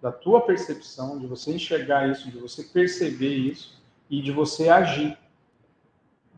da 0.00 0.10
tua 0.10 0.40
percepção, 0.40 1.18
de 1.18 1.26
você 1.26 1.52
enxergar 1.52 2.08
isso, 2.08 2.30
de 2.30 2.38
você 2.38 2.62
perceber 2.62 3.34
isso 3.34 3.82
e 4.08 4.22
de 4.22 4.32
você 4.32 4.70
agir. 4.70 5.18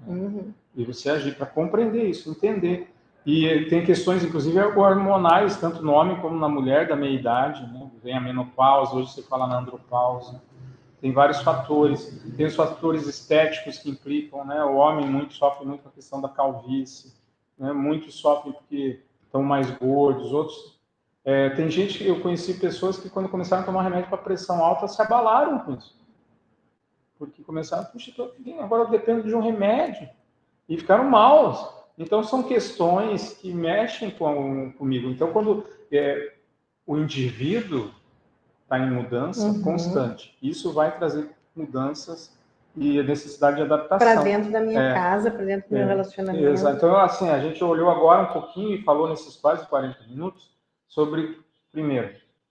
Uhum. 0.05 0.53
E 0.75 0.85
você 0.85 1.11
agir 1.11 1.37
para 1.37 1.47
compreender 1.47 2.09
isso, 2.09 2.29
entender. 2.29 2.93
E 3.25 3.67
tem 3.67 3.85
questões, 3.85 4.25
inclusive, 4.25 4.59
hormonais, 4.59 5.57
tanto 5.59 5.81
no 5.81 5.93
homem 5.93 6.21
como 6.21 6.37
na 6.37 6.49
mulher 6.49 6.89
da 6.89 6.97
meia 6.97 7.15
idade, 7.15 7.63
né? 7.73 7.89
Vem 8.03 8.17
a 8.17 8.21
menopausa, 8.21 8.97
hoje 8.97 9.13
você 9.13 9.23
fala 9.23 9.47
na 9.47 9.59
andropausa. 9.59 10.43
Tem 11.01 11.13
vários 11.13 11.41
fatores. 11.43 12.21
Tem 12.37 12.47
os 12.47 12.57
fatores 12.57 13.07
estéticos 13.07 13.79
que 13.79 13.91
implicam, 13.91 14.45
né? 14.45 14.65
O 14.65 14.75
homem 14.75 15.07
muito 15.07 15.35
sofre 15.35 15.65
muito 15.65 15.83
com 15.83 15.89
a 15.89 15.93
questão 15.93 16.21
da 16.21 16.29
calvície, 16.29 17.13
né? 17.61 17.73
Muitos 17.73 18.15
sofrem 18.15 18.53
porque 18.53 19.01
estão 19.23 19.45
mais 19.45 19.71
gordos, 19.79 20.33
outros 20.33 20.81
é, 21.25 21.51
tem 21.51 21.71
gente, 21.71 22.05
eu 22.05 22.21
conheci 22.21 22.55
pessoas 22.55 22.99
que 22.99 23.11
quando 23.11 23.29
começaram 23.29 23.63
a 23.63 23.67
tomar 23.67 23.83
remédio 23.83 24.09
para 24.09 24.19
pressão 24.19 24.65
alta 24.65 24.89
se 24.89 25.01
abalaram 25.03 25.59
com 25.61 25.75
isso. 25.75 25.95
Porque 27.19 27.43
começaram, 27.43 27.85
puxa, 27.85 28.13
agora 28.59 28.85
eu 28.85 28.89
dependo 28.89 29.23
de 29.25 29.35
um 29.35 29.43
remédio. 29.43 30.09
E 30.69 30.79
ficaram 30.79 31.05
maus. 31.05 31.69
Então, 31.99 32.23
são 32.23 32.43
questões 32.43 33.35
que 33.35 33.53
mexem 33.53 34.11
com, 34.11 34.73
comigo. 34.73 35.11
Então, 35.11 35.31
quando 35.31 35.67
é, 35.93 36.35
o 36.87 36.97
indivíduo 36.97 37.91
está 38.63 38.79
em 38.79 38.91
mudança 38.91 39.47
uhum. 39.47 39.63
constante, 39.63 40.37
isso 40.41 40.73
vai 40.73 40.97
trazer 40.97 41.31
mudanças 41.55 42.35
e 42.77 43.01
a 43.01 43.03
necessidade 43.03 43.57
de 43.57 43.63
adaptação. 43.63 43.99
Para 43.99 44.23
dentro 44.23 44.51
da 44.51 44.61
minha 44.61 44.81
é, 44.81 44.95
casa, 44.95 45.31
para 45.31 45.45
dentro 45.45 45.69
do 45.69 45.77
é, 45.77 45.79
meu 45.79 45.89
relacionamento. 45.89 46.49
Exato. 46.49 46.77
Então, 46.77 46.97
assim, 46.97 47.29
a 47.29 47.39
gente 47.41 47.63
olhou 47.63 47.91
agora 47.91 48.23
um 48.23 48.33
pouquinho 48.33 48.75
e 48.75 48.83
falou 48.83 49.09
nesses 49.09 49.37
quase 49.37 49.67
40 49.67 49.99
minutos 50.09 50.51
sobre, 50.87 51.39
primeiro, 51.73 52.11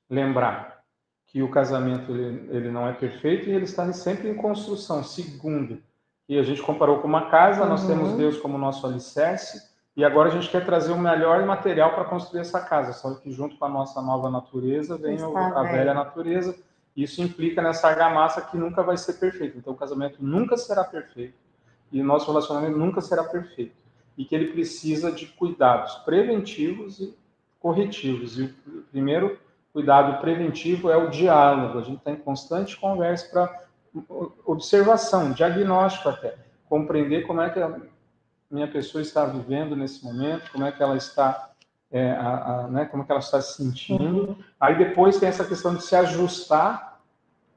lembrar 0.10 0.80
que 1.28 1.44
o 1.44 1.50
casamento 1.50 2.12
ele, 2.12 2.50
ele 2.52 2.72
não 2.72 2.88
é 2.88 2.94
perfeito 2.94 3.50
e 3.50 3.54
ele 3.54 3.66
está 3.66 3.92
sempre 3.94 4.30
em 4.30 4.36
construção. 4.36 5.04
Segundo, 5.04 5.82
e 6.28 6.38
a 6.38 6.44
gente 6.44 6.62
comparou 6.62 7.00
com 7.00 7.08
uma 7.08 7.30
casa, 7.30 7.66
nós 7.66 7.86
temos 7.88 8.10
uhum. 8.12 8.18
Deus 8.18 8.38
como 8.38 8.58
nosso 8.58 8.86
alicerce, 8.86 9.70
e 9.96 10.06
agora 10.06 10.30
a 10.30 10.32
gente 10.32 10.50
quer 10.50 10.66
trazer 10.66 10.92
o 10.92 10.98
melhor 10.98 11.46
material 11.46 11.94
para 11.94 12.06
construir 12.06 12.42
essa 12.42 12.62
casa, 12.62 12.94
só 12.94 13.16
que 13.16 13.32
junto 13.32 13.58
com 13.58 13.66
a 13.66 13.70
nossa 13.70 14.02
nova 14.02 14.30
natureza 14.30 14.98
vem 14.98 15.18
a 15.22 15.64
velha 15.64 15.94
natureza. 15.94 16.56
Isso 17.04 17.22
implica 17.22 17.62
nessa 17.62 17.88
argamassa 17.88 18.42
que 18.42 18.58
nunca 18.58 18.84
vai 18.84 18.98
ser 18.98 19.14
perfeita. 19.14 19.58
Então 19.58 19.74
o 19.74 19.78
casamento 19.78 20.18
nunca 20.20 20.58
será 20.58 20.84
perfeito 20.84 21.36
e 21.92 22.02
o 22.02 22.06
nosso 22.06 22.28
relacionamento 22.28 22.78
nunca 22.78 23.02
será 23.02 23.24
perfeito. 23.24 23.76
E 24.18 24.26
que 24.26 24.36
ele 24.36 24.52
precisa 24.52 25.12
de 25.12 25.28
cuidados 25.28 25.96
preventivos 26.06 27.00
e 27.00 27.16
corretivos. 27.60 28.38
E 28.38 28.44
o 28.44 28.84
primeiro 28.92 29.40
cuidado 29.72 30.20
preventivo 30.20 30.90
é 30.90 30.98
o 30.98 31.10
diálogo. 31.10 31.80
A 31.80 31.84
gente 31.84 32.00
está 32.00 32.12
em 32.12 32.18
constante 32.18 32.78
conversa 32.78 33.30
para 33.30 33.70
observação, 34.46 35.32
diagnóstico 35.32 36.10
até, 36.10 36.36
compreender 36.68 37.26
como 37.26 37.42
é 37.42 37.50
que 37.50 37.60
a 37.60 37.80
minha 38.52 38.68
pessoa 38.68 39.02
está 39.02 39.26
vivendo 39.26 39.76
nesse 39.76 40.04
momento, 40.04 40.52
como 40.52 40.66
é 40.66 40.72
que 40.72 40.82
ela 40.84 40.96
está, 40.96 41.52
é, 41.92 42.12
a, 42.12 42.66
a, 42.66 42.68
né, 42.68 42.86
como 42.86 43.04
é 43.04 43.06
que 43.06 43.12
ela 43.12 43.22
está 43.22 43.42
se 43.42 43.58
sentindo. 43.58 44.30
Uhum. 44.30 44.36
Aí 44.60 44.78
depois 44.78 45.18
tem 45.18 45.30
essa 45.30 45.46
questão 45.46 45.74
de 45.76 45.84
se 45.84 45.96
ajustar, 45.96 46.89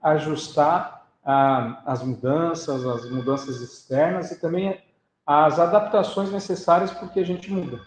ajustar 0.02 1.06
a, 1.24 1.82
as 1.86 2.02
mudanças, 2.02 2.84
as 2.84 3.10
mudanças 3.10 3.60
externas 3.60 4.30
e 4.30 4.40
também 4.40 4.80
as 5.26 5.58
adaptações 5.58 6.32
necessárias 6.32 6.90
porque 6.90 7.20
a 7.20 7.24
gente 7.24 7.50
muda. 7.52 7.80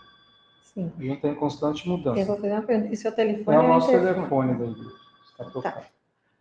Sim. 0.64 0.92
A 0.98 1.04
gente 1.04 1.22
tem 1.22 1.36
constante 1.36 1.88
mudança. 1.88 2.20
Eu 2.20 2.26
vou 2.26 2.36
fazer 2.36 2.54
uma 2.54 2.62
pergunta. 2.62 2.94
E 2.94 2.98
seu 2.98 3.12
telefone? 3.12 3.56
É 3.56 3.60
o 3.60 3.68
nosso 3.68 3.90
telefone 3.90 4.56
da 4.56 4.66
igreja. 4.66 4.90
Está 5.40 5.62
Tá. 5.62 5.84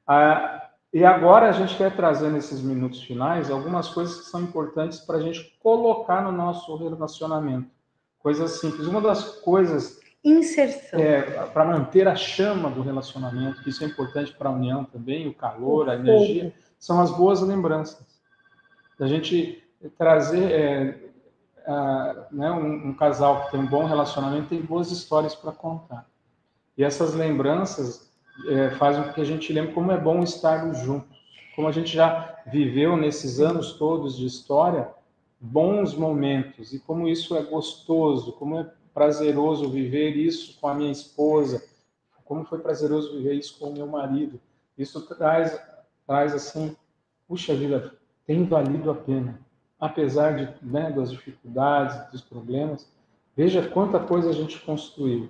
Ah, 0.06 0.70
e 0.92 1.04
agora 1.04 1.48
a 1.48 1.52
gente 1.52 1.76
quer 1.76 1.94
trazer 1.96 2.30
nesses 2.30 2.60
minutos 2.60 3.02
finais 3.02 3.50
algumas 3.50 3.88
coisas 3.88 4.20
que 4.20 4.26
são 4.26 4.42
importantes 4.42 5.00
para 5.00 5.16
a 5.16 5.20
gente 5.20 5.56
colocar 5.60 6.22
no 6.22 6.30
nosso 6.30 6.76
relacionamento. 6.76 7.68
Coisas 8.20 8.60
simples. 8.60 8.86
Uma 8.86 9.00
das 9.00 9.40
coisas. 9.40 10.00
Inserção. 10.24 10.98
É, 10.98 11.20
para 11.46 11.64
manter 11.66 12.08
a 12.08 12.16
chama 12.16 12.70
do 12.70 12.80
relacionamento, 12.80 13.62
que 13.62 13.68
isso 13.68 13.84
é 13.84 13.86
importante 13.86 14.32
para 14.32 14.48
a 14.48 14.52
união 14.52 14.84
também, 14.84 15.28
o 15.28 15.34
calor, 15.34 15.90
a 15.90 15.94
energia, 15.94 16.54
são 16.78 17.00
as 17.00 17.10
boas 17.10 17.42
lembranças. 17.42 18.06
A 18.98 19.06
gente 19.06 19.62
trazer. 19.98 20.50
É, 20.50 21.04
a, 21.66 22.26
né, 22.30 22.50
um, 22.50 22.88
um 22.88 22.94
casal 22.94 23.44
que 23.44 23.52
tem 23.52 23.60
um 23.60 23.66
bom 23.66 23.84
relacionamento 23.84 24.48
tem 24.48 24.60
boas 24.60 24.90
histórias 24.90 25.34
para 25.34 25.52
contar. 25.52 26.06
E 26.76 26.84
essas 26.84 27.14
lembranças 27.14 28.12
é, 28.48 28.70
fazem 28.70 29.02
com 29.04 29.12
que 29.12 29.20
a 29.20 29.24
gente 29.24 29.52
lembre 29.52 29.72
como 29.72 29.92
é 29.92 29.98
bom 29.98 30.22
estarmos 30.22 30.78
juntos. 30.78 31.16
Como 31.54 31.68
a 31.68 31.72
gente 31.72 31.94
já 31.94 32.42
viveu 32.46 32.96
nesses 32.96 33.40
anos 33.40 33.74
todos 33.74 34.16
de 34.16 34.26
história, 34.26 34.88
bons 35.40 35.94
momentos 35.94 36.72
e 36.72 36.80
como 36.80 37.08
isso 37.08 37.36
é 37.36 37.42
gostoso, 37.42 38.32
como 38.32 38.58
é 38.58 38.70
prazeroso 38.94 39.68
viver 39.68 40.16
isso 40.16 40.58
com 40.60 40.68
a 40.68 40.74
minha 40.74 40.92
esposa, 40.92 41.62
como 42.24 42.44
foi 42.44 42.58
prazeroso 42.58 43.12
viver 43.16 43.34
isso 43.34 43.58
com 43.58 43.70
o 43.70 43.72
meu 43.74 43.86
marido. 43.86 44.40
Isso 44.78 45.00
traz, 45.06 45.60
traz 46.06 46.34
assim, 46.34 46.74
puxa 47.28 47.54
vida, 47.54 47.92
tem 48.26 48.44
valido 48.44 48.90
a 48.90 48.94
pena. 48.94 49.38
Apesar 49.78 50.36
de, 50.36 50.66
né, 50.66 50.90
das 50.90 51.10
dificuldades, 51.10 52.10
dos 52.10 52.22
problemas, 52.22 52.90
veja 53.36 53.68
quanta 53.68 53.98
coisa 53.98 54.30
a 54.30 54.32
gente 54.32 54.58
construiu. 54.60 55.28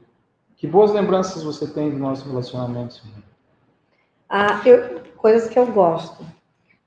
Que 0.56 0.66
boas 0.66 0.92
lembranças 0.92 1.42
você 1.42 1.66
tem 1.66 1.90
do 1.90 1.98
nosso 1.98 2.28
relacionamento, 2.28 3.02
Ah, 4.28 4.62
eu, 4.64 5.00
coisas 5.16 5.48
que 5.48 5.58
eu 5.58 5.66
gosto. 5.66 6.24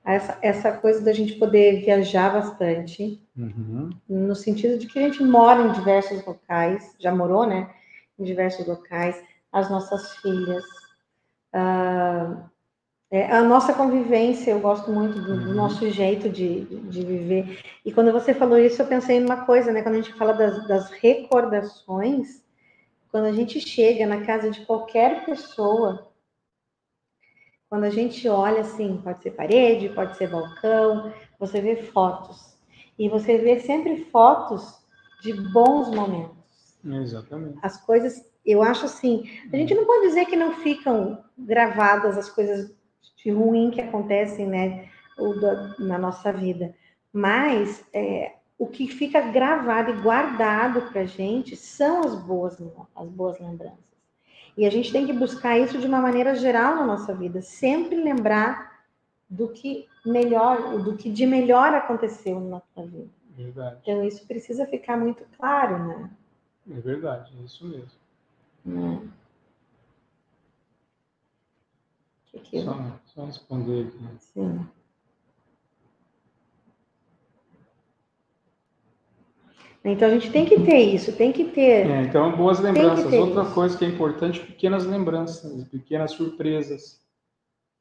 Essa, 0.07 0.37
essa 0.41 0.71
coisa 0.71 1.01
da 1.01 1.11
gente 1.11 1.33
poder 1.33 1.81
viajar 1.83 2.31
bastante, 2.31 3.21
uhum. 3.37 3.89
no 4.07 4.33
sentido 4.33 4.77
de 4.77 4.87
que 4.87 4.97
a 4.97 5.01
gente 5.01 5.21
mora 5.21 5.61
em 5.61 5.73
diversos 5.73 6.25
locais, 6.25 6.95
já 6.97 7.13
morou, 7.13 7.45
né? 7.45 7.69
Em 8.17 8.23
diversos 8.23 8.65
locais, 8.65 9.21
as 9.51 9.69
nossas 9.69 10.15
filhas, 10.19 10.63
uh, 11.53 12.41
é, 13.11 13.31
a 13.31 13.41
nossa 13.41 13.73
convivência, 13.73 14.51
eu 14.51 14.61
gosto 14.61 14.91
muito 14.91 15.19
do, 15.19 15.41
do 15.41 15.49
uhum. 15.49 15.53
nosso 15.53 15.89
jeito 15.89 16.29
de, 16.29 16.61
de, 16.65 17.05
viver. 17.05 17.59
E 17.85 17.91
quando 17.91 18.13
você 18.13 18.33
falou 18.33 18.57
isso, 18.57 18.81
eu 18.81 18.87
pensei 18.87 19.19
numa 19.19 19.45
coisa, 19.45 19.73
né? 19.73 19.81
Quando 19.81 19.95
a 19.95 20.01
gente 20.01 20.13
fala 20.13 20.33
das, 20.33 20.67
das 20.69 20.89
recordações, 20.91 22.43
quando 23.11 23.25
a 23.25 23.33
gente 23.33 23.59
chega 23.59 24.05
na 24.05 24.25
casa 24.25 24.51
de 24.51 24.65
qualquer 24.65 25.25
pessoa, 25.25 26.06
quando 27.69 27.83
a 27.83 27.89
gente 27.89 28.27
olha 28.27 28.61
assim, 28.61 28.99
pode 29.03 29.21
ser 29.21 29.31
parede, 29.31 29.89
pode 29.89 30.15
ser 30.17 30.29
balcão, 30.29 31.11
você 31.39 31.61
vê 31.61 31.75
fotos. 31.75 32.55
E 32.97 33.09
você 33.09 33.37
vê 33.37 33.59
sempre 33.59 34.05
fotos 34.05 34.81
de 35.21 35.33
bons 35.51 35.89
momentos. 35.89 36.77
Exatamente. 36.83 37.59
As 37.61 37.77
coisas, 37.85 38.25
eu 38.45 38.63
acho 38.63 38.85
assim, 38.85 39.29
a 39.51 39.57
gente 39.57 39.75
não 39.75 39.85
pode 39.85 40.07
dizer 40.07 40.25
que 40.25 40.35
não 40.35 40.53
ficam 40.53 41.23
gravadas 41.37 42.17
as 42.17 42.29
coisas 42.29 42.73
de 43.17 43.31
ruim 43.31 43.69
que 43.69 43.81
acontecem, 43.81 44.47
né, 44.47 44.89
na 45.79 45.97
nossa 45.97 46.31
vida. 46.31 46.73
Mas 47.11 47.83
é, 47.93 48.35
o 48.57 48.67
que 48.67 48.87
fica 48.87 49.21
gravado 49.21 49.91
e 49.91 50.01
guardado 50.01 50.83
para 50.91 51.01
a 51.01 51.05
gente 51.05 51.55
são 51.55 52.01
as 52.01 52.15
boas, 52.23 52.57
as 52.95 53.09
boas 53.09 53.39
lembranças. 53.39 53.86
E 54.57 54.65
a 54.65 54.71
gente 54.71 54.91
tem 54.91 55.05
que 55.05 55.13
buscar 55.13 55.57
isso 55.59 55.77
de 55.77 55.85
uma 55.85 56.01
maneira 56.01 56.35
geral 56.35 56.75
na 56.75 56.85
nossa 56.85 57.13
vida, 57.13 57.41
sempre 57.43 57.95
lembrar 57.95 58.85
do 59.29 59.49
que 59.49 59.87
melhor, 60.03 60.81
do 60.81 60.97
que 60.97 61.11
de 61.11 61.27
melhor 61.27 61.75
aconteceu 61.75 62.39
na 62.39 62.49
nossa 62.49 62.87
vida. 62.87 63.09
Verdade. 63.37 63.77
Então 63.83 64.03
isso 64.03 64.25
precisa 64.25 64.65
ficar 64.65 64.97
muito 64.97 65.23
claro, 65.37 65.87
né? 65.87 66.09
É 66.71 66.79
verdade, 66.79 67.31
é 67.39 67.45
isso 67.45 67.67
mesmo. 67.67 67.91
Né? 68.65 69.07
Que 72.25 72.39
que 72.39 72.63
só, 72.63 72.99
só 73.05 73.25
responder 73.25 73.87
aqui. 73.87 74.17
Sim. 74.19 74.67
Então 79.91 80.07
a 80.07 80.11
gente 80.11 80.29
tem 80.29 80.45
que 80.45 80.59
ter 80.61 80.79
isso, 80.79 81.13
tem 81.13 81.31
que 81.31 81.45
ter. 81.45 81.89
É, 81.89 82.01
então, 82.03 82.35
boas 82.35 82.59
lembranças. 82.59 83.11
Outra 83.13 83.43
isso. 83.43 83.53
coisa 83.53 83.77
que 83.77 83.85
é 83.85 83.87
importante, 83.87 84.39
pequenas 84.39 84.85
lembranças, 84.85 85.63
pequenas 85.69 86.11
surpresas. 86.11 86.99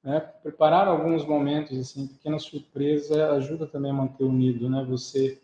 Né? 0.04 0.20
Preparar 0.42 0.86
alguns 0.86 1.26
momentos, 1.26 1.76
assim, 1.76 2.06
pequenas 2.06 2.44
surpresas 2.44 3.10
ajuda 3.10 3.66
também 3.66 3.90
a 3.90 3.94
manter 3.94 4.22
unido, 4.22 4.70
né? 4.70 4.86
Você 4.88 5.40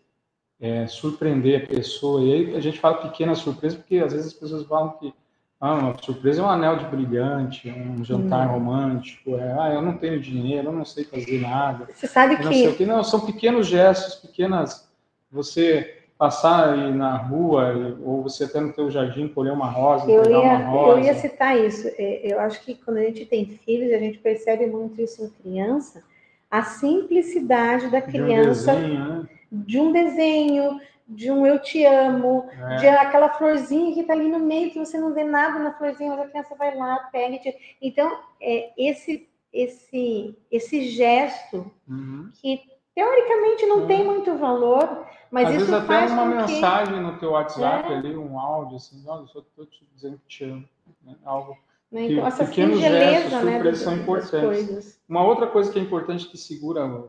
é, 0.60 0.86
surpreender 0.86 1.64
a 1.64 1.66
pessoa. 1.66 2.22
E 2.22 2.32
aí 2.32 2.56
a 2.56 2.60
gente 2.60 2.78
fala 2.78 2.98
pequena 2.98 3.34
surpresa 3.34 3.76
porque 3.76 3.96
às 3.96 4.12
vezes 4.12 4.28
as 4.28 4.32
pessoas 4.32 4.64
falam 4.64 4.90
que 4.90 5.12
ah, 5.60 5.74
uma 5.74 5.98
surpresa 6.00 6.40
é 6.40 6.44
um 6.44 6.48
anel 6.48 6.76
de 6.76 6.84
brilhante, 6.86 7.68
um 7.68 8.04
jantar 8.04 8.48
hum. 8.48 8.52
romântico. 8.52 9.36
É, 9.36 9.52
ah, 9.58 9.72
eu 9.74 9.82
não 9.82 9.96
tenho 9.96 10.20
dinheiro, 10.20 10.68
eu 10.68 10.72
não 10.72 10.84
sei 10.84 11.04
fazer 11.04 11.40
nada. 11.40 11.88
Você 11.92 12.06
sabe 12.06 12.36
que... 12.36 12.72
que... 12.74 12.86
Não, 12.86 13.02
são 13.02 13.20
pequenos 13.20 13.66
gestos, 13.66 14.14
pequenas... 14.16 14.88
Você 15.30 16.01
passar 16.22 16.76
na 16.94 17.16
rua, 17.16 17.98
ou 18.00 18.22
você 18.22 18.44
até 18.44 18.60
no 18.60 18.72
teu 18.72 18.88
jardim 18.88 19.26
colher 19.26 19.52
uma 19.52 19.68
rosa, 19.68 20.08
eu 20.08 20.22
pegar 20.22 20.38
ia, 20.38 20.44
uma 20.44 20.70
rosa. 20.70 21.00
Eu 21.00 21.04
ia 21.04 21.14
citar 21.16 21.58
isso. 21.58 21.88
É, 21.98 22.32
eu 22.32 22.38
acho 22.38 22.64
que 22.64 22.76
quando 22.76 22.98
a 22.98 23.02
gente 23.02 23.26
tem 23.26 23.44
filhos, 23.44 23.92
a 23.92 23.98
gente 23.98 24.18
percebe 24.18 24.68
muito 24.68 25.02
isso 25.02 25.24
em 25.24 25.28
criança, 25.42 26.00
a 26.48 26.62
simplicidade 26.62 27.90
da 27.90 28.00
criança, 28.00 28.72
de 28.72 28.80
um 28.80 28.92
desenho, 28.92 29.08
né? 29.08 29.28
de 29.50 29.80
um, 29.80 29.92
desenho, 29.92 30.80
de 31.08 31.28
um 31.32 31.44
eu 31.44 31.58
te 31.58 31.84
amo, 31.84 32.46
é. 32.70 32.76
de 32.76 32.86
aquela 32.86 33.30
florzinha 33.30 33.92
que 33.92 34.02
está 34.02 34.12
ali 34.12 34.28
no 34.28 34.38
meio, 34.38 34.70
que 34.70 34.78
você 34.78 34.98
não 34.98 35.12
vê 35.12 35.24
nada 35.24 35.58
na 35.58 35.72
florzinha, 35.72 36.10
mas 36.10 36.20
a 36.20 36.28
criança 36.28 36.54
vai 36.54 36.72
lá, 36.76 36.98
pega. 37.10 37.36
Te... 37.38 37.52
Então, 37.82 38.16
é, 38.40 38.70
esse, 38.78 39.28
esse, 39.52 40.38
esse 40.52 40.88
gesto 40.88 41.68
uhum. 41.88 42.30
que 42.40 42.60
teoricamente 42.94 43.66
não 43.66 43.86
tem 43.86 44.04
muito 44.04 44.36
valor, 44.36 45.06
mas 45.30 45.48
Às 45.48 45.62
isso 45.62 45.70
vezes 45.70 45.86
faz 45.86 46.12
até 46.12 46.22
uma 46.22 46.44
que... 46.44 46.52
mensagem 46.52 47.00
no 47.00 47.18
teu 47.18 47.30
WhatsApp 47.30 47.92
é. 47.92 47.96
ali, 47.96 48.16
um 48.16 48.38
áudio 48.38 48.76
assim, 48.76 49.02
olha, 49.06 49.26
só 49.26 49.40
estou 49.40 49.66
te 49.66 49.86
dizendo 49.94 50.18
que 50.18 50.26
te 50.26 50.44
amo, 50.44 50.68
né? 51.02 51.16
algo 51.24 51.56
né? 51.92 52.06
Então, 52.06 52.26
essa 52.26 52.46
pequenos 52.46 52.80
gestos, 52.80 53.42
né, 53.42 53.74
são 53.74 53.94
importantes. 53.94 54.98
Uma 55.06 55.22
outra 55.22 55.46
coisa 55.46 55.70
que 55.70 55.78
é 55.78 55.82
importante 55.82 56.26
que 56.26 56.38
segura, 56.38 57.06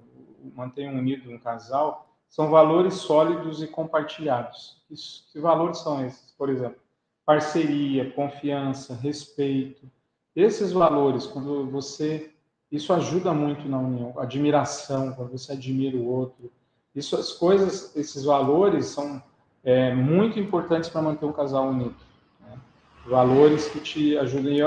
mantém 0.53 0.89
unido 0.89 1.31
um 1.31 1.39
casal, 1.39 2.13
são 2.27 2.49
valores 2.49 2.95
sólidos 2.95 3.63
e 3.63 3.67
compartilhados. 3.67 4.83
Isso, 4.91 5.29
que 5.31 5.39
valores 5.39 5.77
são 5.77 6.05
esses? 6.05 6.31
Por 6.37 6.49
exemplo, 6.49 6.77
parceria, 7.25 8.11
confiança, 8.11 8.93
respeito. 8.93 9.89
Esses 10.35 10.73
valores, 10.73 11.25
quando 11.25 11.69
você 11.69 12.32
isso 12.73 12.91
ajuda 12.91 13.31
muito 13.31 13.69
na 13.69 13.77
união, 13.77 14.15
admiração, 14.17 15.13
quando 15.13 15.31
você 15.31 15.51
admira 15.51 15.95
o 15.95 16.07
outro. 16.07 16.51
Isso, 16.95 17.15
as 17.15 17.31
coisas, 17.31 17.95
esses 17.95 18.23
valores 18.23 18.87
são 18.87 19.21
é, 19.63 19.93
muito 19.93 20.39
importantes 20.39 20.89
para 20.89 21.03
manter 21.03 21.23
um 21.23 21.31
casal 21.31 21.67
unido. 21.67 21.95
Né? 22.41 22.57
Valores 23.05 23.67
que 23.67 23.79
te 23.79 24.17
ajudem. 24.17 24.57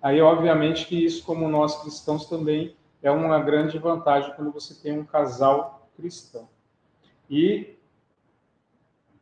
Aí, 0.00 0.20
obviamente, 0.20 0.86
que 0.86 1.04
isso, 1.04 1.24
como 1.24 1.48
nós 1.48 1.82
cristãos, 1.82 2.26
também 2.26 2.76
é 3.02 3.10
uma 3.10 3.40
grande 3.40 3.78
vantagem 3.78 4.32
quando 4.36 4.52
você 4.52 4.72
tem 4.72 4.96
um 4.96 5.04
casal 5.04 5.88
cristão. 5.96 6.48
E 7.28 7.74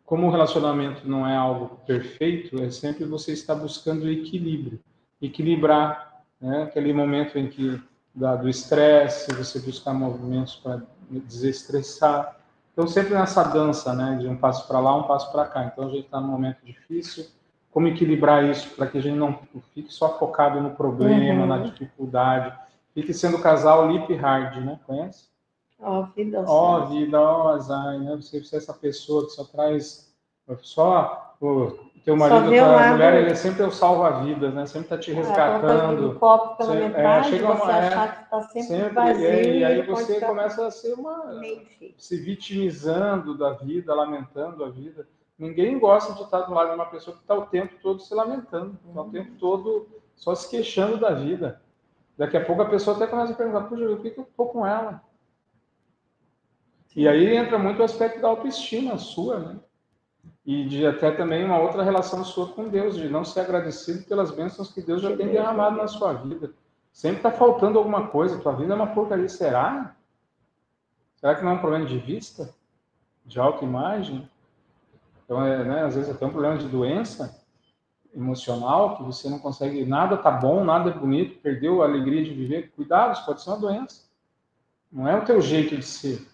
como 0.05 0.27
o 0.27 0.31
relacionamento 0.31 1.09
não 1.09 1.27
é 1.27 1.35
algo 1.35 1.77
perfeito, 1.87 2.63
é 2.63 2.71
sempre 2.71 3.07
você 3.07 3.33
estar 3.33 3.55
buscando 3.55 4.07
equilíbrio, 4.07 4.79
equilibrar 5.21 6.23
né, 6.39 6.65
aquele 6.65 6.93
momento 6.93 7.39
em 7.39 7.49
que 7.49 7.81
da, 8.15 8.37
do 8.37 8.49
estresse, 8.49 9.35
você 9.35 9.59
buscar 9.59 9.93
movimentos 9.93 10.55
para 10.57 10.83
desestressar. 11.11 12.37
Então, 12.73 12.87
sempre 12.87 13.15
nessa 13.15 13.43
dança, 13.45 13.93
né, 13.95 14.17
de 14.21 14.29
um 14.29 14.37
passo 14.37 14.67
para 14.69 14.81
lá, 14.81 14.97
um 14.97 15.05
passo 15.05 15.31
para 15.33 15.47
cá. 15.47 15.65
Então, 15.65 15.87
a 15.87 15.91
gente 15.91 16.07
está 16.07 16.21
num 16.21 16.29
momento 16.29 16.59
difícil. 16.65 17.27
Como 17.71 17.89
equilibrar 17.89 18.45
isso 18.45 18.71
para 18.77 18.87
que 18.87 18.99
a 18.99 19.03
gente 19.03 19.17
não 19.17 19.39
fique 19.75 19.93
só 19.93 20.17
focado 20.17 20.61
no 20.61 20.71
problema, 20.71 21.43
uhum. 21.43 21.47
na 21.47 21.59
dificuldade, 21.59 22.57
fique 22.95 23.13
sendo 23.13 23.41
casal 23.41 23.91
lip 23.91 24.15
hard, 24.15 24.65
né? 24.65 24.79
Conhece? 24.87 25.29
Ó, 25.81 26.01
oh, 26.01 26.07
vida, 26.15 26.45
ó, 26.47 26.79
oh, 26.79 26.87
vida, 26.87 27.21
ó, 27.21 27.47
oh, 27.47 27.49
azar, 27.49 27.99
né? 27.99 28.15
Você, 28.15 28.39
é 28.39 28.57
essa 28.57 28.73
pessoa 28.73 29.27
que 29.27 29.33
só 29.33 29.45
traz 29.45 30.15
só 30.63 31.35
o 31.41 31.73
teu 32.05 32.17
marido, 32.17 32.51
tua 32.51 32.89
mulher, 32.93 33.15
ele 33.15 33.31
é 33.31 33.35
sempre 33.35 33.63
o 33.63 33.71
salva-vidas, 33.71 34.53
né? 34.53 34.67
Sempre 34.67 34.89
tá 34.89 34.99
te 34.99 35.11
é, 35.11 35.15
resgatando. 35.15 36.13
É, 36.13 36.15
copo 36.19 36.59
pela 36.59 36.73
sempre, 36.73 36.89
metade, 36.89 37.27
é, 37.27 37.31
chega 37.31 37.45
uma, 37.47 37.57
você 37.57 37.71
é, 37.71 37.75
achar 37.75 38.17
que 38.25 38.31
tá 38.31 38.43
sempre, 38.43 38.63
sempre 38.63 38.95
vazio. 38.95 39.25
E, 39.25 39.59
e 39.59 39.65
aí 39.65 39.83
você 39.87 40.21
começa 40.21 40.67
a 40.67 40.71
ser 40.71 40.93
uma... 40.95 41.41
Se 41.97 42.17
vitimizando 42.19 43.39
da 43.39 43.55
vida, 43.55 43.95
lamentando 43.95 44.65
a 44.65 44.69
vida. 44.69 45.09
Ninguém 45.39 45.79
gosta 45.79 46.13
de 46.13 46.23
estar 46.23 46.43
do 46.43 46.53
lado 46.53 46.69
de 46.69 46.75
uma 46.75 46.87
pessoa 46.87 47.17
que 47.17 47.23
está 47.23 47.35
o 47.35 47.47
tempo 47.47 47.75
todo 47.83 48.01
se 48.01 48.15
lamentando, 48.15 48.79
está 48.87 49.01
o 49.01 49.11
tempo 49.11 49.33
todo 49.39 49.89
só 50.15 50.35
se 50.35 50.49
queixando 50.51 50.99
da 50.99 51.11
vida. 51.15 51.61
Daqui 52.19 52.37
a 52.37 52.45
pouco 52.45 52.63
a 52.63 52.69
pessoa 52.69 52.95
até 52.97 53.07
começa 53.07 53.33
a 53.33 53.37
perguntar, 53.37 53.63
puxa, 53.63 53.87
por 53.87 54.01
que, 54.01 54.11
que 54.11 54.21
eu 54.21 54.29
tô 54.37 54.47
com 54.47 54.67
ela? 54.67 55.03
E 56.95 57.09
aí 57.09 57.35
entra 57.35 57.59
muito 57.59 57.81
o 57.81 57.85
aspecto 57.85 58.21
da 58.21 58.29
autoestima 58.29 58.97
sua, 58.99 59.39
né? 59.39 59.57
E 60.45 60.65
de 60.67 60.87
até 60.87 61.11
também 61.11 61.45
uma 61.45 61.59
outra 61.59 61.83
relação 61.83 62.25
sua 62.25 62.49
com 62.49 62.69
Deus, 62.69 62.97
de 62.97 63.09
não 63.09 63.25
ser 63.25 63.41
agradecido 63.41 64.05
pelas 64.05 64.31
bênçãos 64.31 64.73
que 64.73 64.83
Deus 64.83 65.01
já 65.03 65.17
tem 65.17 65.29
derramado 65.29 65.77
na 65.77 65.89
sua 65.89 66.13
vida. 66.13 66.53
Sempre 66.93 67.19
está 67.19 67.31
faltando 67.31 67.79
alguma 67.79 68.09
coisa, 68.09 68.39
tua 68.39 68.53
vida 68.53 68.73
é 68.73 68.77
uma 68.77 68.89
porcaria, 68.89 69.29
será? 69.29 69.97
Será 71.17 71.35
que 71.35 71.43
não 71.43 71.53
é 71.53 71.55
um 71.55 71.61
problema 71.61 71.87
de 71.87 71.99
vista? 71.99 72.55
De 73.25 73.41
autoimagem? 73.41 74.29
Então, 75.25 75.45
é, 75.45 75.65
né, 75.65 75.85
às 75.85 75.95
vezes 75.95 76.11
até 76.11 76.27
um 76.27 76.31
problema 76.31 76.59
de 76.59 76.69
doença? 76.69 77.43
emocional, 78.15 78.97
que 78.97 79.03
você 79.03 79.29
não 79.29 79.39
consegue, 79.39 79.85
nada 79.85 80.17
tá 80.17 80.31
bom, 80.31 80.65
nada 80.65 80.91
é 80.91 80.95
bonito, 80.95 81.41
perdeu 81.41 81.83
a 81.83 81.87
alegria 81.87 82.23
de 82.23 82.33
viver, 82.33 82.71
cuidado, 82.71 83.15
isso 83.15 83.27
pode 83.27 83.43
ser 83.43 83.51
uma 83.51 83.59
doença. 83.59 84.05
Não 84.91 85.09
é 85.09 85.17
o 85.17 85.25
teu 85.25 85.41
jeito 85.41 85.77
de 85.77 85.85
ser. 85.85 86.27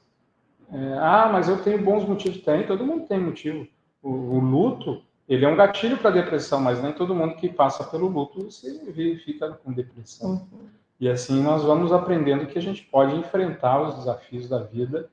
É, 0.70 0.98
ah, 0.98 1.28
mas 1.32 1.48
eu 1.48 1.62
tenho 1.62 1.82
bons 1.82 2.06
motivos. 2.06 2.42
Tem, 2.42 2.66
todo 2.66 2.84
mundo 2.84 3.06
tem 3.06 3.18
motivo. 3.18 3.66
O, 4.02 4.10
o 4.10 4.40
luto, 4.40 5.02
ele 5.28 5.44
é 5.44 5.48
um 5.48 5.56
gatilho 5.56 5.98
para 5.98 6.10
depressão, 6.10 6.60
mas 6.60 6.82
nem 6.82 6.92
todo 6.92 7.14
mundo 7.14 7.36
que 7.36 7.48
passa 7.48 7.84
pelo 7.84 8.08
luto 8.08 8.50
se 8.50 8.80
fica 9.24 9.52
com 9.52 9.72
depressão. 9.72 10.30
Uhum. 10.30 10.68
E 10.98 11.08
assim 11.08 11.42
nós 11.42 11.62
vamos 11.62 11.92
aprendendo 11.92 12.46
que 12.46 12.58
a 12.58 12.62
gente 12.62 12.82
pode 12.82 13.14
enfrentar 13.16 13.80
os 13.80 13.94
desafios 13.94 14.48
da 14.48 14.62
vida 14.62 15.08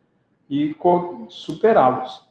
e 0.50 0.76
superá-los. 1.30 2.28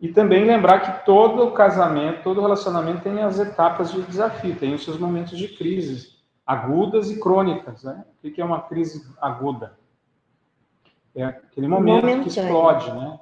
E 0.00 0.08
também 0.08 0.44
lembrar 0.44 0.80
que 0.80 1.04
todo 1.04 1.52
casamento, 1.52 2.22
todo 2.22 2.40
relacionamento 2.40 3.02
tem 3.02 3.22
as 3.22 3.38
etapas 3.38 3.92
de 3.92 4.02
desafio, 4.02 4.56
tem 4.56 4.74
os 4.74 4.84
seus 4.84 4.98
momentos 4.98 5.38
de 5.38 5.48
crise, 5.48 6.16
agudas 6.46 7.10
e 7.10 7.20
crônicas. 7.20 7.84
Né? 7.84 8.04
O 8.22 8.30
que 8.30 8.40
é 8.40 8.44
uma 8.44 8.62
crise 8.62 9.08
aguda? 9.20 9.78
É 11.14 11.24
aquele 11.24 11.68
momento, 11.68 12.02
momento 12.02 12.22
que 12.22 12.28
explode, 12.28 12.90
né? 12.90 13.20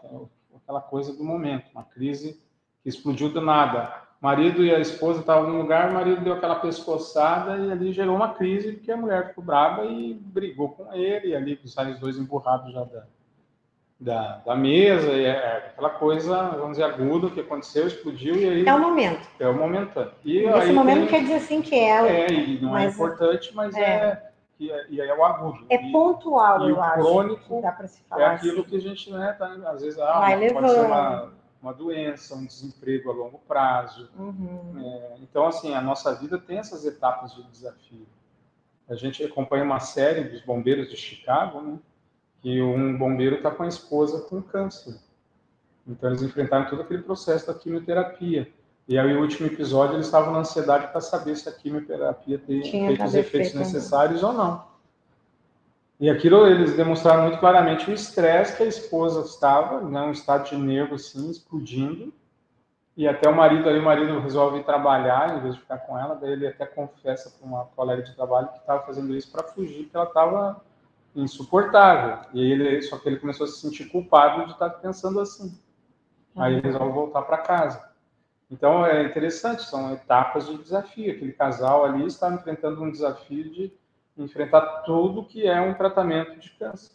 Aquela 0.57 0.81
coisa 0.81 1.13
do 1.13 1.25
momento, 1.25 1.67
uma 1.75 1.83
crise 1.83 2.41
que 2.83 2.89
explodiu 2.89 3.29
do 3.31 3.41
nada. 3.41 4.01
O 4.21 4.27
marido 4.27 4.63
e 4.63 4.75
a 4.75 4.79
esposa 4.79 5.21
estavam 5.21 5.49
num 5.49 5.63
lugar, 5.63 5.91
o 5.91 5.95
marido 5.95 6.23
deu 6.23 6.35
aquela 6.35 6.57
pescoçada 6.57 7.57
e 7.57 7.73
ali 7.73 7.93
gerou 7.93 8.15
uma 8.15 8.35
crise 8.35 8.73
porque 8.73 8.93
a 8.93 8.97
mulher 8.97 9.29
ficou 9.29 9.43
brava 9.43 9.87
e 9.87 10.15
brigou 10.15 10.71
com 10.71 10.93
ele, 10.93 11.29
e 11.29 11.37
ali 11.37 11.59
saem 11.65 11.93
os 11.93 11.99
dois 11.99 12.19
emburrados 12.19 12.71
já 12.71 12.85
da, 12.85 13.05
da, 13.99 14.37
da 14.45 14.57
mesa, 14.57 15.13
e 15.13 15.25
é, 15.25 15.31
é 15.31 15.57
aquela 15.69 15.91
coisa, 15.91 16.51
vamos 16.51 16.73
dizer, 16.73 16.85
aguda 16.85 17.31
que 17.31 17.41
aconteceu, 17.41 17.87
explodiu 17.87 18.37
e 18.37 18.47
aí... 18.47 18.67
É 18.67 18.75
o 18.75 18.79
momento. 18.79 19.27
É 19.39 19.49
o 19.49 19.55
momentâneo. 19.55 20.13
E 20.23 20.45
Esse 20.45 20.73
momento 20.73 20.99
tem, 20.99 21.09
quer 21.09 21.21
dizer 21.23 21.35
assim 21.37 21.63
que 21.63 21.75
é... 21.75 22.27
É, 22.27 22.33
e 22.33 22.61
não 22.61 22.77
é 22.77 22.85
mas, 22.85 22.93
é 22.93 22.95
importante, 22.95 23.55
mas 23.55 23.75
é... 23.75 23.81
é 23.81 24.31
e, 24.61 24.71
aí 25.01 25.09
é 25.09 25.15
o 25.15 25.25
agudo. 25.25 25.65
É 25.71 25.77
e, 25.77 25.91
pontual, 25.91 26.69
e 26.69 26.71
eu 26.71 26.83
acho. 26.83 27.01
crônico 27.01 27.63
dá 27.63 27.89
se 27.89 28.03
falar 28.03 28.23
é 28.23 28.27
aquilo 28.35 28.61
assim. 28.61 28.69
que 28.69 28.77
a 28.77 28.81
gente, 28.81 29.11
né, 29.11 29.35
tá, 29.39 29.57
às 29.65 29.81
vezes, 29.81 29.99
ah, 29.99 30.21
Vai 30.21 30.33
pode 30.33 30.41
levando. 30.53 30.69
ser 30.69 30.81
uma, 30.81 31.33
uma 31.63 31.73
doença, 31.73 32.35
um 32.35 32.47
desemprego 32.47 33.11
a 33.11 33.15
longo 33.15 33.39
prazo. 33.47 34.09
Uhum. 34.19 34.75
É, 34.79 35.17
então, 35.23 35.47
assim, 35.47 35.75
a 35.75 35.81
nossa 35.81 36.15
vida 36.15 36.39
tem 36.39 36.59
essas 36.59 36.85
etapas 36.85 37.35
de 37.35 37.43
desafio. 37.45 38.07
A 38.89 38.95
gente 38.95 39.23
acompanha 39.23 39.63
uma 39.63 39.79
série 39.79 40.25
dos 40.25 40.41
bombeiros 40.41 40.89
de 40.89 40.97
Chicago, 40.97 41.61
né? 41.61 41.79
que 42.43 42.61
um 42.61 42.97
bombeiro 42.97 43.37
está 43.37 43.51
com 43.51 43.63
a 43.63 43.69
esposa 43.69 44.23
com 44.23 44.43
câncer. 44.43 44.99
Então 45.87 46.11
eles 46.11 46.23
enfrentaram 46.23 46.69
todo 46.69 46.83
aquele 46.83 47.03
processo 47.03 47.47
da 47.47 47.55
quimioterapia. 47.55 48.51
E 48.89 48.99
aí, 48.99 49.15
o 49.15 49.21
último 49.21 49.47
episódio, 49.47 49.97
eles 49.97 50.07
estavam 50.07 50.33
na 50.33 50.41
ansiedade 50.41 50.89
para 50.89 51.01
saber 51.01 51.37
se 51.37 51.49
a 51.49 51.53
quimioterapia 51.53 52.39
tem 52.39 52.63
feito 52.63 53.05
os 53.05 53.15
efeitos 53.15 53.55
necessários 53.55 54.23
ou 54.23 54.33
não. 54.33 54.65
E 56.01 56.09
aquilo 56.09 56.47
eles 56.47 56.75
demonstraram 56.75 57.25
muito 57.25 57.39
claramente 57.39 57.91
o 57.91 57.93
estresse 57.93 58.57
que 58.57 58.63
a 58.63 58.67
esposa 58.67 59.21
estava, 59.21 59.83
né, 59.83 60.01
um 60.01 60.13
estado 60.13 60.49
de 60.49 60.57
nervo 60.57 60.95
assim, 60.95 61.31
explodindo. 61.31 62.11
E 62.97 63.07
até 63.07 63.29
o 63.29 63.37
marido 63.37 63.69
ali, 63.69 63.79
o 63.79 63.83
marido 63.83 64.19
resolve 64.19 64.63
trabalhar 64.63 65.37
em 65.37 65.43
vez 65.43 65.55
de 65.55 65.61
ficar 65.61 65.79
com 65.79 65.99
ela, 65.99 66.15
daí 66.15 66.33
ele 66.33 66.47
até 66.47 66.65
confessa 66.65 67.31
para 67.31 67.47
uma 67.47 67.67
colega 67.67 68.03
de 68.03 68.17
trabalho 68.17 68.49
que 68.49 68.59
estava 68.59 68.83
fazendo 68.87 69.15
isso 69.15 69.31
para 69.31 69.45
fugir, 69.45 69.85
que 69.85 69.97
ela 69.97 70.07
estava 70.07 70.65
insuportável. 71.15 72.27
E 72.33 72.51
ele, 72.51 72.81
só 72.81 72.97
que 72.99 73.07
ele 73.07 73.19
começou 73.19 73.45
a 73.45 73.49
se 73.49 73.61
sentir 73.61 73.85
culpado 73.91 74.47
de 74.47 74.53
estar 74.53 74.71
pensando 74.71 75.21
assim. 75.21 75.59
Aí 76.35 76.55
ele 76.55 76.63
resolve 76.63 76.93
voltar 76.93 77.23
para 77.23 77.39
casa. 77.39 77.91
Então 78.51 78.87
é 78.87 79.05
interessante, 79.05 79.63
são 79.65 79.93
etapas 79.93 80.47
de 80.47 80.57
desafio. 80.57 81.13
Aquele 81.13 81.33
casal 81.33 81.85
ali 81.85 82.07
está 82.07 82.33
enfrentando 82.33 82.83
um 82.83 82.91
desafio 82.91 83.51
de 83.51 83.80
enfrentar 84.23 84.83
tudo 84.83 85.25
que 85.25 85.47
é 85.47 85.61
um 85.61 85.75
tratamento 85.75 86.39
de 86.39 86.51
câncer, 86.51 86.93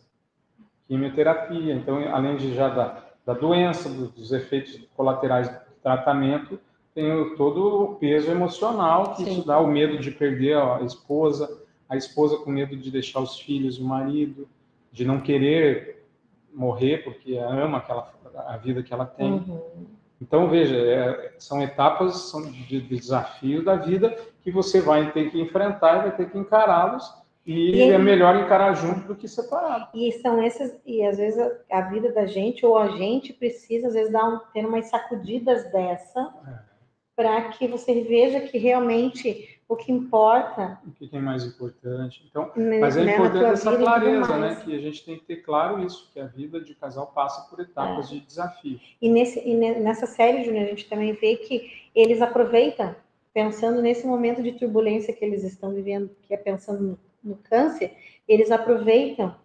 quimioterapia. 0.88 1.74
Então, 1.74 1.98
além 2.14 2.38
de 2.38 2.54
já 2.54 2.70
da, 2.70 3.04
da 3.26 3.34
doença, 3.34 3.90
dos 3.90 4.32
efeitos 4.32 4.80
colaterais 4.96 5.50
do 5.50 5.60
tratamento, 5.82 6.60
tem 6.94 7.36
todo 7.36 7.84
o 7.84 7.96
peso 7.96 8.32
emocional 8.32 9.16
que 9.16 9.24
Sim. 9.24 9.32
isso 9.34 9.48
dá, 9.48 9.60
o 9.60 9.68
medo 9.68 10.00
de 10.00 10.12
perder 10.12 10.58
a 10.58 10.82
esposa, 10.82 11.62
a 11.90 11.98
esposa 11.98 12.38
com 12.38 12.50
medo 12.50 12.76
de 12.78 12.90
deixar 12.90 13.20
os 13.20 13.40
filhos, 13.40 13.78
o 13.78 13.84
marido, 13.84 14.48
de 14.92 15.04
não 15.04 15.20
querer 15.20 16.06
morrer 16.54 17.04
porque 17.04 17.36
ama 17.38 17.80
aquela 17.80 18.14
a 18.48 18.58
vida 18.58 18.84
que 18.84 18.94
ela 18.94 19.06
tem. 19.06 19.32
Uhum. 19.32 19.88
Então 20.22 20.50
veja, 20.50 20.76
é, 20.76 21.34
são 21.38 21.62
etapas 21.62 22.30
são 22.30 22.44
de, 22.44 22.82
de 22.82 22.82
desafio 22.82 23.64
da 23.64 23.76
vida 23.76 24.16
que 24.42 24.52
você 24.52 24.80
vai 24.80 25.12
ter 25.12 25.30
que 25.30 25.40
enfrentar 25.40 25.98
e 25.98 26.02
vai 26.04 26.16
ter 26.16 26.30
que 26.30 26.38
encará-los 26.38 27.04
e, 27.46 27.76
e, 27.76 27.92
é 27.92 27.98
melhor 27.98 28.36
encarar 28.38 28.74
junto 28.74 29.08
do 29.08 29.16
que 29.16 29.28
separado. 29.28 29.88
E 29.94 30.12
são 30.14 30.42
esses 30.44 30.76
e 30.86 31.04
às 31.06 31.18
vezes 31.18 31.40
a, 31.40 31.78
a 31.78 31.82
vida 31.82 32.12
da 32.12 32.26
gente 32.26 32.66
ou 32.66 32.78
a 32.78 32.90
gente 32.98 33.34
precisa 33.34 33.88
às 33.88 33.94
vezes 33.94 34.12
dar 34.12 34.28
um, 34.28 34.40
ter 34.52 34.66
umas 34.66 34.88
sacudidas 34.88 35.72
dessa 35.72 36.34
é. 36.48 36.54
para 37.16 37.50
que 37.50 37.68
você 37.68 38.02
veja 38.02 38.40
que 38.40 38.58
realmente 38.58 39.55
o 39.68 39.76
que 39.76 39.92
importa. 39.92 40.80
O 40.86 40.92
que 40.92 41.10
é 41.16 41.20
mais 41.20 41.44
importante. 41.44 42.24
Então, 42.30 42.52
mas 42.56 42.96
é 42.96 43.04
né, 43.04 43.14
importante 43.16 43.46
essa 43.46 43.76
clareza, 43.76 44.38
né? 44.38 44.56
Que 44.64 44.76
a 44.76 44.80
gente 44.80 45.04
tem 45.04 45.18
que 45.18 45.26
ter 45.26 45.38
claro 45.38 45.84
isso, 45.84 46.10
que 46.14 46.20
a 46.20 46.26
vida 46.28 46.60
de 46.62 46.76
casal 46.76 47.08
passa 47.08 47.50
por 47.50 47.60
etapas 47.60 48.08
é. 48.08 48.16
de 48.16 48.20
desafios. 48.22 48.82
E, 49.02 49.10
nesse, 49.10 49.40
e 49.40 49.56
nessa 49.56 50.06
série, 50.06 50.44
Júnior, 50.44 50.66
a 50.66 50.70
gente 50.70 50.88
também 50.88 51.14
vê 51.14 51.36
que 51.38 51.90
eles 51.96 52.22
aproveitam, 52.22 52.96
pensando 53.34 53.82
nesse 53.82 54.06
momento 54.06 54.44
de 54.44 54.54
turbulência 54.54 55.14
que 55.14 55.26
eles 55.26 55.44
estão 55.44 55.74
vivendo, 55.74 56.10
que 56.24 56.34
é 56.34 56.38
pensando 56.38 56.82
no, 56.82 57.00
no 57.24 57.36
câncer, 57.38 57.92
eles 58.28 58.52
aproveitam 58.52 59.36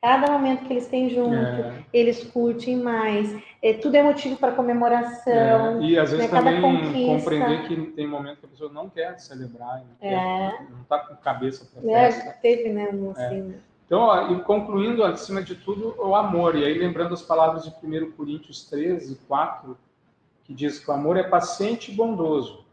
Cada 0.00 0.30
momento 0.30 0.64
que 0.64 0.72
eles 0.72 0.86
têm 0.86 1.10
junto, 1.10 1.34
é. 1.34 1.84
eles 1.92 2.22
curtem 2.22 2.76
mais. 2.76 3.36
É, 3.60 3.72
tudo 3.72 3.96
é 3.96 4.02
motivo 4.02 4.36
para 4.36 4.52
comemoração. 4.52 5.32
É. 5.32 5.80
E 5.80 5.98
às 5.98 6.12
vezes 6.12 6.30
né? 6.30 6.38
também 6.38 6.60
compreender 7.06 7.66
que 7.66 7.76
tem 7.92 8.06
momento 8.06 8.38
que 8.38 8.46
a 8.46 8.48
pessoa 8.48 8.72
não 8.72 8.88
quer 8.88 9.18
celebrar, 9.18 9.82
não 10.00 10.08
é. 10.08 10.66
está 10.82 11.00
com 11.00 11.16
cabeça 11.16 11.66
para 11.66 11.90
é, 11.90 12.12
festa. 12.12 12.38
teve, 12.40 12.68
né? 12.68 12.88
Um, 12.92 13.12
é. 13.16 13.26
assim, 13.26 13.54
Então, 13.84 14.00
ó, 14.00 14.30
e 14.30 14.40
concluindo, 14.42 15.02
acima 15.02 15.42
de 15.42 15.56
tudo, 15.56 15.94
o 15.98 16.14
amor. 16.14 16.54
E 16.54 16.64
aí, 16.64 16.78
lembrando 16.78 17.14
as 17.14 17.22
palavras 17.22 17.64
de 17.64 17.70
1 17.70 18.12
Coríntios 18.12 18.64
13, 18.64 19.16
4, 19.26 19.76
que 20.44 20.54
diz 20.54 20.78
que 20.78 20.88
o 20.88 20.94
amor 20.94 21.16
é 21.16 21.24
paciente 21.24 21.90
e 21.90 21.94
bondoso. 21.94 22.64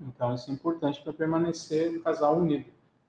Então, 0.00 0.34
isso 0.34 0.50
é 0.50 0.54
importante 0.54 1.02
para 1.02 1.12
permanecer 1.12 1.92
no 1.92 2.00
casal 2.00 2.36
unido. 2.36 2.64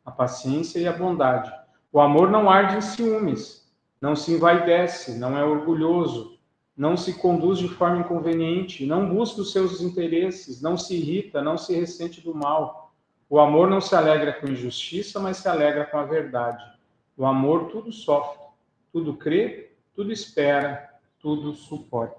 A 0.06 0.12
paciência 0.12 0.80
e 0.80 0.88
a 0.88 0.92
bondade. 0.92 1.52
O 1.94 2.02
amor 2.02 2.30
não 2.30 2.50
arde 2.50 2.78
em 2.78 2.82
ciúmes, 2.82 3.72
não 4.02 4.16
se 4.16 4.34
envaidece, 4.34 5.18
não 5.18 5.38
é 5.38 5.46
orgulhoso, 5.46 6.33
não 6.76 6.98
se 6.98 7.14
conduz 7.14 7.60
de 7.60 7.68
forma 7.68 8.00
inconveniente, 8.00 8.86
não 8.86 9.08
busca 9.08 9.42
os 9.42 9.52
seus 9.52 9.82
interesses, 9.82 10.62
não 10.62 10.76
se 10.76 10.96
irrita, 10.96 11.42
não 11.42 11.58
se 11.58 11.76
ressente 11.76 12.20
do 12.20 12.34
mal. 12.34 12.92
O 13.30 13.40
amor 13.40 13.70
não 13.70 13.80
se 13.80 13.96
alegra 13.96 14.34
com 14.34 14.48
injustiça, 14.48 15.20
mas 15.20 15.38
se 15.38 15.48
alegra 15.48 15.86
com 15.86 15.98
a 15.98 16.04
verdade. 16.04 16.64
O 17.16 17.26
amor 17.26 17.70
tudo 17.70 17.92
sofre, 17.92 18.40
tudo 18.92 19.16
crê, 19.16 19.72
tudo 19.96 20.12
espera, 20.12 20.90
tudo 21.20 21.54
suporta. 21.54 22.18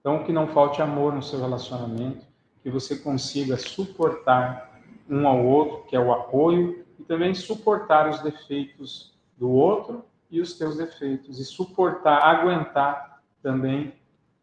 Então, 0.00 0.24
que 0.24 0.32
não 0.32 0.48
falte 0.48 0.80
amor 0.80 1.14
no 1.14 1.22
seu 1.22 1.38
relacionamento, 1.38 2.24
que 2.62 2.70
você 2.70 2.96
consiga 2.96 3.58
suportar 3.58 4.80
um 5.08 5.28
ao 5.28 5.44
outro, 5.44 5.84
que 5.84 5.94
é 5.94 6.00
o 6.00 6.12
apoio, 6.12 6.86
e 6.98 7.02
também 7.02 7.34
suportar 7.34 8.08
os 8.08 8.20
defeitos 8.20 9.14
do 9.36 9.50
outro 9.50 10.04
e 10.30 10.40
os 10.40 10.56
teus 10.56 10.76
defeitos, 10.76 11.38
e 11.38 11.44
suportar, 11.44 12.22
aguentar 12.22 13.09
também 13.42 13.92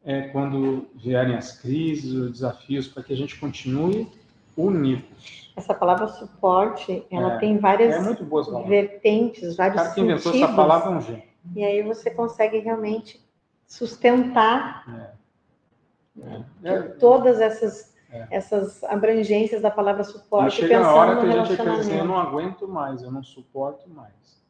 é, 0.04 0.30
quando 0.30 0.88
vierem 0.96 1.36
as 1.36 1.60
crises, 1.60 2.14
os 2.14 2.32
desafios, 2.32 2.88
para 2.88 3.04
que 3.04 3.14
a 3.14 3.18
gente 3.18 3.40
continue 3.40 4.10
unidos. 4.56 5.52
Essa 5.56 5.74
palavra 5.74 6.08
suporte, 6.08 7.06
ela 7.12 7.34
é, 7.34 7.38
tem 7.40 7.58
várias 7.58 7.96
é 7.96 8.64
vertentes, 8.68 9.56
vários 9.56 9.82
sentidos. 9.82 9.94
que 9.94 10.02
inventou 10.02 10.36
essa 10.36 10.56
palavra 10.56 10.92
é 10.92 10.96
um 10.96 11.02
gênio. 11.02 11.24
E 11.56 11.64
aí 11.64 11.82
você 11.82 12.12
consegue 12.12 12.60
realmente 12.60 13.22
sustentar 13.66 15.14
é. 16.24 16.42
É. 16.64 16.82
todas 17.00 17.40
essas 17.40 17.96
é. 18.10 18.28
essas 18.32 18.84
abrangências 18.86 19.62
da 19.62 19.70
palavra 19.70 20.04
suporte. 20.04 20.60
E 20.60 20.62
chega 20.62 20.80
na 20.80 20.94
hora 20.94 21.20
que 21.20 21.26
a 21.26 21.44
gente 21.44 21.58
quer 21.58 21.76
dizer, 21.78 22.00
eu 22.00 22.06
não 22.06 22.18
aguento 22.18 22.68
mais, 22.68 23.04
eu 23.04 23.12
não 23.12 23.24
suporto 23.24 23.90
mais. 23.90 24.42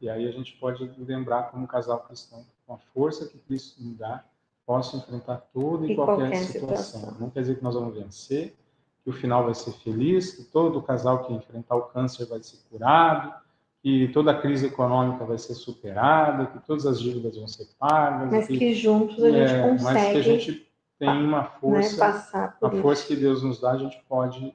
E 0.00 0.08
aí 0.08 0.26
a 0.26 0.32
gente 0.32 0.56
pode 0.56 0.90
lembrar 0.96 1.50
como 1.50 1.66
casal 1.66 2.00
cristão, 2.00 2.46
com 2.70 2.74
a 2.74 2.78
força 2.94 3.26
que 3.26 3.36
Cristo 3.38 3.82
nos 3.82 3.96
dá, 3.96 4.24
posso 4.64 4.96
enfrentar 4.96 5.38
toda 5.52 5.84
e, 5.84 5.90
e 5.90 5.96
qualquer, 5.96 6.30
qualquer 6.30 6.44
situação. 6.44 7.00
situação. 7.00 7.16
Não 7.18 7.28
quer 7.28 7.40
dizer 7.40 7.56
que 7.56 7.64
nós 7.64 7.74
vamos 7.74 7.92
vencer, 7.92 8.56
que 9.02 9.10
o 9.10 9.12
final 9.12 9.44
vai 9.44 9.54
ser 9.54 9.72
feliz, 9.72 10.36
que 10.36 10.44
todo 10.44 10.80
casal 10.80 11.24
que 11.24 11.32
enfrentar 11.32 11.74
o 11.74 11.82
câncer 11.86 12.26
vai 12.26 12.40
ser 12.40 12.58
curado, 12.70 13.34
que 13.82 14.06
toda 14.12 14.30
a 14.30 14.40
crise 14.40 14.66
econômica 14.66 15.24
vai 15.24 15.36
ser 15.36 15.54
superada, 15.54 16.46
que 16.46 16.60
todas 16.64 16.86
as 16.86 17.00
dívidas 17.00 17.36
vão 17.36 17.48
ser 17.48 17.66
pagas. 17.76 18.30
Mas 18.30 18.46
que, 18.46 18.56
que 18.56 18.72
juntos 18.72 19.24
a 19.24 19.30
gente 19.32 19.52
é, 19.52 19.68
consegue. 19.68 19.82
Mas 19.82 20.12
que 20.12 20.18
a 20.18 20.22
gente 20.22 20.72
tem 20.96 21.08
uma 21.08 21.42
né, 21.42 21.50
força, 21.60 22.30
né, 22.34 22.54
a 22.62 22.70
força 22.70 23.06
que 23.08 23.16
Deus 23.16 23.42
nos 23.42 23.60
dá, 23.60 23.72
a 23.72 23.78
gente 23.78 24.00
pode 24.08 24.54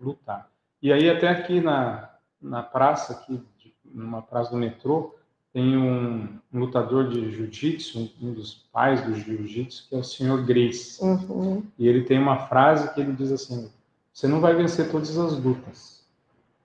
lutar. 0.00 0.50
E 0.80 0.92
aí 0.92 1.08
até 1.08 1.28
aqui 1.28 1.60
na, 1.60 2.10
na 2.40 2.60
praça, 2.60 3.12
aqui, 3.12 3.40
numa 3.84 4.20
praça 4.20 4.50
do 4.50 4.56
metrô, 4.56 5.14
tem 5.52 5.76
um, 5.76 6.28
um 6.52 6.58
lutador 6.60 7.08
de 7.08 7.30
jiu-jitsu, 7.30 8.10
um 8.20 8.32
dos 8.32 8.66
pais 8.72 9.02
do 9.04 9.14
jiu-jitsu, 9.14 9.86
que 9.88 9.94
é 9.94 9.98
o 9.98 10.04
senhor 10.04 10.44
Grace. 10.44 11.02
Uhum. 11.02 11.62
E 11.78 11.86
ele 11.86 12.04
tem 12.04 12.18
uma 12.18 12.46
frase 12.48 12.92
que 12.94 13.00
ele 13.00 13.12
diz 13.12 13.30
assim: 13.30 13.70
você 14.12 14.26
não 14.26 14.40
vai 14.40 14.54
vencer 14.54 14.90
todas 14.90 15.16
as 15.18 15.38
lutas, 15.38 16.04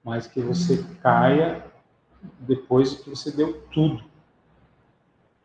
mas 0.03 0.25
que 0.27 0.39
você 0.41 0.75
uhum. 0.75 0.95
caia 1.01 1.65
depois 2.39 2.95
que 2.95 3.09
você 3.09 3.31
deu 3.31 3.61
tudo. 3.71 4.03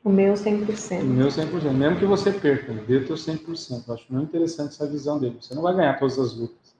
O 0.04 0.10
meu 0.10 0.34
100%. 0.34 1.02
O 1.02 1.04
meu 1.04 1.28
100%. 1.28 1.70
Mesmo 1.72 1.98
que 1.98 2.04
você 2.04 2.32
perca, 2.32 2.72
dê 2.72 2.96
o 2.96 3.06
teu 3.06 3.14
100%. 3.14 3.84
Eu 3.86 3.94
acho 3.94 4.04
muito 4.08 4.28
interessante 4.28 4.70
essa 4.70 4.86
visão 4.86 5.18
dele. 5.18 5.38
Você 5.40 5.54
não 5.54 5.62
vai 5.62 5.74
ganhar 5.74 5.98
todas 5.98 6.18
as 6.18 6.34
lutas, 6.34 6.74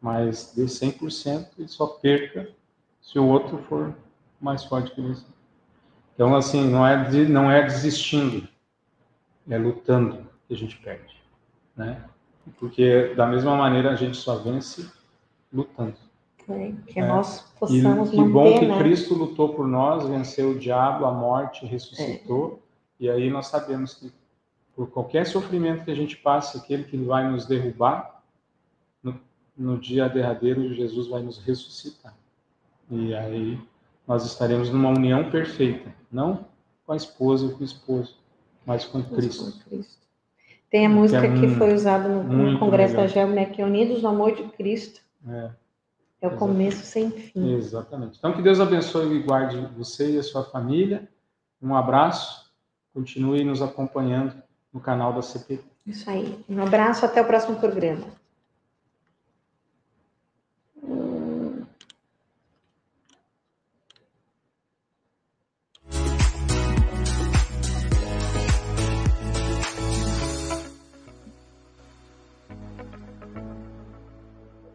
mas 0.00 0.52
dê 0.56 0.64
100% 0.64 1.46
e 1.58 1.68
só 1.68 1.86
perca 1.86 2.50
se 3.00 3.18
o 3.18 3.26
outro 3.26 3.58
for 3.68 3.94
mais 4.40 4.64
forte 4.64 4.92
que 4.92 5.00
você. 5.00 5.24
Então, 6.18 6.34
assim, 6.34 6.68
não 6.68 6.84
é, 6.84 7.08
de, 7.08 7.28
não 7.28 7.48
é 7.48 7.62
desistindo, 7.62 8.48
é 9.48 9.56
lutando 9.56 10.26
que 10.48 10.54
a 10.54 10.56
gente 10.56 10.76
perde, 10.78 11.14
né? 11.76 12.04
Porque 12.58 13.14
da 13.14 13.24
mesma 13.24 13.56
maneira 13.56 13.92
a 13.92 13.94
gente 13.94 14.16
só 14.16 14.34
vence 14.34 14.90
lutando. 15.52 15.94
É, 16.48 16.72
que 16.88 16.98
é. 16.98 17.06
nós 17.06 17.42
possamos 17.56 18.08
e, 18.08 18.16
que 18.16 18.22
bom 18.24 18.58
que 18.58 18.66
né? 18.66 18.78
Cristo 18.78 19.14
lutou 19.14 19.54
por 19.54 19.68
nós, 19.68 20.08
venceu 20.08 20.50
o 20.50 20.58
diabo, 20.58 21.04
a 21.04 21.12
morte, 21.12 21.64
ressuscitou. 21.64 22.64
É. 23.00 23.04
E 23.04 23.10
aí 23.10 23.30
nós 23.30 23.46
sabemos 23.46 23.94
que 23.94 24.12
por 24.74 24.90
qualquer 24.90 25.24
sofrimento 25.24 25.84
que 25.84 25.90
a 25.92 25.94
gente 25.94 26.16
passe, 26.16 26.58
aquele 26.58 26.82
que 26.82 26.96
vai 26.96 27.30
nos 27.30 27.46
derrubar, 27.46 28.24
no, 29.00 29.20
no 29.56 29.78
dia 29.78 30.08
derradeiro 30.08 30.74
Jesus 30.74 31.06
vai 31.06 31.22
nos 31.22 31.38
ressuscitar. 31.38 32.16
E 32.90 33.14
aí 33.14 33.60
nós 34.08 34.24
estaremos 34.24 34.70
numa 34.70 34.88
união 34.88 35.30
perfeita, 35.30 35.94
não 36.10 36.46
com 36.86 36.92
a 36.92 36.96
esposa 36.96 37.44
ou 37.44 37.52
com 37.52 37.60
o 37.60 37.64
esposo, 37.64 38.16
mas 38.64 38.86
com 38.86 39.02
Cristo. 39.02 39.52
Com 39.52 39.70
Cristo. 39.70 39.98
Tem 40.70 40.86
a 40.86 40.88
música 40.88 41.20
que, 41.20 41.26
é 41.26 41.40
que 41.40 41.48
foi 41.56 41.74
usada 41.74 42.08
no, 42.08 42.22
no 42.24 42.58
Congresso 42.58 42.96
legal. 42.96 43.06
da 43.06 43.12
GEM, 43.12 43.34
né, 43.34 43.44
que 43.46 43.60
é 43.60 43.64
Unidos 43.64 44.02
no 44.02 44.08
Amor 44.08 44.34
de 44.34 44.44
Cristo. 44.44 45.00
É, 45.28 45.50
é 46.22 46.28
o 46.28 46.36
começo 46.36 46.84
sem 46.84 47.10
fim. 47.10 47.54
Exatamente. 47.54 48.16
Então, 48.18 48.32
que 48.32 48.42
Deus 48.42 48.58
abençoe 48.58 49.14
e 49.14 49.22
guarde 49.22 49.58
você 49.76 50.12
e 50.12 50.18
a 50.18 50.22
sua 50.22 50.44
família. 50.44 51.08
Um 51.60 51.74
abraço. 51.74 52.50
Continue 52.94 53.44
nos 53.44 53.62
acompanhando 53.62 54.34
no 54.72 54.80
canal 54.80 55.12
da 55.12 55.22
CPT. 55.22 55.62
Isso 55.86 56.08
aí. 56.08 56.38
Um 56.48 56.62
abraço. 56.62 57.04
Até 57.04 57.20
o 57.20 57.26
próximo 57.26 57.58
programa. 57.58 58.17